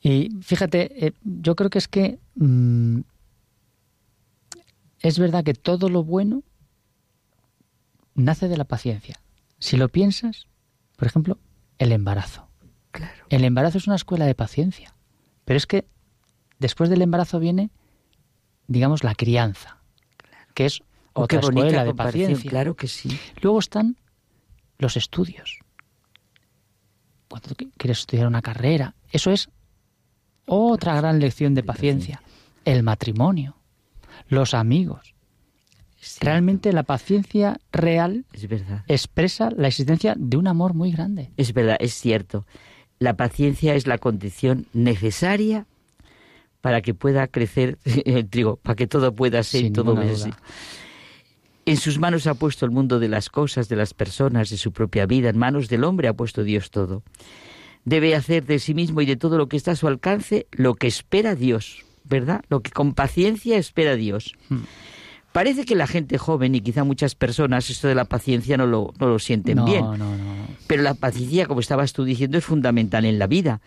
[0.02, 3.02] Y fíjate, eh, yo creo que es que mm,
[5.00, 6.44] es verdad que todo lo bueno
[8.16, 9.20] nace de la paciencia.
[9.60, 10.48] Si lo piensas,
[10.96, 11.38] por ejemplo,
[11.78, 12.48] el embarazo.
[12.92, 13.26] Claro.
[13.30, 14.96] El embarazo es una escuela de paciencia.
[15.46, 15.86] Pero es que
[16.60, 17.70] después del embarazo viene,
[18.68, 19.81] digamos, la crianza
[20.54, 20.82] que es
[21.14, 22.50] oh, otra escuela de paciencia.
[22.50, 23.18] Claro que sí.
[23.42, 23.98] Luego están
[24.78, 25.60] los estudios.
[27.28, 29.50] Cuando quieres estudiar una carrera, eso es
[30.46, 32.22] otra gran lección de paciencia.
[32.66, 33.56] El matrimonio,
[34.28, 35.16] los amigos.
[36.20, 38.84] Realmente la paciencia real es verdad.
[38.88, 41.32] expresa la existencia de un amor muy grande.
[41.38, 42.46] Es verdad, es cierto.
[43.00, 45.68] La paciencia es la condición necesaria
[46.62, 50.32] para que pueda crecer el trigo, para que todo pueda ser y todo así.
[51.66, 54.72] En sus manos ha puesto el mundo de las cosas, de las personas, de su
[54.72, 55.30] propia vida.
[55.30, 57.04] En manos del hombre ha puesto Dios todo.
[57.86, 60.76] Debe hacer de sí mismo y de todo lo que está a su alcance lo
[60.76, 62.44] que espera Dios, ¿verdad?
[62.50, 64.34] Lo que con paciencia espera Dios.
[64.50, 64.62] Hmm.
[65.32, 68.94] Parece que la gente joven y quizá muchas personas esto de la paciencia no lo,
[69.00, 69.86] no lo sienten bien.
[70.68, 73.62] Pero la paciencia, como estabas tú diciendo, es fundamental en la vida.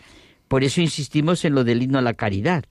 [0.49, 2.65] Por eso insistimos en lo del himno a la caridad.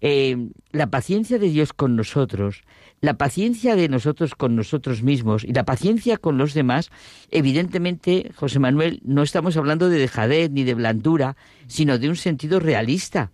[0.00, 2.62] Eh, la paciencia de Dios con nosotros,
[3.00, 6.90] la paciencia de nosotros con nosotros mismos y la paciencia con los demás,
[7.30, 11.36] evidentemente, José Manuel, no estamos hablando de dejadez ni de blandura,
[11.66, 13.30] sino de un sentido realista.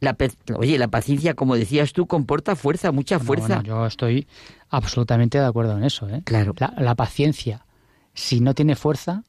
[0.00, 0.16] La,
[0.54, 3.62] oye, la paciencia, como decías tú, comporta fuerza, mucha fuerza.
[3.64, 4.28] yo estoy
[4.70, 6.08] absolutamente de acuerdo en eso.
[6.08, 6.22] ¿eh?
[6.24, 6.54] Claro.
[6.76, 7.66] La, paciencia,
[8.14, 9.24] si no tiene fuerza,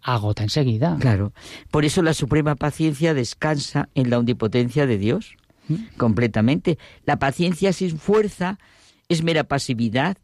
[0.00, 0.96] agota enseguida.
[0.98, 1.32] Claro.
[1.70, 5.36] Por eso la suprema paciencia descansa en la omnipotencia de Dios.
[5.96, 6.78] Completamente.
[7.04, 8.58] La paciencia sin fuerza
[9.08, 10.16] es mera pasividad,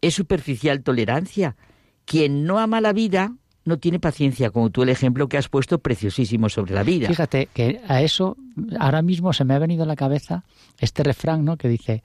[0.00, 1.56] es superficial tolerancia.
[2.04, 5.78] Quien no ama la vida no tiene paciencia, como tú el ejemplo que has puesto
[5.78, 7.08] preciosísimo sobre la vida.
[7.08, 8.36] Fíjate que a eso
[8.78, 10.44] ahora mismo se me ha venido a la cabeza
[10.78, 11.56] este refrán, ¿no?
[11.56, 12.02] Que dice,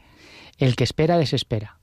[0.58, 1.80] el que espera desespera.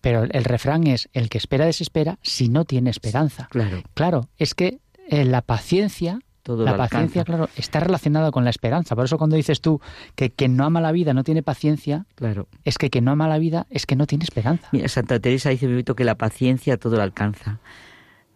[0.00, 3.48] Pero el refrán es, el que espera desespera si no tiene esperanza.
[3.50, 3.82] Claro.
[3.94, 8.94] Claro, es que eh, la paciencia la paciencia, claro, está relacionada con la esperanza.
[8.96, 9.80] Por eso cuando dices tú
[10.14, 12.48] que quien no ama la vida no tiene paciencia, claro.
[12.64, 14.68] es que quien no ama la vida es que no tiene esperanza.
[14.72, 17.60] Mira, Santa Teresa dice que la paciencia todo lo alcanza.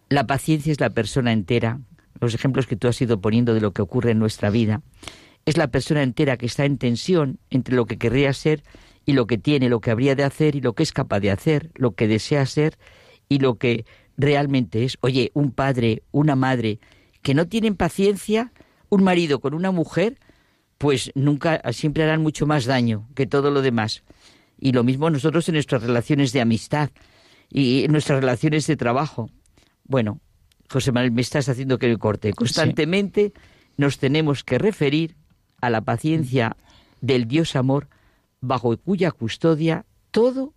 [0.09, 1.79] La paciencia es la persona entera.
[2.19, 4.81] Los ejemplos que tú has ido poniendo de lo que ocurre en nuestra vida.
[5.45, 8.63] Es la persona entera que está en tensión entre lo que querría ser
[9.05, 11.31] y lo que tiene, lo que habría de hacer y lo que es capaz de
[11.31, 12.77] hacer, lo que desea ser
[13.29, 13.85] y lo que
[14.17, 14.97] realmente es.
[15.01, 16.79] Oye, un padre, una madre
[17.25, 18.53] que no tienen paciencia,
[18.87, 20.19] un marido con una mujer,
[20.77, 24.03] pues nunca, siempre harán mucho más daño que todo lo demás.
[24.59, 26.91] Y lo mismo nosotros en nuestras relaciones de amistad
[27.49, 29.31] y en nuestras relaciones de trabajo.
[29.85, 30.21] Bueno,
[30.69, 32.31] José Manuel, me estás haciendo que me corte.
[32.31, 33.33] Constantemente
[33.75, 35.15] nos tenemos que referir
[35.61, 36.55] a la paciencia
[37.01, 37.89] del Dios amor,
[38.39, 40.53] bajo cuya custodia todo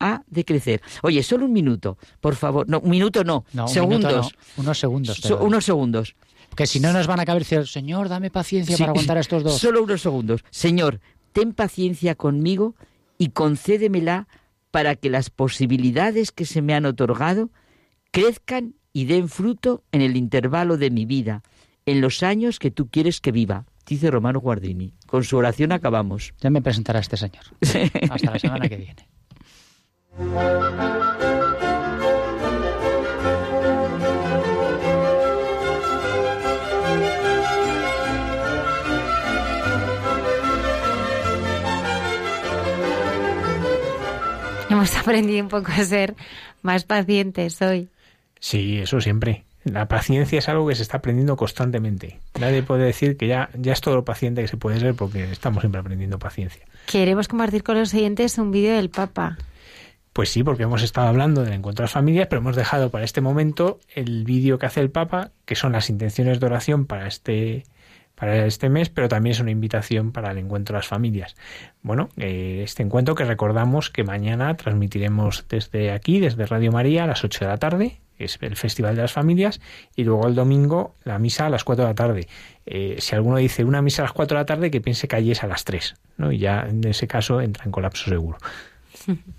[0.00, 0.82] ha de crecer.
[1.02, 2.68] Oye, solo un minuto, por favor.
[2.68, 4.32] No, un minuto no, segundos.
[4.56, 5.24] Unos segundos.
[5.40, 6.16] unos segundos.
[6.56, 9.58] Que si no nos van a caber, Señor, dame paciencia para aguantar a estos dos.
[9.58, 10.44] Solo unos segundos.
[10.50, 11.00] Señor,
[11.32, 12.74] ten paciencia conmigo
[13.18, 14.28] y concédemela
[14.70, 17.50] para que las posibilidades que se me han otorgado
[18.10, 21.42] crezcan y den fruto en el intervalo de mi vida,
[21.86, 24.94] en los años que tú quieres que viva, dice Romano Guardini.
[25.06, 26.34] Con su oración acabamos.
[26.40, 27.44] Ya me presentará este señor.
[28.10, 29.08] Hasta la semana que viene.
[30.18, 30.26] Hemos
[44.96, 46.16] aprendido un poco a ser
[46.62, 47.88] más pacientes hoy.
[48.40, 49.44] Sí, eso siempre.
[49.62, 52.18] La paciencia es algo que se está aprendiendo constantemente.
[52.40, 55.30] Nadie puede decir que ya, ya es todo lo paciente que se puede ser porque
[55.30, 56.64] estamos siempre aprendiendo paciencia.
[56.86, 59.38] Queremos compartir con los oyentes un vídeo del Papa.
[60.18, 63.04] Pues sí, porque hemos estado hablando del encuentro de las familias, pero hemos dejado para
[63.04, 67.06] este momento el vídeo que hace el Papa, que son las intenciones de oración para
[67.06, 67.62] este
[68.16, 71.36] para este mes, pero también es una invitación para el encuentro de las familias.
[71.82, 77.06] Bueno, eh, este encuentro que recordamos que mañana transmitiremos desde aquí, desde Radio María, a
[77.06, 79.60] las 8 de la tarde, es el Festival de las Familias,
[79.94, 82.28] y luego el domingo la misa a las 4 de la tarde.
[82.66, 85.14] Eh, si alguno dice una misa a las 4 de la tarde, que piense que
[85.14, 86.32] allí es a las 3, ¿no?
[86.32, 88.38] y ya en ese caso entra en colapso seguro.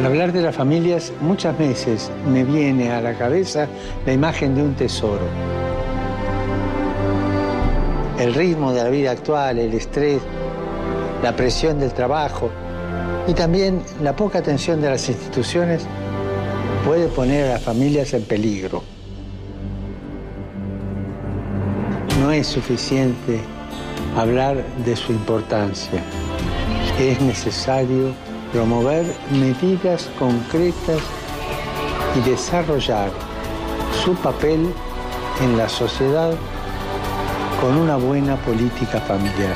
[0.00, 3.68] Al hablar de las familias, muchas veces me viene a la cabeza
[4.06, 5.26] la imagen de un tesoro.
[8.18, 10.22] El ritmo de la vida actual, el estrés,
[11.22, 12.48] la presión del trabajo
[13.28, 15.84] y también la poca atención de las instituciones
[16.86, 18.82] puede poner a las familias en peligro.
[22.22, 23.38] No es suficiente
[24.16, 26.02] hablar de su importancia.
[26.98, 28.12] Es necesario
[28.52, 31.00] promover medidas concretas
[32.16, 33.10] y desarrollar
[34.04, 34.72] su papel
[35.40, 36.32] en la sociedad
[37.60, 39.54] con una buena política familiar.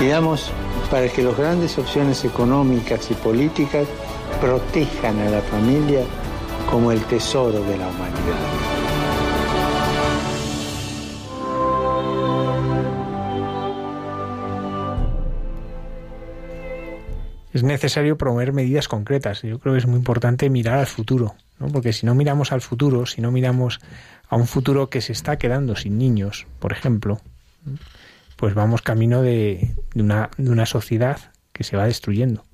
[0.00, 0.50] Digamos,
[0.90, 3.86] para que las grandes opciones económicas y políticas
[4.40, 6.02] protejan a la familia
[6.70, 8.59] como el tesoro de la humanidad.
[17.52, 19.42] Es necesario promover medidas concretas.
[19.42, 21.68] Yo creo que es muy importante mirar al futuro, ¿no?
[21.68, 23.80] porque si no miramos al futuro, si no miramos
[24.28, 27.20] a un futuro que se está quedando sin niños, por ejemplo,
[28.36, 31.18] pues vamos camino de, una, de una sociedad
[31.52, 32.44] que se va destruyendo.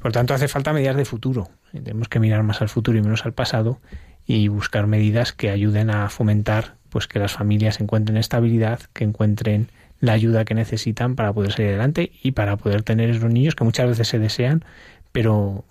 [0.00, 1.50] Por tanto, hace falta medidas de futuro.
[1.72, 3.80] Tenemos que mirar más al futuro y menos al pasado
[4.26, 9.68] y buscar medidas que ayuden a fomentar pues que las familias encuentren estabilidad, que encuentren
[10.00, 13.64] la ayuda que necesitan para poder salir adelante y para poder tener esos niños que
[13.64, 14.64] muchas veces se desean,
[15.12, 15.64] pero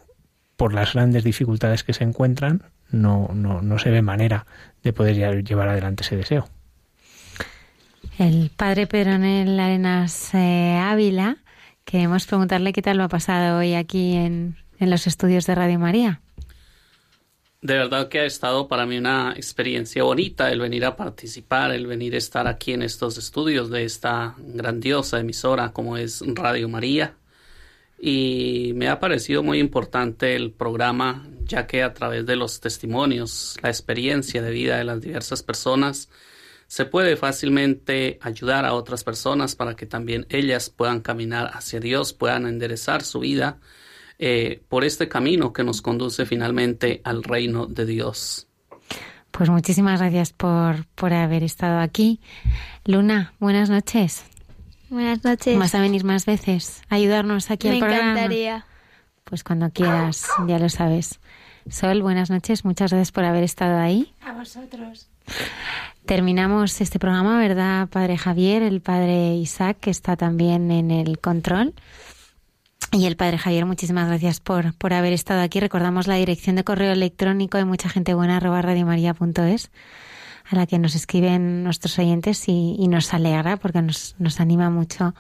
[0.56, 4.46] por las grandes dificultades que se encuentran no, no, no se ve manera
[4.84, 6.48] de poder llevar adelante ese deseo.
[8.18, 11.38] El padre Pedronel Arenas eh, Ávila,
[11.86, 15.80] queremos preguntarle qué tal lo ha pasado hoy aquí en, en los estudios de Radio
[15.80, 16.22] María.
[17.62, 21.88] De verdad que ha estado para mí una experiencia bonita el venir a participar, el
[21.88, 27.18] venir a estar aquí en estos estudios de esta grandiosa emisora como es Radio María.
[28.00, 33.58] Y me ha parecido muy importante el programa, ya que a través de los testimonios,
[33.62, 36.08] la experiencia de vida de las diversas personas,
[36.68, 42.14] se puede fácilmente ayudar a otras personas para que también ellas puedan caminar hacia Dios,
[42.14, 43.60] puedan enderezar su vida
[44.20, 48.48] eh, por este camino que nos conduce finalmente al reino de Dios.
[49.32, 52.20] Pues muchísimas gracias por, por haber estado aquí.
[52.86, 54.26] Luna, buenas noches.
[54.90, 55.58] Buenas noches.
[55.58, 58.04] ¿Vas a venir más veces a ayudarnos aquí al programa?
[58.04, 58.66] Me encantaría.
[59.24, 61.20] Pues cuando quieras, ya lo sabes.
[61.70, 62.66] Sol, buenas noches.
[62.66, 64.14] Muchas gracias por haber estado ahí.
[64.22, 65.08] A vosotros.
[66.06, 68.64] Terminamos este programa, ¿verdad, Padre Javier?
[68.64, 71.76] El Padre Isaac, que está también en el control.
[72.92, 75.60] Y el padre Javier, muchísimas gracias por, por haber estado aquí.
[75.60, 79.70] Recordamos la dirección de correo electrónico de mucha gente buena arroba radiomaria.es
[80.50, 85.14] a la que nos escriben nuestros oyentes y, nos alegra porque nos, nos anima mucho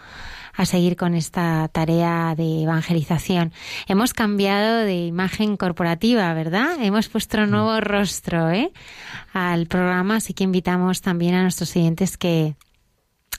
[0.55, 3.53] a seguir con esta tarea de evangelización.
[3.87, 6.77] Hemos cambiado de imagen corporativa, ¿verdad?
[6.81, 8.71] Hemos puesto un nuevo rostro ¿eh?
[9.31, 12.55] al programa, así que invitamos también a nuestros oyentes que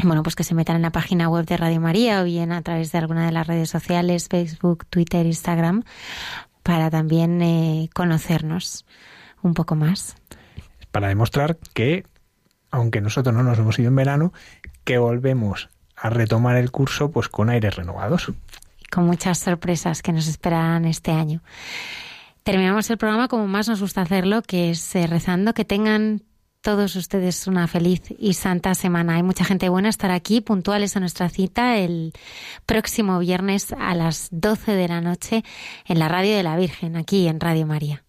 [0.05, 2.63] bueno, pues que se metan en la página web de Radio María o bien a
[2.63, 5.85] través de alguna de las redes sociales, Facebook, Twitter, Instagram,
[6.63, 8.87] para también eh, conocernos
[9.43, 10.17] un poco más.
[10.91, 12.07] Para demostrar que,
[12.71, 14.33] aunque nosotros no nos hemos ido en verano,
[14.85, 18.33] que volvemos a retomar el curso pues con aires renovados.
[18.91, 21.43] Con muchas sorpresas que nos esperarán este año.
[22.43, 26.23] Terminamos el programa como más nos gusta hacerlo, que es eh, rezando que tengan
[26.61, 29.17] todos ustedes una feliz y santa semana.
[29.17, 32.13] Hay mucha gente buena estar aquí, puntuales a nuestra cita el
[32.67, 35.45] próximo viernes a las 12 de la noche
[35.87, 38.05] en la Radio de la Virgen, aquí en Radio María.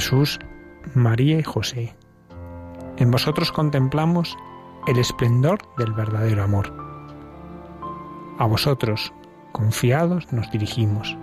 [0.00, 0.38] Jesús,
[0.94, 1.94] María y José.
[2.96, 4.34] En vosotros contemplamos
[4.86, 6.72] el esplendor del verdadero amor.
[8.38, 9.12] A vosotros,
[9.52, 11.18] confiados, nos dirigimos.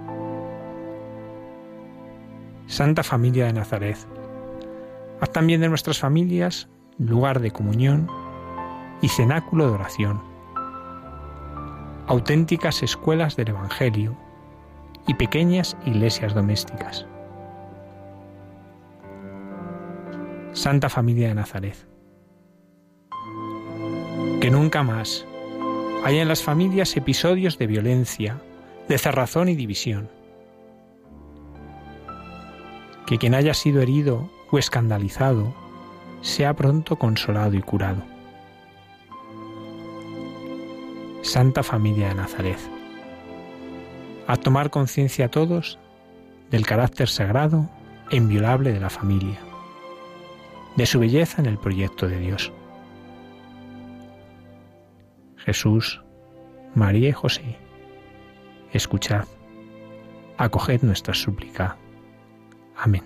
[2.67, 3.97] Santa Familia de Nazaret,
[5.21, 8.07] haz también de nuestras familias lugar de comunión
[9.01, 10.21] y cenáculo de oración,
[12.05, 14.15] auténticas escuelas del Evangelio
[15.07, 17.07] y pequeñas iglesias domésticas.
[20.57, 21.77] Santa Familia de Nazaret.
[24.41, 25.23] Que nunca más
[26.03, 28.41] haya en las familias episodios de violencia,
[28.87, 30.09] de cerrazón y división.
[33.05, 35.53] Que quien haya sido herido o escandalizado
[36.21, 38.01] sea pronto consolado y curado.
[41.21, 42.59] Santa Familia de Nazaret.
[44.25, 45.77] A tomar conciencia a todos
[46.49, 47.69] del carácter sagrado
[48.09, 49.46] e inviolable de la familia
[50.77, 52.53] de su belleza en el proyecto de Dios.
[55.37, 56.01] Jesús,
[56.75, 57.57] María y José,
[58.71, 59.25] escuchad,
[60.37, 61.77] acoged nuestra súplica.
[62.77, 63.03] Amén.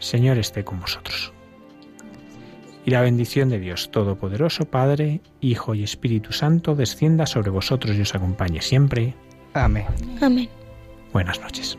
[0.00, 1.32] Señor esté con vosotros.
[2.84, 8.00] Y la bendición de Dios Todopoderoso, Padre, Hijo y Espíritu Santo, descienda sobre vosotros y
[8.00, 9.14] os acompañe siempre.
[9.54, 9.86] Amén.
[10.20, 10.48] Amén.
[11.12, 11.78] Buenas noches.